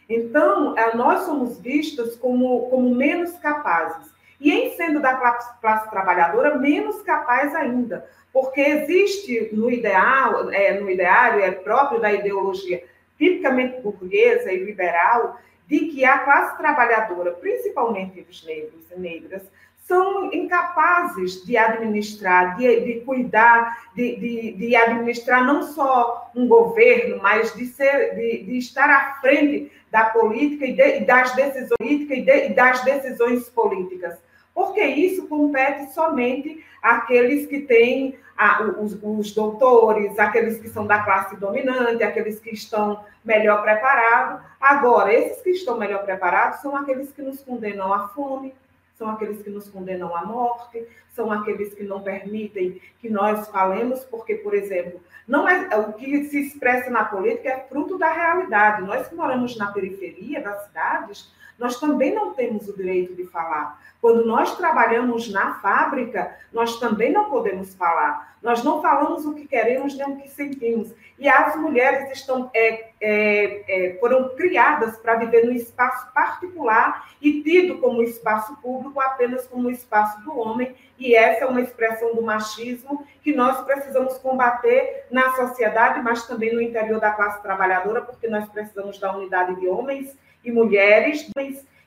Então, 0.10 0.76
nós 0.96 1.22
somos 1.22 1.60
vistas 1.60 2.16
como, 2.16 2.70
como 2.70 2.94
menos 2.94 3.38
capazes. 3.38 4.12
E 4.40 4.52
em 4.52 4.76
sendo 4.76 5.00
da 5.00 5.16
classe, 5.16 5.62
classe 5.62 5.90
trabalhadora, 5.90 6.58
menos 6.58 7.02
capaz 7.04 7.54
ainda, 7.54 8.10
porque 8.34 8.60
existe 8.60 9.50
no 9.54 9.70
ideal, 9.70 10.50
é, 10.52 10.80
no 10.80 10.90
ideário 10.90 11.42
é 11.42 11.52
próprio 11.52 12.02
da 12.02 12.12
ideologia 12.12 12.84
tipicamente 13.18 13.80
burguesa 13.82 14.52
e 14.52 14.64
liberal, 14.64 15.40
de 15.68 15.88
que 15.88 16.04
a 16.04 16.18
classe 16.20 16.58
trabalhadora, 16.58 17.32
principalmente 17.32 18.26
os 18.28 18.44
negros 18.44 18.84
e 18.92 19.00
negras, 19.00 19.44
são 19.92 20.32
incapazes 20.32 21.44
de 21.44 21.58
administrar, 21.58 22.56
de, 22.56 22.80
de 22.80 23.02
cuidar, 23.02 23.90
de, 23.94 24.16
de, 24.16 24.52
de, 24.54 24.74
administrar 24.74 25.46
não 25.46 25.64
só 25.64 26.32
um 26.34 26.48
governo, 26.48 27.20
mas 27.22 27.54
de, 27.54 27.66
ser, 27.66 28.16
de, 28.16 28.58
estar 28.58 28.90
à 28.90 29.16
frente 29.20 29.70
da 29.92 30.06
política 30.06 30.66
e, 30.66 31.04
das 31.04 31.36
decisões 31.36 31.76
políticas 31.78 32.18
e, 32.18 32.54
das 32.54 32.82
decisões 32.86 33.50
políticas. 33.50 34.18
Porque 34.54 34.82
isso 34.82 35.28
compete 35.28 35.92
somente 35.92 36.64
àqueles 36.82 37.46
que 37.48 37.60
têm 37.60 38.18
a, 38.38 38.64
os, 38.64 38.98
os 39.04 39.34
doutores, 39.34 40.18
aqueles 40.18 40.58
que 40.58 40.70
são 40.70 40.88
da 40.88 41.04
classe 41.04 41.36
dominante, 41.36 42.02
aqueles 42.02 42.40
que 42.40 42.52
estão 42.52 43.04
melhor 43.26 43.62
preparados. 43.62 44.42
Agora, 44.60 45.14
esses 45.14 45.42
que 45.42 45.50
estão 45.50 45.78
melhor 45.78 46.06
preparados 46.06 46.62
são 46.62 46.78
aqueles 46.78 47.12
que 47.12 47.22
nos 47.22 47.42
condenam 47.42 47.94
à 47.94 48.08
fome, 48.08 48.54
são 49.02 49.10
aqueles 49.10 49.42
que 49.42 49.50
nos 49.50 49.68
condenam 49.68 50.16
à 50.16 50.24
morte, 50.24 50.88
são 51.10 51.32
aqueles 51.32 51.74
que 51.74 51.84
não 51.84 52.04
permitem 52.04 52.80
que 53.00 53.10
nós 53.10 53.48
falemos, 53.48 54.06
porque, 54.06 54.36
por 54.36 54.54
exemplo, 54.54 55.02
não 55.28 55.50
é 55.50 55.76
o 55.76 55.94
que 55.94 56.26
se 56.26 56.40
expressa 56.40 56.92
na 56.92 57.06
política 57.06 57.50
é 57.50 57.60
fruto 57.68 57.98
da 57.98 58.14
realidade. 58.14 58.84
Nós 58.84 59.08
que 59.08 59.16
moramos 59.16 59.58
na 59.58 59.72
periferia 59.72 60.40
das 60.40 60.66
cidades, 60.66 61.34
nós 61.58 61.80
também 61.80 62.14
não 62.14 62.36
temos 62.36 62.70
o 62.70 62.78
direito 62.78 63.16
de 63.16 63.26
falar. 63.26 63.82
Quando 64.02 64.26
nós 64.26 64.58
trabalhamos 64.58 65.30
na 65.30 65.54
fábrica, 65.60 66.36
nós 66.52 66.80
também 66.80 67.12
não 67.12 67.30
podemos 67.30 67.76
falar. 67.76 68.36
Nós 68.42 68.64
não 68.64 68.82
falamos 68.82 69.24
o 69.28 69.36
que 69.36 69.48
queremos 69.48 69.96
nem 69.96 70.08
o 70.08 70.18
que 70.18 70.28
sentimos. 70.28 70.92
E 71.20 71.30
as 71.30 71.56
mulheres 71.56 72.12
estão, 72.12 72.50
é, 72.52 72.90
é, 73.00 73.64
é, 73.70 73.98
foram 74.00 74.30
criadas 74.30 74.98
para 74.98 75.16
viver 75.16 75.46
no 75.46 75.52
espaço 75.52 76.12
particular 76.14 77.12
e 77.22 77.44
tido 77.44 77.78
como 77.78 78.02
espaço 78.02 78.56
público 78.60 79.00
apenas 79.00 79.46
como 79.46 79.70
espaço 79.70 80.20
do 80.24 80.36
homem. 80.36 80.76
E 80.98 81.14
essa 81.14 81.46
é 81.46 81.48
uma 81.48 81.62
expressão 81.62 82.16
do 82.16 82.24
machismo 82.24 83.06
que 83.22 83.36
nós 83.36 83.62
precisamos 83.62 84.18
combater 84.18 85.06
na 85.12 85.36
sociedade, 85.36 86.02
mas 86.02 86.26
também 86.26 86.52
no 86.52 86.62
interior 86.62 87.00
da 87.00 87.12
classe 87.12 87.40
trabalhadora, 87.44 88.02
porque 88.02 88.28
nós 88.28 88.50
precisamos 88.50 88.98
da 89.00 89.16
unidade 89.16 89.60
de 89.60 89.68
homens 89.68 90.18
e 90.44 90.52
mulheres, 90.52 91.30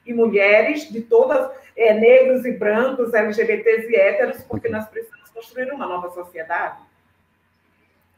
e 0.07 0.13
mulheres 0.13 0.91
de 0.91 1.01
todas, 1.01 1.51
é, 1.77 1.95
negros 1.95 2.45
e 2.45 2.53
brancos, 2.53 3.13
LGBTs 3.13 3.89
e 3.91 3.97
héteros, 3.97 4.43
porque 4.43 4.69
nós 4.69 4.87
precisamos 4.89 5.31
construir 5.31 5.73
uma 5.73 5.87
nova 5.87 6.11
sociedade. 6.11 6.79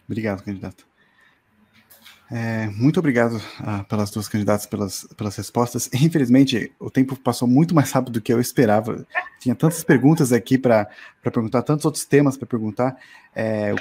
Obrigado, 0.07 0.45
candidato. 0.45 0.87
É, 2.31 2.67
muito 2.77 2.99
obrigado 2.99 3.41
ah, 3.61 3.85
pelas 3.89 4.11
duas 4.11 4.29
candidatas, 4.29 4.67
pelas, 4.67 5.07
pelas 5.17 5.37
respostas. 5.37 5.89
Infelizmente, 5.95 6.73
o 6.79 6.91
tempo 6.91 7.17
passou 7.17 7.47
muito 7.47 7.75
mais 7.75 7.93
rápido 7.93 8.15
do 8.15 8.21
que 8.21 8.33
eu 8.33 8.41
esperava. 8.41 9.07
Tinha 9.39 9.55
tantas 9.55 9.85
perguntas 9.85 10.33
aqui 10.33 10.59
para 10.59 10.89
perguntar, 11.23 11.63
tantos 11.63 11.85
outros 11.85 12.05
temas 12.05 12.37
para 12.37 12.47
perguntar. 12.47 12.97
É... 13.35 13.73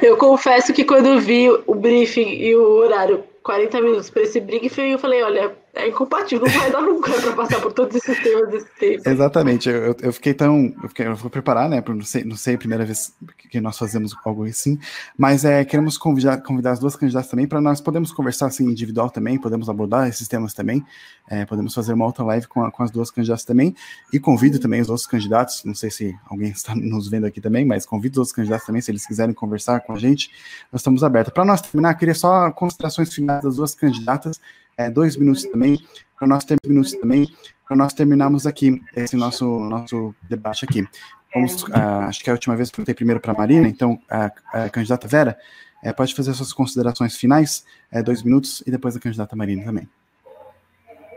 Eu 0.00 0.16
confesso 0.16 0.72
que 0.72 0.84
quando 0.84 1.20
vi 1.20 1.50
o 1.66 1.74
briefing 1.74 2.36
e 2.40 2.56
o 2.56 2.62
horário 2.62 3.22
40 3.42 3.80
minutos 3.82 4.08
para 4.08 4.22
esse 4.22 4.40
briefing, 4.40 4.92
eu 4.92 4.98
falei, 4.98 5.22
olha, 5.22 5.54
é 5.72 5.88
incompatível, 5.88 6.46
não 6.46 6.60
vai 6.60 6.70
dar 6.70 6.80
nunca 6.82 7.12
para 7.12 7.32
passar 7.32 7.60
por 7.60 7.72
todos 7.72 7.94
esses 7.94 8.20
temas 8.22 8.50
desse 8.50 8.68
tempo. 8.78 9.08
Exatamente, 9.08 9.68
eu, 9.68 9.96
eu 10.00 10.12
fiquei 10.12 10.34
tão. 10.34 10.74
Eu, 10.82 10.88
fiquei, 10.88 11.06
eu 11.06 11.14
vou 11.14 11.30
preparar, 11.30 11.68
né? 11.68 11.82
Não 11.86 12.02
sei, 12.02 12.24
não 12.24 12.36
sei 12.36 12.56
primeira 12.56 12.84
vez 12.84 13.14
que 13.50 13.60
nós 13.60 13.78
fazemos 13.78 14.14
algo 14.24 14.44
assim, 14.44 14.78
mas 15.16 15.44
é, 15.44 15.64
queremos 15.64 15.96
convidar, 15.96 16.42
convidar 16.42 16.72
as 16.72 16.78
duas 16.78 16.96
candidatas 16.96 17.30
também 17.30 17.46
para 17.46 17.60
nós 17.60 17.80
podemos 17.80 18.12
conversar 18.12 18.46
assim 18.46 18.64
individual 18.64 19.10
também, 19.10 19.38
podemos 19.38 19.68
abordar 19.68 20.08
esses 20.08 20.26
temas 20.26 20.54
também, 20.54 20.84
é, 21.28 21.44
podemos 21.44 21.74
fazer 21.74 21.92
uma 21.92 22.04
outra 22.04 22.24
live 22.24 22.46
com, 22.46 22.64
a, 22.64 22.70
com 22.70 22.82
as 22.82 22.90
duas 22.90 23.10
candidatas 23.10 23.44
também, 23.44 23.74
e 24.12 24.18
convido 24.18 24.58
também 24.58 24.80
os 24.80 24.88
outros 24.88 25.06
candidatos, 25.06 25.64
não 25.64 25.74
sei 25.74 25.90
se 25.90 26.14
alguém 26.28 26.50
está 26.50 26.74
nos 26.74 27.08
vendo 27.08 27.26
aqui 27.26 27.40
também, 27.40 27.64
mas 27.64 27.86
convido 27.86 28.14
os 28.14 28.18
outros 28.18 28.34
candidatos 28.34 28.66
também, 28.66 28.82
se 28.82 28.90
eles 28.90 29.06
quiserem 29.06 29.34
conversar 29.34 29.80
com 29.80 29.92
a 29.92 29.98
gente, 29.98 30.30
nós 30.72 30.80
estamos 30.80 31.02
abertos. 31.02 31.32
Para 31.32 31.44
nós 31.44 31.60
terminar, 31.60 31.94
queria 31.94 32.14
só 32.14 32.50
considerações 32.50 33.12
finais 33.12 33.42
das 33.42 33.56
duas 33.56 33.74
candidatas 33.74 34.40
é, 34.80 34.90
dois 34.90 35.16
minutos 35.16 35.44
também, 35.44 35.78
para 36.18 36.26
nós 36.26 36.44
termos 36.44 36.66
minutos 36.66 36.92
também, 36.92 37.28
para 37.68 37.76
nós 37.76 37.92
terminarmos 37.92 38.46
aqui 38.46 38.82
esse 38.96 39.14
nosso, 39.14 39.46
nosso 39.60 40.14
debate 40.22 40.64
aqui. 40.64 40.88
Vamos, 41.34 41.62
uh, 41.64 42.06
acho 42.08 42.24
que 42.24 42.30
é 42.30 42.32
a 42.32 42.34
última 42.34 42.56
vez 42.56 42.70
que 42.70 42.74
eu 42.74 42.76
perguntei 42.76 42.94
primeiro 42.94 43.20
para 43.20 43.32
a 43.32 43.36
Marina, 43.36 43.68
então, 43.68 44.00
a, 44.08 44.68
candidata 44.70 45.06
Vera, 45.06 45.38
é, 45.82 45.92
pode 45.92 46.14
fazer 46.14 46.32
suas 46.34 46.52
considerações 46.52 47.16
finais, 47.16 47.64
é, 47.92 48.02
dois 48.02 48.22
minutos, 48.22 48.62
e 48.66 48.70
depois 48.70 48.96
a 48.96 49.00
candidata 49.00 49.36
Marina 49.36 49.64
também. 49.64 49.88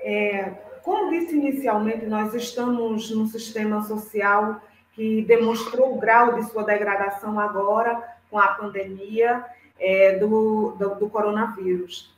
É, 0.04 0.52
como 0.84 1.10
disse 1.10 1.36
inicialmente, 1.36 2.06
nós 2.06 2.34
estamos 2.34 3.10
num 3.12 3.28
sistema 3.28 3.82
social 3.84 4.62
que 4.94 5.24
demonstrou 5.24 5.96
o 5.96 6.00
grau 6.00 6.36
de 6.36 6.44
sua 6.52 6.64
degradação 6.64 7.40
agora 7.40 8.04
com 8.30 8.38
a 8.38 8.50
pandemia 8.50 9.44
é, 9.80 10.18
do, 10.20 10.76
do, 10.78 10.96
do 10.96 11.10
coronavírus. 11.10 12.13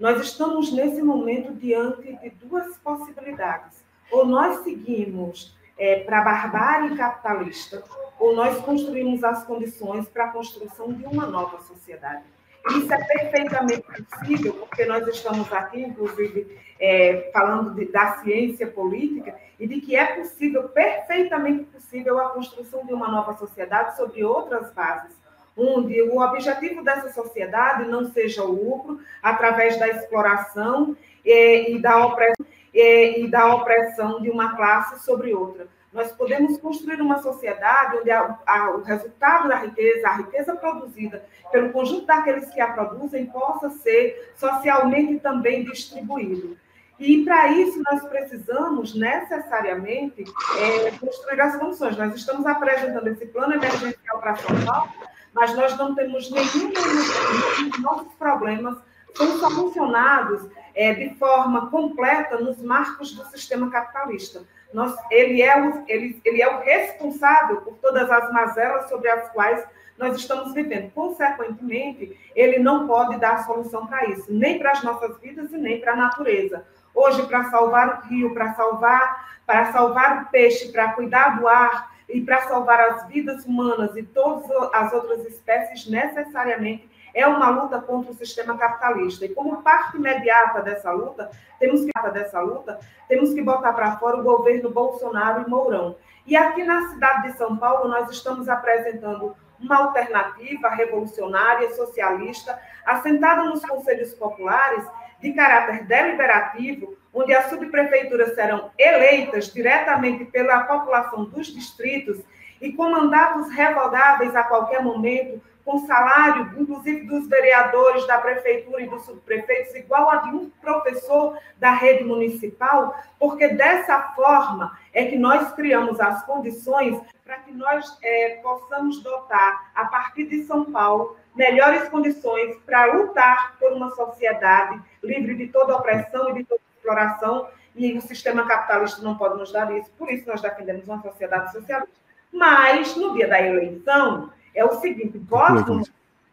Nós 0.00 0.18
estamos 0.22 0.72
nesse 0.72 1.02
momento 1.02 1.52
diante 1.52 2.16
de 2.16 2.30
duas 2.30 2.74
possibilidades. 2.78 3.84
Ou 4.10 4.24
nós 4.24 4.64
seguimos 4.64 5.54
é, 5.76 6.00
para 6.00 6.20
a 6.20 6.24
barbárie 6.24 6.96
capitalista, 6.96 7.84
ou 8.18 8.34
nós 8.34 8.58
construímos 8.60 9.22
as 9.22 9.44
condições 9.44 10.08
para 10.08 10.24
a 10.24 10.32
construção 10.32 10.90
de 10.90 11.04
uma 11.04 11.26
nova 11.26 11.60
sociedade. 11.60 12.24
Isso 12.70 12.92
é 12.92 13.04
perfeitamente 13.04 13.82
possível, 13.82 14.54
porque 14.54 14.86
nós 14.86 15.06
estamos 15.06 15.52
aqui, 15.52 15.82
inclusive, 15.82 16.58
é, 16.78 17.30
falando 17.30 17.74
de, 17.74 17.84
da 17.92 18.16
ciência 18.22 18.66
política 18.66 19.34
e 19.58 19.66
de 19.66 19.82
que 19.82 19.96
é 19.96 20.16
possível, 20.16 20.66
perfeitamente 20.70 21.64
possível, 21.64 22.18
a 22.18 22.30
construção 22.30 22.86
de 22.86 22.94
uma 22.94 23.08
nova 23.08 23.34
sociedade 23.36 23.96
sobre 23.96 24.24
outras 24.24 24.72
bases 24.72 25.19
onde 25.60 26.00
o 26.02 26.20
objetivo 26.20 26.82
dessa 26.82 27.12
sociedade 27.12 27.88
não 27.88 28.10
seja 28.12 28.42
o 28.42 28.50
lucro 28.50 29.00
através 29.22 29.78
da 29.78 29.88
exploração 29.88 30.96
e, 31.24 31.74
e 31.74 31.78
da 31.78 32.06
opressão, 32.06 32.46
e, 32.72 33.24
e, 33.24 33.30
da 33.30 33.54
opressão 33.54 34.22
de 34.22 34.30
uma 34.30 34.56
classe 34.56 35.04
sobre 35.04 35.34
outra. 35.34 35.66
Nós 35.92 36.12
podemos 36.12 36.56
construir 36.58 37.00
uma 37.00 37.20
sociedade 37.20 37.98
onde 37.98 38.10
a, 38.10 38.38
a, 38.46 38.70
o 38.70 38.82
resultado 38.82 39.48
da 39.48 39.56
riqueza, 39.56 40.08
a 40.08 40.16
riqueza 40.16 40.54
produzida 40.54 41.24
pelo 41.50 41.70
conjunto 41.70 42.06
daqueles 42.06 42.48
que 42.50 42.60
a 42.60 42.68
produzem, 42.68 43.26
possa 43.26 43.70
ser 43.70 44.32
socialmente 44.36 45.18
também 45.18 45.64
distribuído. 45.64 46.56
E 47.00 47.24
para 47.24 47.48
isso 47.48 47.82
nós 47.82 48.04
precisamos 48.04 48.94
necessariamente 48.94 50.22
é, 50.58 50.90
construir 50.98 51.40
as 51.40 51.56
condições. 51.56 51.96
Nós 51.96 52.14
estamos 52.14 52.44
apresentando 52.44 53.08
esse 53.08 53.24
plano 53.26 53.54
emergencial 53.54 54.20
para 54.20 54.36
São 54.36 54.54
Paulo, 54.66 54.92
mas 55.32 55.54
nós 55.54 55.76
não 55.76 55.94
temos 55.94 56.30
nenhum 56.30 56.72
dos 56.72 57.78
nossos 57.80 58.12
problemas 58.14 58.76
são 59.14 59.38
solucionados 59.38 60.48
é, 60.74 60.94
de 60.94 61.14
forma 61.16 61.70
completa 61.70 62.38
nos 62.38 62.62
marcos 62.62 63.12
do 63.12 63.24
sistema 63.26 63.70
capitalista. 63.70 64.44
Nós, 64.72 64.94
ele, 65.10 65.42
é 65.42 65.60
o, 65.60 65.84
ele, 65.88 66.20
ele 66.24 66.42
é 66.42 66.48
o 66.48 66.60
responsável 66.60 67.60
por 67.62 67.74
todas 67.78 68.10
as 68.10 68.32
mazelas 68.32 68.88
sobre 68.88 69.08
as 69.08 69.28
quais 69.30 69.64
nós 69.98 70.16
estamos 70.16 70.54
vivendo. 70.54 70.90
Consequentemente, 70.92 72.18
ele 72.34 72.58
não 72.58 72.86
pode 72.86 73.18
dar 73.18 73.44
solução 73.44 73.86
para 73.86 74.06
isso, 74.06 74.26
nem 74.32 74.58
para 74.58 74.70
as 74.70 74.82
nossas 74.82 75.18
vidas 75.20 75.52
e 75.52 75.58
nem 75.58 75.80
para 75.80 75.92
a 75.92 75.96
natureza. 75.96 76.64
Hoje, 76.94 77.26
para 77.26 77.50
salvar 77.50 77.98
o 77.98 78.08
rio, 78.08 78.32
para 78.32 78.54
salvar, 78.54 79.40
para 79.44 79.72
salvar 79.72 80.22
o 80.22 80.26
peixe, 80.30 80.70
para 80.70 80.92
cuidar 80.92 81.38
do 81.38 81.48
ar, 81.48 81.89
e 82.12 82.20
para 82.20 82.42
salvar 82.42 82.80
as 82.80 83.06
vidas 83.08 83.44
humanas 83.44 83.96
e 83.96 84.02
todas 84.02 84.50
as 84.72 84.92
outras 84.92 85.24
espécies, 85.26 85.86
necessariamente 85.88 86.88
é 87.14 87.26
uma 87.26 87.48
luta 87.48 87.80
contra 87.80 88.12
o 88.12 88.14
sistema 88.14 88.56
capitalista. 88.56 89.24
E 89.24 89.34
como 89.34 89.62
parte 89.62 89.96
imediata 89.96 90.62
dessa 90.62 90.90
luta, 90.92 91.30
temos 91.58 91.84
que 91.84 91.90
dessa 92.12 92.40
luta, 92.40 92.78
temos 93.08 93.34
que 93.34 93.42
botar 93.42 93.72
para 93.72 93.96
fora 93.96 94.18
o 94.18 94.22
governo 94.22 94.70
Bolsonaro 94.70 95.44
e 95.46 95.50
Mourão. 95.50 95.96
E 96.26 96.36
aqui 96.36 96.62
na 96.64 96.88
cidade 96.88 97.30
de 97.30 97.38
São 97.38 97.56
Paulo, 97.56 97.88
nós 97.88 98.10
estamos 98.10 98.48
apresentando 98.48 99.34
uma 99.58 99.76
alternativa 99.76 100.70
revolucionária, 100.70 101.74
socialista, 101.74 102.58
assentada 102.84 103.44
nos 103.44 103.64
conselhos 103.64 104.14
populares, 104.14 104.84
de 105.20 105.32
caráter 105.34 105.84
deliberativo, 105.84 106.96
onde 107.12 107.34
as 107.34 107.50
subprefeituras 107.50 108.34
serão 108.34 108.70
eleitas 108.78 109.52
diretamente 109.52 110.24
pela 110.26 110.64
população 110.64 111.24
dos 111.24 111.48
distritos 111.48 112.20
e 112.60 112.72
com 112.72 112.90
mandatos 112.90 113.50
revogáveis 113.50 114.36
a 114.36 114.44
qualquer 114.44 114.82
momento, 114.82 115.40
com 115.64 115.86
salário, 115.86 116.54
inclusive 116.58 117.06
dos 117.06 117.28
vereadores 117.28 118.06
da 118.06 118.18
prefeitura 118.18 118.82
e 118.82 118.88
dos 118.88 119.04
subprefeitos, 119.04 119.74
igual 119.74 120.10
a 120.10 120.16
de 120.16 120.30
um 120.30 120.50
professor 120.60 121.38
da 121.58 121.70
rede 121.70 122.04
municipal, 122.04 122.94
porque 123.18 123.48
dessa 123.48 124.00
forma 124.14 124.76
é 124.92 125.04
que 125.06 125.16
nós 125.16 125.52
criamos 125.52 126.00
as 126.00 126.24
condições 126.24 127.00
para 127.24 127.36
que 127.36 127.52
nós 127.52 127.96
é, 128.02 128.40
possamos 128.42 129.02
dotar, 129.02 129.70
a 129.74 129.84
partir 129.84 130.26
de 130.26 130.42
São 130.44 130.64
Paulo, 130.64 131.16
melhores 131.34 131.88
condições 131.88 132.56
para 132.66 132.86
lutar 132.86 133.56
por 133.58 133.72
uma 133.72 133.90
sociedade 133.90 134.80
livre 135.02 135.36
de 135.36 135.46
toda 135.48 135.76
opressão 135.76 136.30
e 136.30 136.34
de 136.34 136.44
toda 136.44 136.60
exploração, 136.90 137.48
e 137.74 137.96
o 137.96 138.00
sistema 138.00 138.46
capitalista 138.46 139.02
não 139.02 139.16
pode 139.16 139.38
nos 139.38 139.52
dar 139.52 139.74
isso, 139.76 139.90
por 139.96 140.10
isso 140.10 140.26
nós 140.26 140.42
defendemos 140.42 140.86
uma 140.86 141.00
sociedade 141.00 141.52
socialista. 141.52 141.94
Mas, 142.32 142.96
no 142.96 143.14
dia 143.14 143.28
da 143.28 143.40
eleição, 143.40 144.32
é 144.54 144.64
o 144.64 144.80
seguinte: 144.80 145.18
voto 145.18 145.74
no 145.74 145.86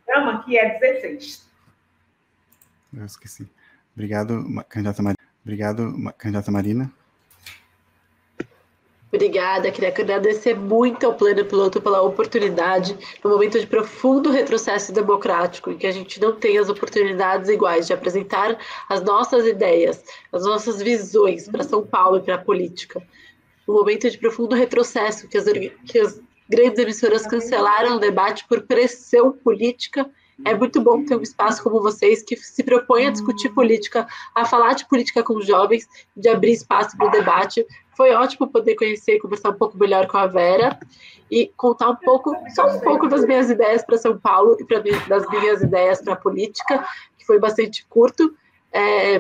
programa 0.06 0.44
que 0.44 0.58
é 0.58 0.80
16. 0.80 1.48
Eu 2.94 3.06
esqueci. 3.06 3.50
Obrigado, 3.96 4.44
candidata 4.70 5.02
Marina. 5.02 5.20
Obrigado, 5.44 6.14
candidata 6.18 6.52
Marina. 6.52 6.92
Obrigada, 9.12 9.72
queria 9.72 9.88
agradecer 9.90 10.54
muito 10.54 11.06
ao 11.06 11.14
Plano 11.14 11.46
Piloto 11.46 11.82
pela 11.82 12.02
oportunidade, 12.02 12.98
no 13.24 13.30
momento 13.30 13.58
de 13.58 13.66
profundo 13.66 14.30
retrocesso 14.30 14.92
democrático, 14.92 15.72
em 15.72 15.78
que 15.78 15.88
a 15.88 15.92
gente 15.92 16.20
não 16.20 16.34
tem 16.34 16.58
as 16.58 16.68
oportunidades 16.68 17.50
iguais 17.50 17.88
de 17.88 17.94
apresentar 17.94 18.58
as 18.90 19.02
nossas 19.02 19.46
ideias, 19.46 20.04
as 20.34 20.44
nossas 20.44 20.82
visões 20.82 21.48
para 21.48 21.64
São 21.64 21.86
Paulo 21.86 22.18
e 22.18 22.22
para 22.22 22.36
a 22.36 22.40
política. 22.40 23.02
No 23.66 23.76
momento 23.76 24.10
de 24.10 24.18
profundo 24.18 24.56
retrocesso, 24.56 25.30
que 25.30 25.38
as, 25.38 25.46
que 25.86 26.00
as 26.00 26.20
grandes 26.50 26.78
emissoras 26.78 27.26
cancelaram 27.26 27.96
o 27.96 28.00
debate 28.00 28.46
por 28.46 28.64
pressão 28.64 29.32
política, 29.32 30.10
é 30.46 30.54
muito 30.56 30.82
bom 30.82 31.04
ter 31.04 31.16
um 31.16 31.22
espaço 31.22 31.64
como 31.64 31.82
vocês 31.82 32.24
que 32.24 32.36
se 32.36 32.64
propõe 32.64 33.08
a 33.08 33.12
discutir 33.12 33.50
política, 33.50 34.08
a 34.36 34.46
falar 34.46 34.74
de 34.74 34.88
política 34.88 35.24
com 35.24 35.36
os 35.36 35.48
jovens, 35.48 35.88
de 36.16 36.30
abrir 36.30 36.54
espaço 36.54 36.96
para 36.96 37.08
o 37.08 37.12
debate, 37.12 37.66
foi 37.96 38.14
ótimo 38.14 38.48
poder 38.48 38.76
conhecer 38.76 39.16
e 39.16 39.20
conversar 39.20 39.50
um 39.50 39.58
pouco 39.58 39.78
melhor 39.78 40.06
com 40.06 40.18
a 40.18 40.28
Vera 40.28 40.80
e 41.32 41.52
contar 41.58 41.90
um 41.90 41.96
pouco, 41.96 42.36
só 42.54 42.68
um 42.68 42.80
pouco 42.80 43.08
das 43.08 43.26
minhas 43.26 43.50
ideias 43.50 43.84
para 43.84 43.98
São 43.98 44.18
Paulo 44.18 44.56
e 44.60 44.64
pra, 44.64 44.82
das 45.08 45.28
minhas 45.30 45.64
ideias 45.64 46.02
para 46.02 46.14
a 46.14 46.18
política, 46.18 46.88
que 47.18 47.26
foi 47.26 47.40
bastante 47.40 47.86
curto. 47.90 48.36
É, 48.72 49.20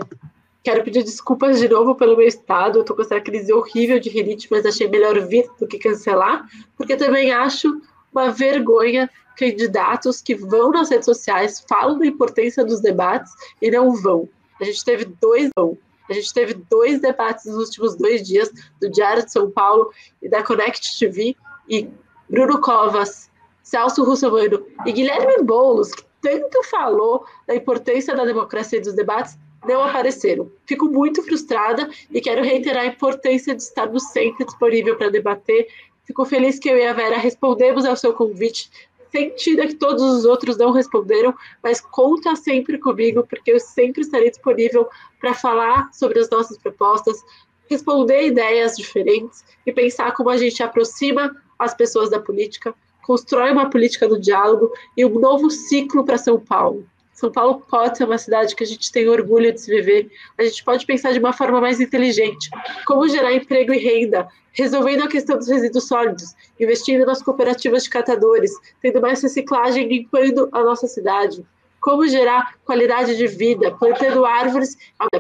quero 0.63 0.83
pedir 0.83 1.03
desculpas 1.03 1.59
de 1.59 1.67
novo 1.67 1.95
pelo 1.95 2.15
meu 2.15 2.27
estado. 2.27 2.77
Eu 2.77 2.81
estou 2.81 2.95
com 2.95 3.01
essa 3.01 3.19
crise 3.19 3.51
horrível 3.51 3.99
de 3.99 4.09
rinite, 4.09 4.47
mas 4.51 4.65
achei 4.65 4.87
melhor 4.87 5.19
vir 5.21 5.49
do 5.59 5.67
que 5.67 5.79
cancelar, 5.79 6.45
porque 6.77 6.95
também 6.95 7.31
acho 7.31 7.81
uma 8.13 8.29
vergonha 8.29 9.09
candidatos 9.37 10.21
que 10.21 10.35
vão 10.35 10.71
nas 10.71 10.89
redes 10.89 11.05
sociais, 11.05 11.63
falam 11.69 11.99
da 11.99 12.05
importância 12.05 12.65
dos 12.65 12.81
debates 12.81 13.31
e 13.61 13.69
não 13.69 13.93
vão. 13.93 14.27
A 14.59 14.63
gente 14.63 14.83
teve 14.83 15.05
dois 15.05 15.49
não. 15.55 15.77
A 16.09 16.13
gente 16.13 16.33
teve 16.33 16.53
dois 16.53 17.01
debates 17.01 17.45
nos 17.45 17.57
últimos 17.65 17.95
dois 17.95 18.25
dias, 18.25 18.49
do 18.81 18.89
Diário 18.89 19.23
de 19.23 19.31
São 19.31 19.51
Paulo 19.51 19.91
e 20.21 20.29
da 20.29 20.41
Connect 20.41 20.97
TV, 20.97 21.35
e 21.69 21.89
Bruno 22.29 22.59
Covas, 22.61 23.29
Celso 23.61 24.03
Russomano 24.03 24.65
e 24.85 24.91
Guilherme 24.91 25.43
Boulos, 25.43 25.93
que 25.93 26.03
tanto 26.21 26.63
falou 26.63 27.25
da 27.45 27.55
importância 27.55 28.15
da 28.15 28.23
democracia 28.23 28.79
e 28.79 28.81
dos 28.81 28.93
debates, 28.93 29.37
não 29.65 29.83
apareceram. 29.83 30.49
Fico 30.65 30.85
muito 30.85 31.21
frustrada 31.23 31.89
e 32.09 32.21
quero 32.21 32.41
reiterar 32.41 32.83
a 32.83 32.87
importância 32.87 33.53
de 33.53 33.61
estarmos 33.61 34.03
sempre 34.11 34.45
disponível 34.45 34.95
para 34.95 35.09
debater, 35.09 35.67
Fico 36.07 36.23
feliz 36.23 36.57
que 36.57 36.69
eu 36.69 36.77
e 36.77 36.87
a 36.87 36.93
Vera 36.93 37.17
respondemos 37.17 37.85
ao 37.85 37.97
seu 37.97 38.13
convite. 38.13 38.71
Sentida 39.11 39.67
que 39.67 39.75
todos 39.75 40.01
os 40.01 40.25
outros 40.25 40.57
não 40.57 40.71
responderam, 40.71 41.33
mas 41.63 41.79
conta 41.79 42.35
sempre 42.35 42.77
comigo, 42.77 43.25
porque 43.27 43.51
eu 43.51 43.59
sempre 43.59 44.01
estarei 44.01 44.29
disponível 44.29 44.87
para 45.19 45.33
falar 45.33 45.89
sobre 45.93 46.19
as 46.19 46.29
nossas 46.29 46.57
propostas, 46.57 47.23
responder 47.69 48.27
ideias 48.27 48.75
diferentes 48.75 49.43
e 49.65 49.71
pensar 49.71 50.13
como 50.13 50.29
a 50.29 50.37
gente 50.37 50.61
aproxima 50.61 51.35
as 51.57 51.73
pessoas 51.73 52.09
da 52.09 52.19
política, 52.19 52.73
constrói 53.03 53.51
uma 53.51 53.69
política 53.69 54.07
do 54.07 54.19
diálogo 54.19 54.71
e 54.95 55.05
um 55.05 55.19
novo 55.19 55.49
ciclo 55.49 56.03
para 56.03 56.17
São 56.17 56.39
Paulo. 56.39 56.85
São 57.17 57.31
Paulo 57.31 57.63
pode 57.67 57.97
ser 57.97 58.03
uma 58.03 58.19
cidade 58.19 58.55
que 58.55 58.63
a 58.63 58.67
gente 58.67 58.91
tem 58.91 59.09
orgulho 59.09 59.51
de 59.51 59.59
se 59.59 59.71
viver. 59.71 60.11
A 60.37 60.43
gente 60.43 60.63
pode 60.63 60.85
pensar 60.85 61.13
de 61.13 61.17
uma 61.17 61.33
forma 61.33 61.59
mais 61.59 61.81
inteligente. 61.81 62.47
Como 62.85 63.09
gerar 63.09 63.33
emprego 63.33 63.73
e 63.73 63.79
renda, 63.79 64.27
resolvendo 64.53 65.01
a 65.01 65.07
questão 65.07 65.35
dos 65.35 65.47
resíduos 65.47 65.87
sólidos, 65.87 66.35
investindo 66.59 67.07
nas 67.07 67.23
cooperativas 67.23 67.85
de 67.85 67.89
catadores, 67.89 68.51
tendo 68.83 69.01
mais 69.01 69.19
reciclagem, 69.19 69.87
limpando 69.87 70.47
a 70.51 70.61
nossa 70.61 70.85
cidade. 70.87 71.43
Como 71.81 72.07
gerar 72.07 72.53
qualidade 72.63 73.17
de 73.17 73.25
vida, 73.25 73.71
plantando 73.71 74.23
árvores, 74.23 74.77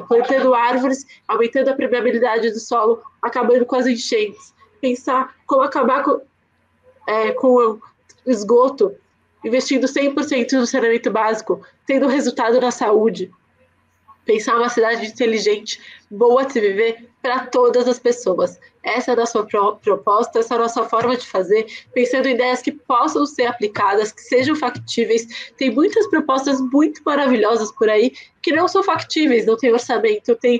plantando 0.07 0.53
árvores, 0.53 1.03
aumentando 1.27 1.69
a 1.69 1.73
permeabilidade 1.73 2.51
do 2.51 2.59
solo, 2.59 3.01
acabando 3.23 3.65
com 3.65 3.75
as 3.75 3.87
enchentes. 3.87 4.53
Pensar 4.79 5.35
como 5.47 5.63
acabar 5.63 6.03
com, 6.03 6.21
é, 7.07 7.31
com 7.31 7.55
o 7.55 7.81
esgoto, 8.27 8.95
investindo 9.47 9.87
100% 9.87 10.53
no 10.53 10.67
saneamento 10.67 11.09
básico, 11.09 11.65
tendo 11.85 12.07
resultado 12.07 12.59
na 12.59 12.71
saúde. 12.71 13.31
Pensar 14.25 14.57
uma 14.57 14.67
cidade 14.67 15.05
inteligente, 15.05 15.79
boa 16.11 16.45
de 16.45 16.51
se 16.51 16.59
viver 16.59 17.09
para 17.21 17.45
todas 17.45 17.87
as 17.87 17.97
pessoas. 17.97 18.59
Essa 18.83 19.11
é 19.11 19.13
a 19.13 19.17
nossa 19.17 19.41
proposta, 19.81 20.39
essa 20.39 20.53
é 20.53 20.57
a 20.57 20.61
nossa 20.61 20.83
forma 20.83 21.15
de 21.15 21.25
fazer, 21.25 21.65
pensando 21.93 22.27
em 22.27 22.33
ideias 22.33 22.61
que 22.61 22.73
possam 22.73 23.25
ser 23.25 23.45
aplicadas, 23.45 24.11
que 24.11 24.21
sejam 24.21 24.55
factíveis. 24.55 25.51
Tem 25.57 25.73
muitas 25.73 26.07
propostas 26.07 26.59
muito 26.59 27.01
maravilhosas 27.05 27.71
por 27.71 27.89
aí 27.89 28.13
que 28.41 28.51
não 28.51 28.67
são 28.67 28.83
factíveis, 28.83 29.45
não 29.45 29.55
tem 29.55 29.71
orçamento, 29.71 30.35
tem 30.35 30.59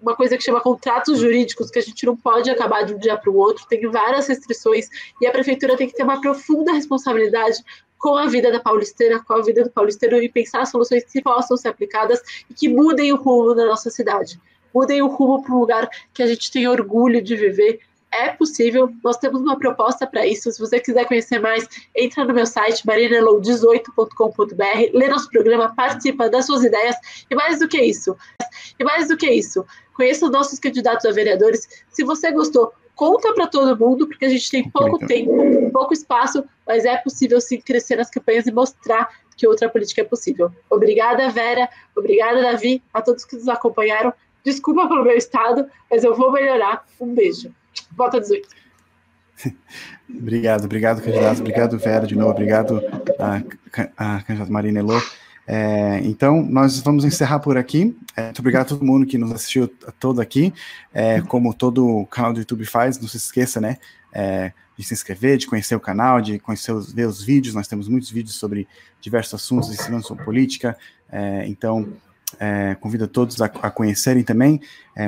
uma 0.00 0.14
coisa 0.14 0.36
que 0.36 0.44
chama 0.44 0.60
contratos 0.60 1.18
jurídicos, 1.18 1.70
que 1.70 1.78
a 1.78 1.82
gente 1.82 2.06
não 2.06 2.16
pode 2.16 2.48
acabar 2.50 2.82
de 2.82 2.94
um 2.94 2.98
dia 2.98 3.16
para 3.16 3.30
o 3.30 3.36
outro, 3.36 3.66
tem 3.68 3.80
várias 3.90 4.28
restrições, 4.28 4.88
e 5.20 5.26
a 5.26 5.32
prefeitura 5.32 5.76
tem 5.76 5.88
que 5.88 5.94
ter 5.94 6.04
uma 6.04 6.20
profunda 6.20 6.72
responsabilidade 6.72 7.58
com 7.98 8.16
a 8.16 8.26
vida 8.26 8.52
da 8.52 8.60
paulisteira, 8.60 9.20
com 9.20 9.34
a 9.34 9.42
vida 9.42 9.64
do 9.64 9.70
paulisteiro 9.70 10.22
e 10.22 10.28
pensar 10.28 10.64
soluções 10.66 11.04
que 11.04 11.20
possam 11.20 11.56
ser 11.56 11.68
aplicadas 11.68 12.20
e 12.48 12.54
que 12.54 12.68
mudem 12.68 13.12
o 13.12 13.16
rumo 13.16 13.54
da 13.54 13.66
nossa 13.66 13.90
cidade. 13.90 14.40
Mudem 14.74 15.02
o 15.02 15.08
rumo 15.08 15.42
para 15.42 15.54
um 15.54 15.58
lugar 15.58 15.90
que 16.12 16.22
a 16.22 16.26
gente 16.26 16.50
tem 16.50 16.68
orgulho 16.68 17.20
de 17.20 17.36
viver. 17.36 17.80
É 18.10 18.30
possível, 18.30 18.90
nós 19.04 19.18
temos 19.18 19.42
uma 19.42 19.58
proposta 19.58 20.06
para 20.06 20.26
isso. 20.26 20.50
Se 20.50 20.58
você 20.58 20.80
quiser 20.80 21.06
conhecer 21.06 21.38
mais, 21.38 21.68
entra 21.94 22.24
no 22.24 22.32
meu 22.32 22.46
site 22.46 22.86
marinelou18.com.br, 22.86 24.90
lê 24.94 25.08
nosso 25.08 25.28
programa, 25.28 25.74
participa 25.74 26.30
das 26.30 26.46
suas 26.46 26.64
ideias 26.64 26.96
e 27.30 27.34
mais 27.34 27.58
do 27.58 27.68
que 27.68 27.82
isso, 27.82 28.16
e 28.78 28.84
mais 28.84 29.08
do 29.08 29.16
que 29.16 29.30
isso, 29.30 29.66
conheça 29.92 30.24
os 30.24 30.32
nossos 30.32 30.58
candidatos 30.58 31.04
a 31.04 31.10
vereadores. 31.10 31.68
Se 31.90 32.02
você 32.04 32.32
gostou, 32.32 32.72
conta 32.98 33.32
para 33.32 33.46
todo 33.46 33.78
mundo, 33.78 34.08
porque 34.08 34.24
a 34.24 34.28
gente 34.28 34.50
tem 34.50 34.68
pouco 34.68 34.98
tempo, 35.06 35.30
pouco 35.72 35.94
espaço, 35.94 36.44
mas 36.66 36.84
é 36.84 36.96
possível 36.96 37.40
sim 37.40 37.60
crescer 37.60 37.94
nas 37.94 38.10
campanhas 38.10 38.48
e 38.48 38.52
mostrar 38.52 39.08
que 39.36 39.46
outra 39.46 39.68
política 39.68 40.00
é 40.00 40.04
possível. 40.04 40.50
Obrigada, 40.68 41.30
Vera. 41.30 41.68
Obrigada, 41.96 42.42
Davi, 42.42 42.82
a 42.92 43.00
todos 43.00 43.24
que 43.24 43.36
nos 43.36 43.46
acompanharam. 43.46 44.12
Desculpa 44.42 44.88
pelo 44.88 45.04
meu 45.04 45.16
estado, 45.16 45.68
mas 45.88 46.02
eu 46.02 46.12
vou 46.12 46.32
melhorar. 46.32 46.84
Um 47.00 47.14
beijo. 47.14 47.54
Volta 47.96 48.20
18. 48.20 48.48
obrigado, 50.10 50.64
obrigado, 50.64 51.00
candidato. 51.00 51.38
Obrigado, 51.38 51.78
Vera, 51.78 52.04
de 52.04 52.16
novo. 52.16 52.32
Obrigado, 52.32 52.82
a, 53.20 53.36
a 53.96 54.22
candidata 54.22 54.50
Marina 54.50 54.80
Elô. 54.80 55.00
É, 55.50 56.00
então, 56.04 56.42
nós 56.42 56.78
vamos 56.80 57.06
encerrar 57.06 57.38
por 57.38 57.56
aqui. 57.56 57.96
É, 58.14 58.24
muito 58.24 58.40
obrigado 58.40 58.66
a 58.66 58.68
todo 58.68 58.84
mundo 58.84 59.06
que 59.06 59.16
nos 59.16 59.32
assistiu 59.32 59.66
todo 59.98 60.20
aqui. 60.20 60.52
É, 60.92 61.22
como 61.22 61.54
todo 61.54 62.04
canal 62.10 62.34
do 62.34 62.40
YouTube 62.40 62.66
faz, 62.66 63.00
não 63.00 63.08
se 63.08 63.16
esqueça, 63.16 63.58
né? 63.58 63.78
É, 64.12 64.52
de 64.76 64.84
se 64.84 64.92
inscrever, 64.92 65.38
de 65.38 65.46
conhecer 65.46 65.74
o 65.74 65.80
canal, 65.80 66.20
de 66.20 66.38
conhecer 66.38 66.72
os, 66.72 66.92
ver 66.92 67.06
os 67.06 67.22
vídeos. 67.24 67.54
Nós 67.54 67.66
temos 67.66 67.88
muitos 67.88 68.10
vídeos 68.10 68.36
sobre 68.36 68.68
diversos 69.00 69.40
assuntos 69.40 69.70
ensinando 69.70 70.06
sobre 70.06 70.22
política. 70.22 70.76
É, 71.10 71.46
então, 71.48 71.88
é, 72.38 72.74
convido 72.74 73.08
todos 73.08 73.40
a, 73.40 73.46
a 73.46 73.70
conhecerem 73.70 74.22
também. 74.22 74.60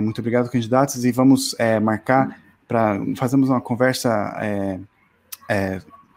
muito 0.02 0.20
obrigado, 0.20 0.50
candidatos, 0.50 1.04
e 1.04 1.12
vamos 1.12 1.54
marcar 1.82 2.40
para 2.66 2.98
fazermos 3.14 3.50
uma 3.50 3.60
conversa 3.60 4.34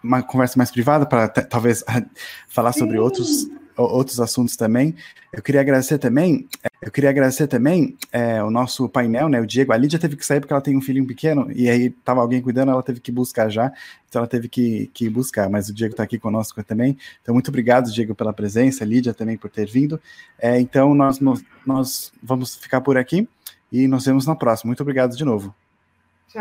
uma 0.01 0.21
conversa 0.21 0.57
mais 0.57 0.71
privada 0.71 1.05
para 1.05 1.27
talvez 1.27 1.83
falar 2.47 2.71
sobre 2.71 2.97
outros 2.97 3.49
outros 3.75 4.19
assuntos 4.19 4.55
também. 4.55 4.95
Eu 5.31 5.41
queria 5.41 5.61
agradecer 5.61 5.97
também, 5.97 6.47
eu 6.81 6.91
queria 6.91 7.09
agradecer 7.09 7.47
também 7.47 7.97
é, 8.11 8.43
o 8.43 8.51
nosso 8.51 8.87
painel, 8.87 9.27
né? 9.27 9.41
O 9.41 9.47
Diego, 9.47 9.73
a 9.73 9.77
Lídia 9.77 9.97
teve 9.97 10.15
que 10.15 10.25
sair 10.25 10.39
porque 10.39 10.53
ela 10.53 10.61
tem 10.61 10.77
um 10.77 10.81
filhinho 10.81 11.07
pequeno 11.07 11.51
e 11.51 11.69
aí 11.69 11.89
tava 11.89 12.21
alguém 12.21 12.41
cuidando, 12.41 12.71
ela 12.71 12.83
teve 12.83 12.99
que 12.99 13.11
buscar 13.11 13.49
já, 13.49 13.71
então 14.07 14.19
ela 14.19 14.27
teve 14.27 14.47
que, 14.47 14.91
que 14.93 15.09
buscar, 15.09 15.49
mas 15.49 15.69
o 15.69 15.73
Diego 15.73 15.93
está 15.93 16.03
aqui 16.03 16.19
conosco 16.19 16.63
também. 16.63 16.97
Então, 17.21 17.33
muito 17.33 17.47
obrigado, 17.47 17.91
Diego, 17.91 18.13
pela 18.13 18.31
presença, 18.31 18.85
Lídia 18.85 19.13
também 19.13 19.37
por 19.37 19.49
ter 19.49 19.67
vindo. 19.67 19.99
É, 20.39 20.59
então, 20.59 20.93
nós, 20.93 21.19
nós 21.65 22.11
vamos 22.21 22.55
ficar 22.55 22.81
por 22.81 22.97
aqui 22.97 23.27
e 23.71 23.87
nos 23.87 24.05
vemos 24.05 24.27
na 24.27 24.35
próxima. 24.35 24.69
Muito 24.69 24.81
obrigado 24.81 25.17
de 25.17 25.25
novo. 25.25 25.53